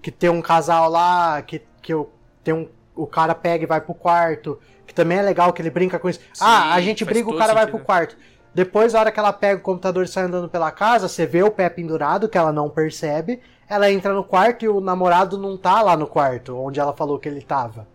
que 0.01 0.11
tem 0.13 0.31
um 0.31 0.41
casal 0.41 0.89
lá, 0.89 1.43
que, 1.43 1.61
que 1.83 1.93
o, 1.93 2.09
tem 2.45 2.55
um, 2.55 2.69
o 2.95 3.07
cara 3.07 3.35
pega 3.35 3.65
e 3.65 3.67
vai 3.67 3.81
pro 3.81 3.95
quarto. 3.95 4.59
Que 4.87 4.95
também 4.95 5.19
é 5.19 5.23
legal 5.23 5.53
que 5.53 5.61
ele 5.61 5.71
brinca 5.71 5.99
com 5.99 6.09
isso. 6.09 6.21
Sim, 6.33 6.45
ah, 6.45 6.73
a 6.75 6.81
gente 6.81 7.05
briga, 7.05 7.29
o 7.29 7.37
cara 7.37 7.53
vai 7.53 7.67
pro 7.67 7.81
quarto. 7.81 8.17
Depois, 8.55 8.95
a 8.95 9.01
hora 9.01 9.11
que 9.11 9.19
ela 9.19 9.33
pega 9.33 9.59
o 9.59 9.63
computador 9.63 10.05
e 10.05 10.09
sai 10.09 10.25
andando 10.25 10.49
pela 10.49 10.71
casa, 10.71 11.09
você 11.09 11.27
vê 11.27 11.43
o 11.43 11.51
pé 11.51 11.69
pendurado, 11.69 12.29
que 12.29 12.39
ela 12.39 12.53
não 12.53 12.71
percebe. 12.71 13.41
Ela 13.69 13.91
entra 13.91 14.15
no 14.15 14.23
quarto 14.25 14.65
e 14.65 14.69
o 14.69 14.81
namorado 14.81 15.37
não 15.37 15.57
tá 15.57 15.83
lá 15.83 15.97
no 15.97 16.07
quarto, 16.07 16.57
onde 16.57 16.79
ela 16.79 16.93
falou 16.93 17.19
que 17.19 17.29
ele 17.29 17.43
tava. 17.43 17.87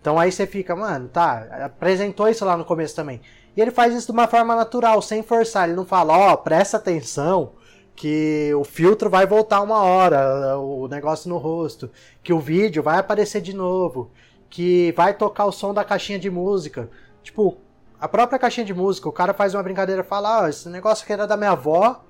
Então 0.00 0.18
aí 0.18 0.32
você 0.32 0.46
fica, 0.46 0.74
mano, 0.74 1.08
tá, 1.08 1.46
apresentou 1.64 2.28
isso 2.28 2.44
lá 2.44 2.56
no 2.56 2.64
começo 2.64 2.96
também. 2.96 3.20
E 3.56 3.60
ele 3.60 3.70
faz 3.70 3.94
isso 3.94 4.06
de 4.06 4.12
uma 4.12 4.26
forma 4.26 4.56
natural, 4.56 5.00
sem 5.00 5.22
forçar. 5.22 5.68
Ele 5.68 5.76
não 5.76 5.84
fala, 5.84 6.16
ó, 6.16 6.36
presta 6.36 6.76
atenção 6.76 7.52
que 7.94 8.52
o 8.54 8.64
filtro 8.64 9.08
vai 9.08 9.26
voltar 9.26 9.60
uma 9.60 9.82
hora, 9.82 10.58
o 10.58 10.88
negócio 10.88 11.28
no 11.28 11.38
rosto, 11.38 11.90
que 12.22 12.32
o 12.32 12.40
vídeo 12.40 12.82
vai 12.82 12.98
aparecer 12.98 13.40
de 13.40 13.54
novo, 13.54 14.10
que 14.50 14.92
vai 14.96 15.14
tocar 15.14 15.44
o 15.44 15.52
som 15.52 15.72
da 15.72 15.84
caixinha 15.84 16.18
de 16.18 16.30
música. 16.30 16.90
Tipo, 17.22 17.56
a 18.00 18.08
própria 18.08 18.38
caixinha 18.38 18.66
de 18.66 18.74
música, 18.74 19.08
o 19.08 19.12
cara 19.12 19.32
faz 19.32 19.54
uma 19.54 19.62
brincadeira, 19.62 20.02
fala, 20.02 20.42
ó, 20.42 20.48
esse 20.48 20.68
negócio 20.68 21.04
aqui 21.04 21.12
era 21.12 21.26
da 21.26 21.36
minha 21.36 21.52
avó, 21.52 22.02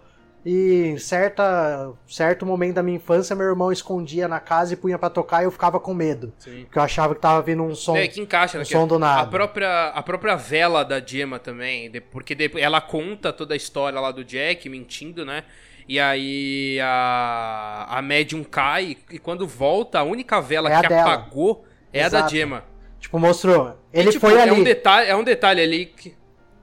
e 0.44 0.86
em 0.86 0.98
certa, 0.98 1.92
certo 2.06 2.44
momento 2.44 2.74
da 2.74 2.82
minha 2.82 2.96
infância, 2.96 3.36
meu 3.36 3.46
irmão 3.46 3.70
escondia 3.70 4.26
na 4.26 4.40
casa 4.40 4.74
e 4.74 4.76
punha 4.76 4.98
pra 4.98 5.08
tocar 5.08 5.42
e 5.42 5.44
eu 5.44 5.50
ficava 5.50 5.78
com 5.78 5.94
medo. 5.94 6.32
Sim. 6.38 6.64
Porque 6.64 6.78
eu 6.78 6.82
achava 6.82 7.14
que 7.14 7.20
tava 7.20 7.40
vindo 7.42 7.62
um 7.62 7.74
som. 7.74 7.96
É, 7.96 8.08
que 8.08 8.20
encaixa, 8.20 8.58
né? 8.58 8.62
um 8.62 8.66
que 8.66 8.72
som 8.72 8.86
do 8.86 8.98
nada. 8.98 9.22
A 9.22 9.26
própria, 9.26 9.88
a 9.88 10.02
própria 10.02 10.34
vela 10.34 10.84
da 10.84 11.00
Gemma 11.00 11.38
também, 11.38 11.90
porque 12.10 12.36
ela 12.56 12.80
conta 12.80 13.32
toda 13.32 13.54
a 13.54 13.56
história 13.56 14.00
lá 14.00 14.10
do 14.10 14.24
Jack, 14.24 14.68
mentindo, 14.68 15.24
né? 15.24 15.44
E 15.88 15.98
aí 16.00 16.78
a, 16.80 17.98
a 17.98 18.02
médium 18.02 18.42
cai 18.42 18.96
e 19.10 19.18
quando 19.18 19.46
volta, 19.46 19.98
a 19.98 20.02
única 20.02 20.40
vela 20.40 20.72
É 20.72 20.80
que 20.80 20.92
apagou 20.92 21.64
é 21.92 22.02
a 22.04 22.08
da 22.08 22.18
Exato. 22.18 22.34
Gemma. 22.34 22.64
Tipo, 22.98 23.18
mostrou. 23.18 23.76
Ele 23.92 24.08
E, 24.08 24.12
tipo, 24.12 24.26
foi 24.26 24.38
é 24.38 24.42
ali. 24.42 24.52
Um 24.52 24.64
detalhe, 24.64 25.10
é 25.10 25.14
um 25.16 25.24
detalhe 25.24 25.60
ali 25.60 25.86
que. 25.86 26.16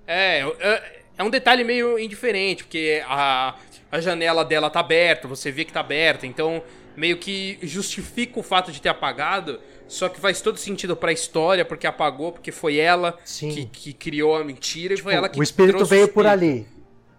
É, 0.07 0.39
é, 0.59 0.99
é 1.19 1.23
um 1.23 1.29
detalhe 1.29 1.65
meio 1.65 1.99
indiferente, 1.99 2.63
porque 2.63 3.03
a, 3.05 3.55
a 3.91 3.99
janela 3.99 4.45
dela 4.45 4.69
tá 4.69 4.79
aberta, 4.79 5.27
você 5.27 5.51
vê 5.51 5.65
que 5.65 5.73
tá 5.73 5.79
aberta, 5.79 6.27
então 6.27 6.61
meio 6.95 7.17
que 7.17 7.57
justifica 7.61 8.39
o 8.39 8.43
fato 8.43 8.71
de 8.71 8.81
ter 8.81 8.89
apagado, 8.89 9.59
só 9.87 10.09
que 10.09 10.19
faz 10.19 10.41
todo 10.41 10.57
sentido 10.57 10.95
pra 10.95 11.11
história, 11.11 11.65
porque 11.65 11.87
apagou, 11.87 12.31
porque 12.31 12.51
foi 12.51 12.77
ela 12.77 13.17
que, 13.25 13.65
que 13.65 13.93
criou 13.93 14.35
a 14.35 14.43
mentira 14.43 14.93
e 14.93 14.97
foi 14.97 15.13
ela 15.13 15.29
que 15.29 15.39
o 15.39 15.43
espírito 15.43 15.85
veio 15.85 16.07
por 16.07 16.27
ali. 16.27 16.67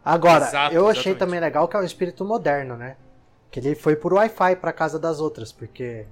Agora, 0.05 0.47
Exato, 0.47 0.75
eu 0.75 0.89
achei 0.89 1.13
exatamente. 1.13 1.19
também 1.19 1.41
legal 1.41 1.69
que 1.69 1.77
é 1.77 1.81
um 1.81 1.85
espírito 1.85 2.25
moderno, 2.25 2.77
né? 2.77 2.97
Que 3.51 3.61
ele 3.61 3.75
foi 3.75 3.97
por 3.97 4.15
Wi-Fi 4.15 4.57
pra 4.57 4.73
casa 4.73 4.99
das 4.99 5.21
outras, 5.21 5.53
porque. 5.53 6.07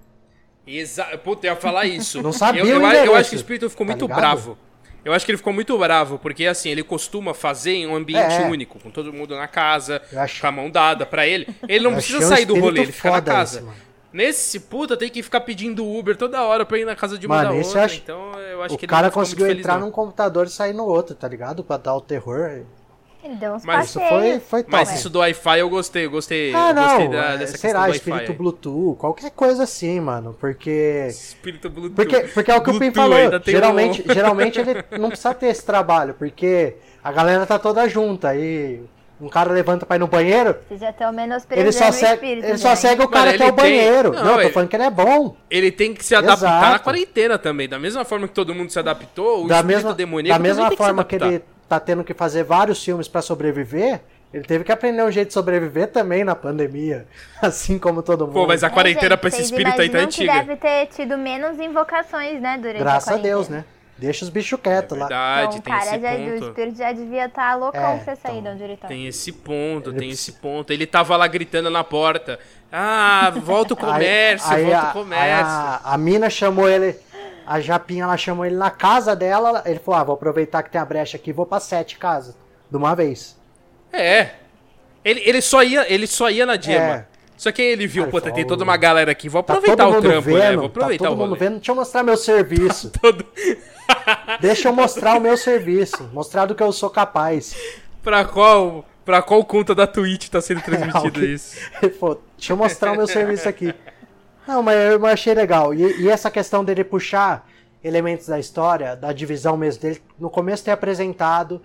Exa 0.67 1.05
Puta, 1.19 1.47
eu 1.47 1.53
ia 1.53 1.57
falar 1.57 1.87
isso. 1.87 2.21
Não 2.21 2.33
sabia 2.33 2.61
eu, 2.63 2.67
eu, 2.67 2.83
eu 2.83 3.15
acho 3.15 3.31
que 3.31 3.37
o 3.37 3.39
espírito 3.39 3.71
ficou 3.71 3.87
tá 3.87 3.93
muito 3.93 4.03
ligado? 4.03 4.19
bravo. 4.19 4.59
Eu 5.09 5.15
acho 5.15 5.25
que 5.25 5.31
ele 5.33 5.39
ficou 5.39 5.53
muito 5.53 5.77
bravo, 5.79 6.19
porque 6.19 6.47
assim, 6.47 6.69
ele 6.71 6.83
costuma 6.83 7.33
fazer 7.35 7.73
em 7.73 7.87
um 7.87 7.97
ambiente 7.97 8.35
É. 8.35 8.47
único, 8.47 8.79
com 8.79 8.91
todo 8.91 9.13
mundo 9.13 9.35
na 9.37 9.49
casa, 9.49 10.03
acho- 10.17 10.41
com 10.41 10.47
a 10.47 10.53
mão 10.53 10.71
dada 10.71 11.07
pra 11.07 11.27
ele. 11.27 11.49
Ele 11.69 11.85
não 11.85 11.91
Eu 11.93 11.97
precisa 11.97 12.21
sair 12.27 12.45
do 12.45 12.59
rolê, 12.59 12.83
ele 12.83 12.93
fica 12.93 13.11
na 13.11 13.23
casa. 13.23 13.63
mano. 13.63 13.75
Nesse 14.13 14.59
puta 14.61 14.97
tem 14.97 15.11
que 15.11 15.23
ficar 15.23 15.41
pedindo 15.43 15.87
Uber 15.87 16.17
toda 16.17 16.43
hora 16.43 16.65
pra 16.65 16.79
ir 16.79 16.85
na 16.87 16.97
casa 16.97 17.19
de 17.19 17.27
uma 17.27 17.37
Mano, 17.37 17.51
da 17.51 17.55
outra. 17.57 17.85
acho- 17.85 17.97
Então 17.97 18.33
eu 18.41 18.63
acho 18.63 18.75
O 18.75 18.79
que 18.79 18.85
ele 18.87 18.91
cara 18.91 19.03
não 19.03 19.11
ficou 19.11 19.23
conseguiu 19.23 19.47
feliz, 19.47 19.61
entrar 19.61 19.79
não. 19.79 19.87
num 19.87 19.93
computador 19.93 20.47
e 20.47 20.51
sair 20.51 20.73
no 20.73 20.85
outro, 20.85 21.15
tá 21.15 21.29
ligado? 21.29 21.63
Pra 21.63 21.77
dar 21.77 21.95
o 21.95 22.01
terror. 22.01 22.63
Deu 23.37 23.53
uns 23.55 23.65
Mas 23.65 23.89
Isso 23.91 24.01
foi, 24.01 24.41
foi 24.41 24.63
top. 24.63 24.73
Mas 24.73 24.95
isso 24.95 25.11
do 25.11 25.19
Wi-Fi 25.19 25.59
eu 25.59 25.69
gostei, 25.69 26.07
eu 26.07 26.11
gostei. 26.11 26.55
Ah, 26.55 26.71
eu 26.71 26.75
não. 26.75 26.83
gostei 26.85 27.09
da, 27.09 27.17
é, 27.25 27.37
dessa 27.37 27.53
sei 27.59 27.61
questão 27.61 27.81
lá, 27.81 27.91
espírito 27.91 28.33
Bluetooth, 28.33 28.97
qualquer 28.99 29.31
coisa 29.33 29.65
assim, 29.65 30.01
mano. 30.01 30.35
Porque. 30.41 31.07
Espírito 31.09 31.69
Bluetooth. 31.69 31.95
Porque, 31.95 32.21
porque 32.33 32.51
é 32.51 32.57
o 32.57 32.63
que 32.63 32.71
o 32.71 32.79
Pim 32.79 32.91
Bluetooth, 32.91 32.95
falou. 32.95 33.41
Geralmente, 33.45 34.03
um- 34.09 34.11
geralmente 34.15 34.61
ele 34.61 34.85
não 34.99 35.09
precisa 35.09 35.35
ter 35.35 35.47
esse 35.49 35.65
trabalho, 35.65 36.15
porque 36.15 36.77
a 37.05 37.13
galera 37.13 37.45
tá 37.47 37.59
toda 37.59 37.89
junta. 37.89 38.29
Aí 38.29 38.81
um 39.21 39.29
cara 39.29 39.53
levanta 39.53 39.85
pra 39.85 39.97
ir 39.97 39.99
no 39.99 40.07
banheiro, 40.07 40.57
Vocês 40.69 40.81
já 40.81 41.13
menosprezando 41.13 41.67
ele 41.69 41.73
só 41.73 41.91
segue, 41.91 42.15
espírito. 42.15 42.47
ele 42.47 42.57
só 42.59 42.75
segue 42.77 43.03
o 43.03 43.09
cara 43.09 43.27
Mano, 43.27 43.37
que 43.37 43.43
é 43.43 43.47
o 43.47 43.53
tem- 43.53 43.57
banheiro. 43.57 44.13
Não, 44.13 44.23
Não, 44.25 44.31
eu 44.31 44.35
tô 44.37 44.41
ele- 44.43 44.51
falando 44.53 44.69
que 44.69 44.77
ele 44.77 44.83
é 44.85 44.91
bom. 44.91 45.37
Ele 45.51 45.73
tem 45.73 45.93
que 45.93 46.05
se 46.05 46.15
adaptar 46.15 46.47
Exato. 46.59 46.73
na 46.73 46.79
quarentena 46.79 47.37
também. 47.37 47.69
Da 47.69 47.79
mesma 47.81 48.05
forma 48.05 48.29
que 48.29 48.35
todo 48.35 48.55
mundo 48.55 48.71
se 48.71 48.79
adaptou, 48.79 49.45
o 49.45 49.49
Da 49.49 49.57
espírito 49.57 49.67
mesma, 49.77 49.95
demoníaco 49.95 50.39
da 50.39 50.49
mesma 50.49 50.71
que 50.71 50.77
forma 50.77 51.05
que, 51.05 51.17
adaptar. 51.17 51.35
ele 51.35 51.45
tá 51.69 51.79
tendo 51.79 52.03
que 52.05 52.15
fazer 52.15 52.43
vários 52.45 52.83
filmes 52.83 53.07
pra 53.09 53.21
sobreviver, 53.23 54.01
ele 54.33 54.45
teve 54.45 54.65
que 54.65 54.73
aprender 54.73 55.03
um 55.03 55.11
jeito 55.11 55.29
de 55.29 55.35
sobreviver 55.35 55.89
também 55.89 56.25
na 56.25 56.35
pandemia. 56.35 57.07
Assim 57.43 57.79
como 57.79 58.03
todo 58.03 58.27
mundo. 58.27 58.35
Pô, 58.35 58.47
mas 58.47 58.63
a 58.65 58.69
É, 58.69 58.71
quarentena 58.71 59.11
gente, 59.11 59.21
pra 59.21 59.29
esse 59.29 59.43
espírito 59.43 59.81
aí 59.81 59.89
tá 59.89 59.99
antiga. 59.99 60.33
deve 60.35 60.57
ter 60.57 60.87
tido 60.87 61.17
menos 61.19 61.59
invocações, 61.59 62.41
né, 62.41 62.57
durante 62.61 62.79
Graças 62.79 63.13
a 63.13 63.15
a 63.17 63.19
Deus, 63.19 63.49
né? 63.49 63.65
Deixa 63.97 64.25
os 64.25 64.29
bichos 64.31 64.61
quietos 64.61 64.97
lá. 64.97 65.07
Verdade, 65.09 65.43
Então, 65.47 65.59
o 65.59 65.63
tem 65.63 65.73
cara 65.73 65.97
esse 65.97 66.01
já, 66.01 66.13
o 66.15 66.33
ponto. 66.41 66.49
espírito 66.51 66.79
já 66.79 66.93
devia 66.93 67.25
estar 67.27 67.55
loucão 67.57 67.81
É, 67.83 67.97
pra 67.99 68.15
sair 68.15 68.39
então. 68.39 68.43
de 68.43 68.49
onde 68.51 68.63
ele 68.63 68.77
tá. 68.77 68.87
Tem 68.87 69.07
esse 69.09 69.33
ponto, 69.33 69.91
Ele 69.91 69.99
tem 69.99 70.09
precisa- 70.09 70.31
esse 70.31 70.41
ponto. 70.41 70.73
Ele 70.73 70.87
tava 70.87 71.17
lá 71.17 71.27
gritando 71.27 71.69
na 71.69 71.83
porta. 71.83 72.39
Ah, 72.71 73.33
volta 73.43 73.75
o 73.75 73.77
comércio, 73.77 74.49
Aí- 74.53 74.67
aí 74.67 74.71
volta 74.71 74.87
a- 74.87 74.91
o 74.91 74.93
comércio. 74.93 75.25
aí 75.27 75.33
a, 75.33 75.81
a 75.85 75.99
mina 75.99 76.31
chamou 76.31 76.69
ele, 76.69 76.95
a 77.49 77.61
Japinha, 77.61 78.05
ela 78.05 78.17
chamou 78.17 78.45
ele 78.45 78.57
na 78.57 78.71
casa 78.71 79.17
dela. 79.17 79.63
Ele 79.65 79.79
falou: 79.79 80.01
Ah, 80.01 80.05
vou 80.05 80.15
aproveitar 80.15 80.63
que 80.63 80.71
tem 80.71 80.81
a 80.81 80.85
brecha 80.85 81.17
aqui, 81.17 81.33
vou 81.33 81.47
pra 81.47 81.59
sete 81.61 81.97
casas. 81.99 82.37
De 82.71 82.77
uma 82.77 82.95
vez. 82.95 83.37
É. 83.93 84.31
Ele, 85.05 85.23
ele, 85.25 85.41
só 85.41 85.63
ia, 85.63 85.91
ele 85.93 86.07
só 86.07 86.29
ia 86.31 86.45
na 86.45 86.61
Gemma. 86.61 86.95
É. 86.97 87.07
Só 87.37 87.51
que 87.53 87.63
ele 87.63 87.87
viu, 87.87 88.05
pô, 88.09 88.21
falou, 88.21 88.35
tem 88.35 88.45
"Ô, 88.45 88.47
toda 88.49 88.65
uma 88.65 88.77
galera 88.77 89.13
aqui, 89.13 89.29
vou 89.29 89.43
Tá 89.45 89.55
aproveitar 89.55 89.85
todo 89.85 89.91
o 89.93 89.95
mundo 89.95 90.03
trampo, 90.11 90.29
né? 90.31 90.41
vendo, 90.51 90.57
Vou 90.59 90.67
aproveitar 90.67 91.05
tá 91.05 91.09
todo 91.11 91.19
o 91.19 91.23
mundo 91.25 91.37
vendo. 91.37 91.55
Deixa 91.55 91.71
eu 91.71 91.77
mostrar 91.77 92.03
meu 92.03 92.17
serviço. 92.17 92.91
Todo- 93.01 93.25
Deixa 94.41 94.69
eu 94.69 94.73
mostrar 94.73 95.17
o 95.17 95.21
meu 95.21 95.37
serviço. 95.37 96.11
Mostrar 96.13 96.47
do 96.47 96.55
que 96.55 96.63
eu 96.63 96.73
sou 96.73 96.91
capaz. 96.91 97.55
pra 98.03 98.25
qual, 98.25 98.85
pra 99.05 99.23
qual 99.23 99.45
conta 99.45 99.75
da 99.75 99.87
Twitch 99.87 100.29
tá 100.29 100.41
sendo 100.41 100.61
transmitido 100.67 100.99
alguém- 100.99 101.33
isso? 101.33 101.57
Ele 101.81 101.93
falou, 101.93 102.23
deixa 102.37 102.53
eu 102.53 102.57
mostrar 102.57 102.93
o 102.93 102.97
meu 102.97 103.07
serviço 103.07 103.49
aqui. 103.49 103.73
Não, 104.49 104.63
mas 104.63 104.79
eu 104.79 105.05
achei 105.05 105.35
legal. 105.35 105.75
E, 105.75 106.01
e 106.01 106.09
essa 106.09 106.31
questão 106.31 106.65
dele 106.65 106.83
puxar 106.83 107.47
elementos 107.85 108.29
da 108.29 108.41
história, 108.41 108.97
da 108.97 109.13
divisão 109.13 109.59
mesmo 109.59 109.83
dele, 109.83 110.01
no 110.19 110.31
começo 110.31 110.65
ter 110.65 110.71
apresentado, 110.71 111.61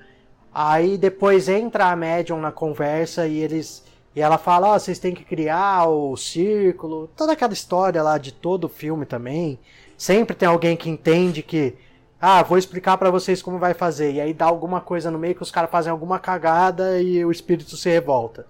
aí 0.54 0.98
depois 0.98 1.48
entra 1.48 1.86
a 1.86 1.96
médium 1.96 2.42
na 2.42 2.52
conversa 2.52 3.26
e 3.26 3.40
eles. 3.40 3.86
E 4.14 4.20
ela 4.20 4.38
fala, 4.38 4.68
ó, 4.68 4.78
vocês 4.78 5.00
têm 5.00 5.16
que 5.16 5.24
criar 5.24 5.88
o 5.88 6.18
círculo, 6.18 7.10
toda 7.16 7.32
aquela 7.32 7.54
história 7.54 8.04
lá 8.04 8.18
de 8.18 8.34
todo 8.34 8.66
o 8.66 8.70
filme 8.70 9.06
também. 9.06 9.58
Sempre 9.98 10.36
tem 10.36 10.50
alguém 10.50 10.76
que 10.76 10.90
entende 10.90 11.42
que, 11.42 11.76
ah, 12.20 12.44
vou 12.44 12.58
explicar 12.58 12.98
pra 12.98 13.10
vocês 13.10 13.42
como 13.42 13.60
vai 13.60 13.74
fazer. 13.74 14.12
E 14.12 14.20
aí 14.20 14.34
dá 14.34 14.46
alguma 14.46 14.82
coisa 14.82 15.10
no 15.10 15.18
meio 15.18 15.36
que 15.36 15.42
os 15.42 15.52
caras 15.52 15.72
fazem 15.72 15.90
alguma 15.90 16.20
cagada 16.20 17.02
e 17.02 17.24
o 17.24 17.32
espírito 17.32 17.78
se 17.78 17.90
revolta. 17.90 18.46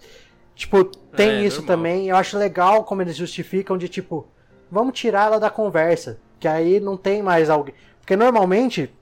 Tipo, 0.56 0.86
tem 0.86 1.30
É, 1.30 1.44
isso 1.44 1.58
normal. 1.62 1.78
também. 1.78 2.10
Eu 2.10 2.16
acho 2.16 2.38
legal 2.38 2.84
como 2.84 3.02
eles 3.02 3.16
justificam 3.16 3.78
de 3.78 3.88
tipo, 3.90 4.28
vamos 4.72 4.98
tirar 4.98 5.26
ela 5.28 5.40
da 5.40 5.50
conversa. 5.50 6.20
Que 6.40 6.48
aí 6.48 6.80
não 6.80 6.98
tem 6.98 7.22
mais 7.24 7.50
alguém. 7.50 7.74
Porque 8.00 8.16
normalmente, 8.16 8.94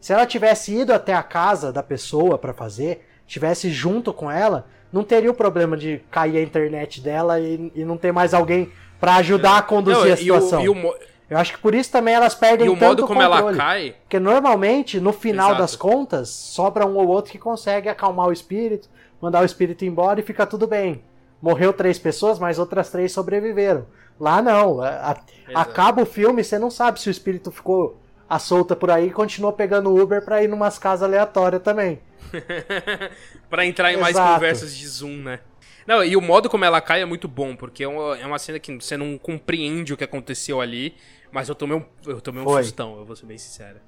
se 0.00 0.12
ela 0.12 0.26
tivesse 0.26 0.74
ido 0.74 0.92
até 0.92 1.12
a 1.14 1.22
casa 1.22 1.70
da 1.72 1.82
pessoa 1.82 2.38
pra 2.38 2.52
fazer, 2.54 3.06
tivesse 3.26 3.70
junto 3.70 4.12
com 4.12 4.30
ela, 4.30 4.66
não 4.92 5.04
teria 5.04 5.30
o 5.30 5.34
problema 5.34 5.76
de 5.76 6.00
cair 6.10 6.38
a 6.38 6.42
internet 6.42 7.00
dela 7.00 7.38
e, 7.38 7.70
e 7.74 7.84
não 7.84 7.96
ter 7.96 8.10
mais 8.12 8.32
alguém 8.34 8.72
pra 8.98 9.16
ajudar 9.16 9.58
a 9.58 9.62
conduzir 9.62 9.98
Não, 9.98 10.04
a 10.04 10.08
e 10.08 10.12
o- 10.12 10.16
situação. 10.16 10.62
E 10.64 10.68
o, 10.68 10.94
Eu 11.30 11.38
acho 11.38 11.52
que 11.54 11.58
por 11.60 11.74
isso 11.74 11.90
também 11.90 12.14
elas 12.14 12.34
perdem 12.34 12.66
e 12.66 12.70
o 12.70 12.72
tanto 12.74 12.84
modo 12.86 13.06
como 13.06 13.22
ela 13.22 13.36
controle. 13.36 13.56
cai. 13.58 13.94
Porque 14.02 14.18
normalmente, 14.18 14.98
no 15.00 15.12
final 15.12 15.48
Exato. 15.50 15.62
das 15.62 15.76
contas, 15.76 16.28
sobra 16.30 16.86
um 16.86 16.96
ou 16.96 17.06
outro 17.08 17.30
que 17.32 17.38
consegue 17.38 17.88
acalmar 17.88 18.26
o 18.28 18.32
espírito, 18.32 18.88
mandar 19.22 19.40
o 19.40 19.44
espírito 19.46 19.84
embora 19.84 20.18
e 20.20 20.22
fica 20.24 20.44
tudo 20.44 20.66
bem. 20.66 21.02
Morreu 21.40 21.72
três 21.72 21.98
pessoas, 21.98 22.38
mas 22.38 22.58
outras 22.58 22.90
três 22.90 23.12
sobreviveram. 23.12 23.86
Lá 24.20 24.42
não. 24.42 24.82
a- 24.82 25.16
acaba 25.54 26.02
o 26.02 26.06
filme, 26.06 26.44
você 26.44 26.58
não 26.58 26.70
sabe 26.70 27.00
se 27.00 27.08
o 27.08 27.10
espírito 27.10 27.50
ficou 27.50 27.98
à 28.28 28.38
solta 28.38 28.74
por 28.76 28.90
aí 28.90 29.06
e 29.08 29.12
continuou 29.12 29.52
pegando 29.52 29.94
Uber 29.96 30.24
pra 30.24 30.42
ir 30.42 30.48
numas 30.48 30.78
casas 30.78 31.04
aleatórias 31.04 31.62
também. 31.62 32.00
pra 33.48 33.64
entrar 33.64 33.92
em 33.92 33.96
mais 33.96 34.14
Exato. 34.16 34.34
conversas 34.34 34.76
de 34.76 34.86
Zoom, 34.86 35.16
né? 35.22 35.40
Não, 35.86 36.04
e 36.04 36.16
o 36.16 36.20
modo 36.20 36.48
como 36.48 36.64
ela 36.64 36.80
cai 36.80 37.02
é 37.02 37.04
muito 37.04 37.26
bom, 37.26 37.56
porque 37.56 37.82
é 37.84 37.88
uma, 37.88 38.16
é 38.18 38.26
uma 38.26 38.38
cena 38.38 38.58
que 38.58 38.74
você 38.74 38.96
não 38.96 39.18
compreende 39.18 39.92
o 39.92 39.96
que 39.96 40.04
aconteceu 40.04 40.60
ali, 40.60 40.94
mas 41.32 41.48
eu 41.48 41.54
tomei 41.54 41.76
um, 41.76 41.84
eu 42.06 42.20
tomei 42.20 42.40
um 42.40 42.44
Foi. 42.44 42.62
sustão, 42.62 42.96
eu 42.98 43.04
vou 43.04 43.16
ser 43.16 43.26
bem 43.26 43.36
sincero. 43.38 43.78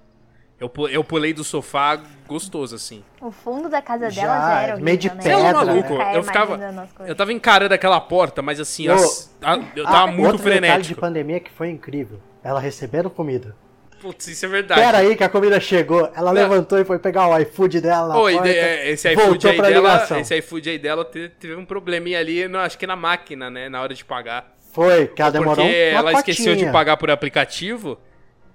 Eu, 0.60 0.70
eu 0.88 1.02
pulei 1.02 1.32
do 1.34 1.42
sofá 1.42 2.00
gostoso, 2.28 2.76
assim. 2.76 3.02
O 3.20 3.30
fundo 3.30 3.68
da 3.68 3.82
casa 3.82 4.08
Já, 4.08 4.22
dela 4.22 4.34
já 4.40 4.52
era 4.62 4.72
horrível, 4.74 4.84
meio 4.84 4.96
de 4.98 5.08
né? 5.08 5.14
É 5.18 5.22
Pedra, 5.22 5.52
maluco, 5.52 5.88
Ficar 5.92 6.14
eu 6.14 6.22
ficava... 6.22 6.58
coisas. 6.58 6.88
Eu 7.08 7.14
tava 7.16 7.32
encarando 7.32 7.74
aquela 7.74 8.00
porta, 8.00 8.40
mas 8.40 8.60
assim, 8.60 8.88
as- 8.88 9.34
a- 9.42 9.58
eu 9.74 9.86
Ah, 9.86 9.90
tava 9.90 10.06
muito 10.12 10.26
outro 10.32 10.38
detalhe 10.44 10.60
de 10.60 10.68
frenético. 10.68 11.00
pandemia 11.00 11.40
que 11.40 11.50
foi 11.50 11.68
incrível. 11.70 12.20
Ela 12.42 12.60
recebendo 12.60 13.10
comida. 13.10 13.54
Putz, 14.00 14.26
isso 14.28 14.44
é 14.44 14.48
verdade. 14.48 14.80
Pera 14.80 14.98
aí 14.98 15.16
que 15.16 15.24
a 15.24 15.28
comida 15.30 15.58
chegou. 15.58 16.08
Ela 16.14 16.30
levantou 16.30 16.78
e 16.78 16.84
foi 16.84 16.98
pegar 16.98 17.26
o 17.26 17.38
iFood 17.38 17.80
dela 17.80 18.08
na 18.08 18.18
Oi, 18.20 18.34
porta. 18.34 18.48
esse 18.50 19.08
voltou 19.14 19.30
iFood 19.32 19.48
aí 19.48 19.56
pra 19.56 19.68
dela, 19.70 19.92
ligação. 19.92 20.20
esse 20.20 20.36
iFood 20.38 20.70
aí 20.70 20.78
dela 20.78 21.04
te- 21.06 21.30
teve 21.40 21.54
um 21.56 21.64
probleminha 21.64 22.20
ali, 22.20 22.44
acho 22.58 22.78
que 22.78 22.86
na 22.86 22.96
máquina, 22.96 23.50
né, 23.50 23.68
na 23.70 23.80
hora 23.80 23.94
de 23.94 24.04
pagar. 24.04 24.52
Foi, 24.72 25.06
que 25.06 25.22
ela 25.22 25.30
demorou 25.30 25.64
Porque 25.64 25.90
uma 25.92 25.98
ela 25.98 26.12
esqueceu 26.12 26.54
de 26.54 26.66
pagar 26.70 26.96
por 26.98 27.10
aplicativo, 27.10 27.98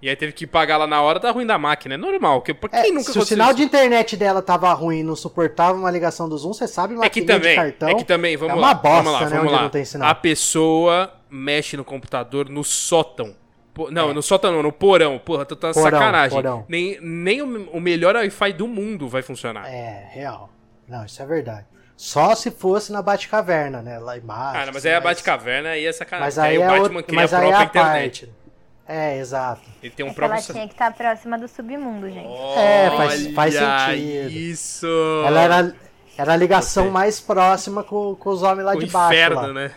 e 0.02 0.08
aí 0.10 0.16
teve 0.16 0.32
que 0.32 0.48
pagar 0.48 0.78
lá 0.78 0.88
na 0.88 1.02
hora, 1.02 1.20
tá 1.20 1.30
ruim 1.32 1.46
da 1.46 1.58
máquina. 1.58 1.96
É 1.96 1.98
normal, 1.98 2.42
que, 2.42 2.54
pra 2.54 2.70
É, 2.80 2.84
quem 2.84 2.94
nunca 2.94 3.12
se 3.12 3.20
o 3.20 3.22
sinal 3.26 3.50
isso? 3.50 3.58
de 3.58 3.64
internet 3.64 4.16
dela 4.16 4.42
tava 4.42 4.72
ruim 4.74 5.00
e 5.00 5.04
não 5.04 5.16
suportava 5.16 5.78
uma 5.78 5.92
ligação 5.92 6.30
do 6.30 6.38
Zoom, 6.38 6.54
você 6.54 6.68
sabe, 6.68 6.96
É 7.02 7.10
que 7.10 7.22
também, 7.22 7.52
de 7.52 7.56
cartão. 7.56 7.90
é 7.90 7.96
que 7.96 8.04
também, 8.06 8.38
vamos 8.38 8.54
é 8.58 8.60
lá, 8.60 8.68
uma 8.68 8.74
bosta, 8.74 9.02
vamos 9.04 9.14
lá, 9.14 9.30
né, 9.30 9.38
vamos 9.38 9.52
lá. 9.52 9.62
não 9.64 9.70
tem 9.70 9.84
sinal. 9.86 10.10
A 10.10 10.16
pessoa 10.16 11.14
mexe 11.30 11.76
no 11.78 11.84
computador 11.86 12.50
no 12.50 12.64
sótão. 12.64 13.36
Não, 13.92 14.14
no 14.14 14.22
sótão 14.22 14.52
não, 14.52 14.62
no 14.64 14.74
porão. 14.74 15.18
Porra, 15.20 15.46
tu 15.46 15.56
tá 15.56 15.70
É. 15.70 15.74
Porão, 15.74 15.92
sacanagem. 16.00 16.36
porão. 16.36 16.66
Nem, 16.68 16.98
nem 17.02 17.42
o, 17.42 17.70
o 17.72 17.80
melhor 17.80 18.14
Wi-Fi 18.16 18.52
do 18.52 18.68
mundo 18.68 19.08
vai 19.08 19.22
funcionar. 19.22 19.68
É, 19.70 20.10
real. 20.12 20.50
Não, 20.88 21.06
isso 21.06 21.22
é 21.22 21.26
verdade. 21.26 21.66
Só 21.96 22.34
se 22.36 22.50
fosse 22.52 22.92
na 22.92 23.02
Batcaverna, 23.02 23.82
né, 23.82 24.00
lá 24.00 24.18
embaixo. 24.18 24.58
Ah, 24.58 24.66
não, 24.66 24.74
mas 24.74 24.78
assim, 24.78 24.88
aí 24.90 24.96
a 24.96 25.02
Batcaverna 25.02 25.70
aí 25.70 25.86
é 25.86 25.92
sacanagem. 25.94 26.26
Mas 26.26 26.36
porque 26.36 26.48
aí, 26.50 26.58
o 26.58 26.62
é 26.64 26.68
Batman 26.68 26.98
outra- 26.98 27.04
cria 27.04 27.20
a 27.20 27.24
aí 27.24 27.26
é 27.26 27.30
própria 27.38 27.60
a 27.60 27.64
internet. 27.66 28.26
parte. 28.26 28.39
É, 28.92 29.20
exato. 29.20 29.62
Ele 29.84 29.94
tem 29.94 30.04
um 30.04 30.10
É 30.10 30.14
que 30.14 30.20
ela 30.20 30.30
próprio... 30.34 30.54
tinha 30.54 30.68
que 30.68 30.74
estar 30.74 30.92
próxima 30.92 31.38
do 31.38 31.48
submundo, 31.48 32.10
gente. 32.10 32.28
É, 32.58 32.90
faz- 32.98 33.28
faz 33.34 33.56
Olha 33.56 33.90
sentido. 33.92 34.30
Isso! 34.32 34.88
Ela 35.28 35.42
era, 35.42 35.76
era 36.18 36.34
a 36.34 36.36
ligação 36.36 36.86
Gostei. 36.86 36.94
mais 37.00 37.20
próxima 37.22 37.84
com, 37.84 38.16
com 38.16 38.30
os 38.32 38.42
homens 38.42 38.66
lá 38.66 38.74
o 38.74 38.80
de 38.80 38.88
baixo. 38.88 39.14
inferno, 39.14 39.42
lá. 39.42 39.54
né? 39.54 39.72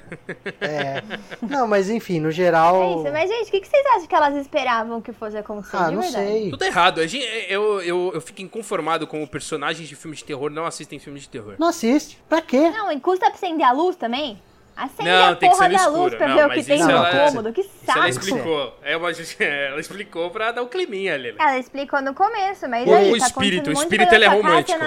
É. 0.62 1.02
Não, 1.42 1.66
mas 1.68 1.90
enfim, 1.90 2.20
no 2.20 2.30
É 2.30 2.32
geral. 2.32 3.00
isso, 3.02 3.12
mas 3.12 3.28
gente, 3.28 3.48
o 3.48 3.50
que, 3.50 3.60
que 3.60 3.68
vocês 3.68 3.86
acham 3.94 4.06
que 4.06 4.14
elas 4.14 4.34
esperavam 4.36 5.02
que 5.02 5.12
fosse 5.12 5.36
acontecer 5.36 5.76
ah, 5.76 5.88
de 5.90 5.94
não 5.94 6.00
verdade? 6.02 6.26
sei. 6.26 6.50
Tudo 6.50 6.64
errado. 6.64 7.00
Eu, 7.48 7.82
eu, 7.82 8.10
eu 8.14 8.20
fico 8.22 8.40
inconformado 8.40 9.06
com 9.06 9.26
personagens 9.26 9.86
de 9.86 9.94
filmes 9.94 10.20
de 10.20 10.24
terror 10.24 10.50
não 10.50 10.64
assistem 10.64 10.98
filmes 10.98 11.20
de 11.22 11.28
terror. 11.28 11.56
Não 11.58 11.68
assiste. 11.68 12.18
Pra 12.30 12.40
quê? 12.40 12.70
Não, 12.70 12.90
e 12.90 12.98
custa 12.98 13.26
pra 13.26 13.34
acender 13.34 13.66
a 13.66 13.72
luz 13.72 13.94
também? 13.94 14.40
Acende 14.74 15.04
Não, 15.10 15.24
a 15.32 15.36
tem 15.36 15.50
que 15.50 15.54
porra 15.56 15.68
da 15.68 15.86
luz 15.86 15.92
escuro. 15.92 16.16
pra 16.16 16.28
Não, 16.28 16.34
ver 16.36 16.44
o 16.44 16.48
mas 16.48 16.58
que 16.60 16.64
tem 16.64 16.78
isso 16.78 16.86
no 16.88 16.92
ela- 16.92 17.10
cômodo. 17.10 17.52
Que 17.52 17.60
Isso 17.60 17.70
ela 17.86 17.94
saco. 17.94 18.08
explicou. 18.08 18.78
É 18.82 18.96
uma, 18.96 19.10
ela 19.38 19.80
explicou 19.80 20.30
pra 20.30 20.50
dar 20.52 20.62
o 20.62 20.66
climinha 20.68 21.14
ali. 21.14 21.32
né? 21.32 21.36
Ela 21.38 21.58
explicou 21.58 22.00
no 22.00 22.14
começo, 22.14 22.68
mas 22.68 22.88
O, 22.88 22.94
aí 22.94 23.12
o 23.12 23.18
tá 23.18 23.26
espírito, 23.26 23.66
o 23.66 23.70
um 23.70 23.72
espírito 23.74 24.14
ele 24.14 24.24
é 24.24 24.28
casa, 24.28 24.40
romântico. 24.42 24.78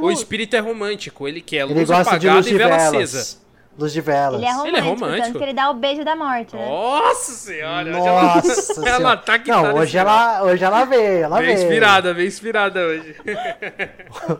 luz. 0.06 0.18
espírito 0.20 0.54
é 0.56 0.60
romântico, 0.60 1.26
ele 1.28 1.40
quer 1.40 1.64
luz 1.64 1.76
Ele 1.76 1.84
gosta 1.86 2.18
de 2.18 2.28
apagada 2.28 2.34
luz 2.36 2.46
e 2.46 2.54
vela 2.54 2.76
velas. 2.76 2.94
acesa. 3.14 3.42
Luz 3.78 3.90
de 3.92 4.00
velas. 4.02 4.36
Ele 4.40 4.46
é 4.46 4.50
romântico, 4.52 4.68
Ele 4.68 4.76
é 4.76 4.80
romântico. 4.90 5.22
tanto 5.26 5.38
que 5.38 5.44
ele 5.44 5.52
dá 5.54 5.70
o 5.70 5.74
beijo 5.74 6.04
da 6.04 6.14
morte, 6.14 6.54
né? 6.54 6.66
Nossa 6.68 7.32
senhora! 7.32 7.88
hoje 7.90 7.98
Nossa 8.06 8.72
ela, 8.82 8.88
ela 8.88 8.96
senhora. 8.98 9.16
tá 9.16 9.38
que 9.38 9.50
Não, 9.50 9.62
tá 9.62 9.74
hoje 9.74 9.96
ela, 9.98 10.42
hoje 10.44 10.62
ela 10.64 10.84
veio, 10.84 11.24
ela 11.24 11.40
veio. 11.40 11.52
inspirada, 11.54 12.12
bem 12.14 12.26
inspirada 12.26 12.80
hoje. 12.80 13.16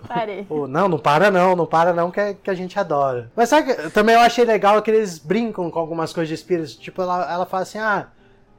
Parei. 0.07 0.47
Não, 0.68 0.89
não 0.89 0.99
para 0.99 1.30
não, 1.30 1.57
não 1.57 1.66
para 1.66 1.93
não, 1.93 2.11
que, 2.11 2.20
é- 2.20 2.35
que 2.35 2.51
a 2.51 2.55
gente 2.55 2.78
adora. 2.78 3.30
Mas 3.35 3.49
sabe 3.49 3.74
que 3.74 3.91
também 3.91 4.14
eu 4.14 4.20
achei 4.20 4.45
legal 4.45 4.80
que 4.83 4.91
eles 4.91 5.18
brincam 5.18 5.70
com 5.70 5.78
algumas 5.78 6.12
coisas 6.12 6.28
de 6.28 6.35
espíritos. 6.35 6.76
Tipo, 6.76 7.03
ela, 7.03 7.33
ela 7.33 7.47
fala 7.47 7.62
assim, 7.62 7.78
ah, 7.78 8.09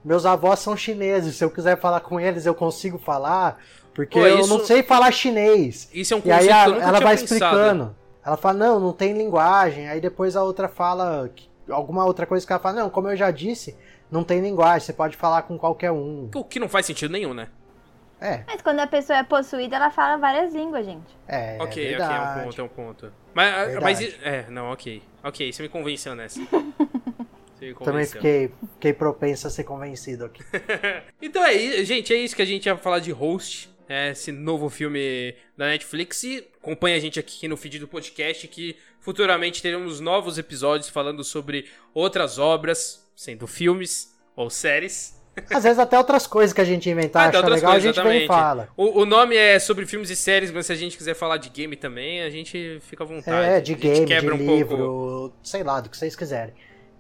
meus 0.03 0.25
avós 0.25 0.59
são 0.59 0.75
chineses, 0.75 1.35
se 1.35 1.43
eu 1.43 1.49
quiser 1.51 1.79
falar 1.79 1.99
com 1.99 2.19
eles, 2.19 2.45
eu 2.45 2.55
consigo 2.55 2.97
falar, 2.97 3.57
porque 3.93 4.19
Pô, 4.19 4.25
eu 4.25 4.39
isso- 4.39 4.49
não 4.49 4.65
sei 4.65 4.81
falar 4.83 5.11
chinês. 5.11 5.87
Isso 5.93 6.13
é 6.13 6.17
um 6.17 6.21
E 6.25 6.31
aí 6.31 6.47
conceito 6.47 6.55
a- 6.55 6.63
que 6.63 6.69
eu 6.69 6.73
nunca 6.73 6.83
ela 6.87 6.97
tinha 6.97 7.07
vai 7.07 7.17
pensado. 7.17 7.33
explicando. 7.55 7.95
Ela 8.25 8.37
fala, 8.37 8.57
não, 8.57 8.79
não 8.79 8.93
tem 8.93 9.13
linguagem. 9.13 9.87
Aí 9.89 9.99
depois 9.99 10.35
a 10.35 10.43
outra 10.43 10.67
fala 10.67 11.29
que- 11.35 11.49
alguma 11.69 12.05
outra 12.05 12.25
coisa 12.25 12.45
que 12.45 12.51
ela 12.53 12.61
fala, 12.61 12.81
não, 12.81 12.89
como 12.89 13.09
eu 13.09 13.15
já 13.17 13.31
disse, 13.31 13.75
não 14.09 14.23
tem 14.23 14.39
linguagem, 14.41 14.85
você 14.85 14.93
pode 14.93 15.17
falar 15.17 15.41
com 15.43 15.57
qualquer 15.57 15.91
um. 15.91 16.29
O 16.35 16.43
que 16.43 16.59
não 16.59 16.69
faz 16.69 16.85
sentido 16.85 17.11
nenhum, 17.11 17.33
né? 17.33 17.47
É, 18.21 18.43
Mas 18.47 18.61
quando 18.61 18.79
a 18.79 18.87
pessoa 18.87 19.19
é 19.19 19.23
possuída, 19.23 19.75
ela 19.75 19.89
fala 19.91 20.15
várias 20.15 20.53
línguas, 20.53 20.85
gente. 20.85 21.17
é, 21.27 21.55
ok, 21.59 21.65
ok, 21.65 21.85
é 21.85 21.89
verdade. 21.89 22.39
um 22.39 22.43
ponto, 22.45 22.61
é 22.61 22.63
um 22.63 22.67
ponto. 22.69 23.13
Mas, 23.33 23.53
Verdade. 23.67 23.83
mas. 23.83 24.17
É, 24.23 24.45
não, 24.49 24.71
ok. 24.71 25.03
Ok, 25.21 25.51
você 25.51 25.61
me 25.63 25.67
convenceu 25.69 26.15
nessa. 26.15 26.39
Você 27.55 27.67
me 27.69 27.73
Também 27.75 27.91
convenceu. 27.93 28.21
fiquei, 28.21 28.51
fiquei 28.73 28.93
propenso 28.93 29.47
a 29.47 29.49
ser 29.49 29.63
convencido 29.63 30.25
aqui. 30.25 30.43
Então 31.21 31.43
é 31.45 31.53
isso, 31.53 31.85
gente, 31.85 32.13
é 32.13 32.17
isso 32.17 32.35
que 32.35 32.41
a 32.41 32.45
gente 32.45 32.65
ia 32.65 32.75
falar 32.77 32.99
de 32.99 33.11
Host, 33.11 33.72
é, 33.87 34.11
esse 34.11 34.31
novo 34.31 34.69
filme 34.69 35.35
da 35.57 35.67
Netflix. 35.67 36.23
E 36.23 36.47
acompanha 36.61 36.95
a 36.95 36.99
gente 36.99 37.19
aqui 37.19 37.47
no 37.47 37.57
feed 37.57 37.79
do 37.79 37.87
podcast 37.87 38.47
que 38.47 38.75
futuramente 38.99 39.61
teremos 39.61 39.99
novos 39.99 40.37
episódios 40.37 40.89
falando 40.89 41.23
sobre 41.23 41.65
outras 41.93 42.37
obras, 42.39 43.07
sendo 43.15 43.45
filmes 43.47 44.13
ou 44.35 44.49
séries. 44.49 45.21
Às 45.49 45.63
vezes 45.63 45.79
até 45.79 45.97
outras 45.97 46.27
coisas 46.27 46.53
que 46.53 46.61
a 46.61 46.65
gente 46.65 46.87
inventar, 46.89 47.33
Ah, 47.33 47.37
outras 47.39 47.55
legal, 47.55 47.71
coisas, 47.71 47.89
a 47.89 47.93
gente 47.93 48.07
vem 48.07 48.23
exatamente. 48.23 48.27
fala. 48.27 48.69
O, 48.77 49.01
o 49.01 49.05
nome 49.05 49.35
é 49.35 49.57
sobre 49.57 49.85
filmes 49.87 50.11
e 50.11 50.15
séries, 50.15 50.51
mas 50.51 50.67
se 50.67 50.71
a 50.71 50.75
gente 50.75 50.95
quiser 50.95 51.15
falar 51.15 51.37
de 51.37 51.49
game 51.49 51.75
também, 51.75 52.21
a 52.21 52.29
gente 52.29 52.79
fica 52.81 53.03
à 53.03 53.07
vontade. 53.07 53.47
É, 53.47 53.59
de 53.59 53.73
game, 53.73 54.05
de 54.05 54.29
um 54.31 54.55
livro, 54.55 54.77
pouco. 54.77 55.35
sei 55.41 55.63
lá, 55.63 55.81
do 55.81 55.89
que 55.89 55.97
vocês 55.97 56.15
quiserem. 56.15 56.53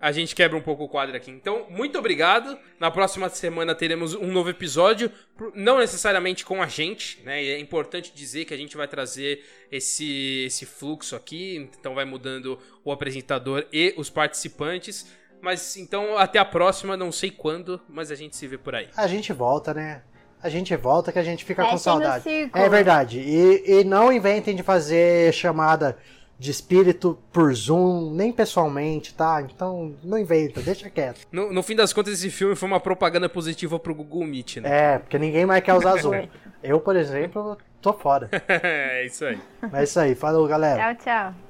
A 0.03 0.11
gente 0.11 0.35
quebra 0.35 0.57
um 0.57 0.61
pouco 0.61 0.83
o 0.83 0.89
quadro 0.89 1.15
aqui. 1.15 1.31
Então, 1.31 1.65
muito 1.69 1.97
obrigado. 1.97 2.59
Na 2.77 2.91
próxima 2.91 3.29
semana 3.29 3.73
teremos 3.73 4.13
um 4.13 4.27
novo 4.33 4.49
episódio, 4.49 5.09
não 5.55 5.79
necessariamente 5.79 6.43
com 6.43 6.61
a 6.61 6.67
gente, 6.67 7.21
né? 7.23 7.41
E 7.41 7.49
é 7.51 7.57
importante 7.57 8.11
dizer 8.13 8.43
que 8.43 8.53
a 8.53 8.57
gente 8.57 8.75
vai 8.75 8.85
trazer 8.85 9.45
esse, 9.71 10.43
esse 10.45 10.65
fluxo 10.65 11.15
aqui, 11.15 11.69
então 11.79 11.95
vai 11.95 12.03
mudando 12.03 12.59
o 12.83 12.91
apresentador 12.91 13.65
e 13.71 13.93
os 13.95 14.09
participantes. 14.09 15.07
Mas 15.41 15.77
então, 15.77 16.17
até 16.17 16.37
a 16.37 16.43
próxima, 16.43 16.97
não 16.97 17.09
sei 17.09 17.31
quando, 17.31 17.79
mas 17.87 18.11
a 18.11 18.15
gente 18.15 18.35
se 18.35 18.45
vê 18.45 18.57
por 18.57 18.75
aí. 18.75 18.89
A 18.97 19.07
gente 19.07 19.31
volta, 19.31 19.73
né? 19.73 20.01
A 20.41 20.49
gente 20.49 20.75
volta 20.75 21.13
que 21.13 21.19
a 21.19 21.23
gente 21.23 21.45
fica 21.45 21.63
com 21.63 21.77
Fechem 21.77 21.93
no 21.93 22.01
saudade. 22.01 22.29
É 22.53 22.67
verdade. 22.67 23.19
E, 23.21 23.79
e 23.79 23.83
não 23.85 24.11
inventem 24.11 24.53
de 24.53 24.63
fazer 24.63 25.33
chamada 25.33 25.97
de 26.37 26.51
espírito 26.51 27.17
por 27.31 27.53
Zoom, 27.53 28.11
nem 28.13 28.31
pessoalmente, 28.31 29.13
tá? 29.13 29.41
Então 29.41 29.93
não 30.03 30.17
inventa, 30.17 30.61
deixa 30.61 30.89
quieto. 30.89 31.27
No, 31.31 31.53
no 31.53 31.63
fim 31.63 31.75
das 31.75 31.93
contas, 31.93 32.13
esse 32.13 32.29
filme 32.29 32.55
foi 32.55 32.67
uma 32.67 32.79
propaganda 32.79 33.29
positiva 33.29 33.79
pro 33.79 33.95
Google 33.95 34.25
Meet, 34.25 34.57
né? 34.57 34.95
É, 34.95 34.99
porque 34.99 35.17
ninguém 35.17 35.45
mais 35.45 35.63
quer 35.63 35.73
usar 35.73 35.97
Zoom. 36.01 36.27
Eu, 36.61 36.79
por 36.79 36.95
exemplo, 36.95 37.57
tô 37.81 37.93
fora. 37.93 38.29
é 38.47 39.05
isso 39.05 39.25
aí. 39.25 39.39
Mas 39.61 39.73
é 39.73 39.83
isso 39.83 39.99
aí, 39.99 40.15
falou 40.15 40.47
galera. 40.47 40.95
Tchau, 40.95 41.03
tchau. 41.03 41.43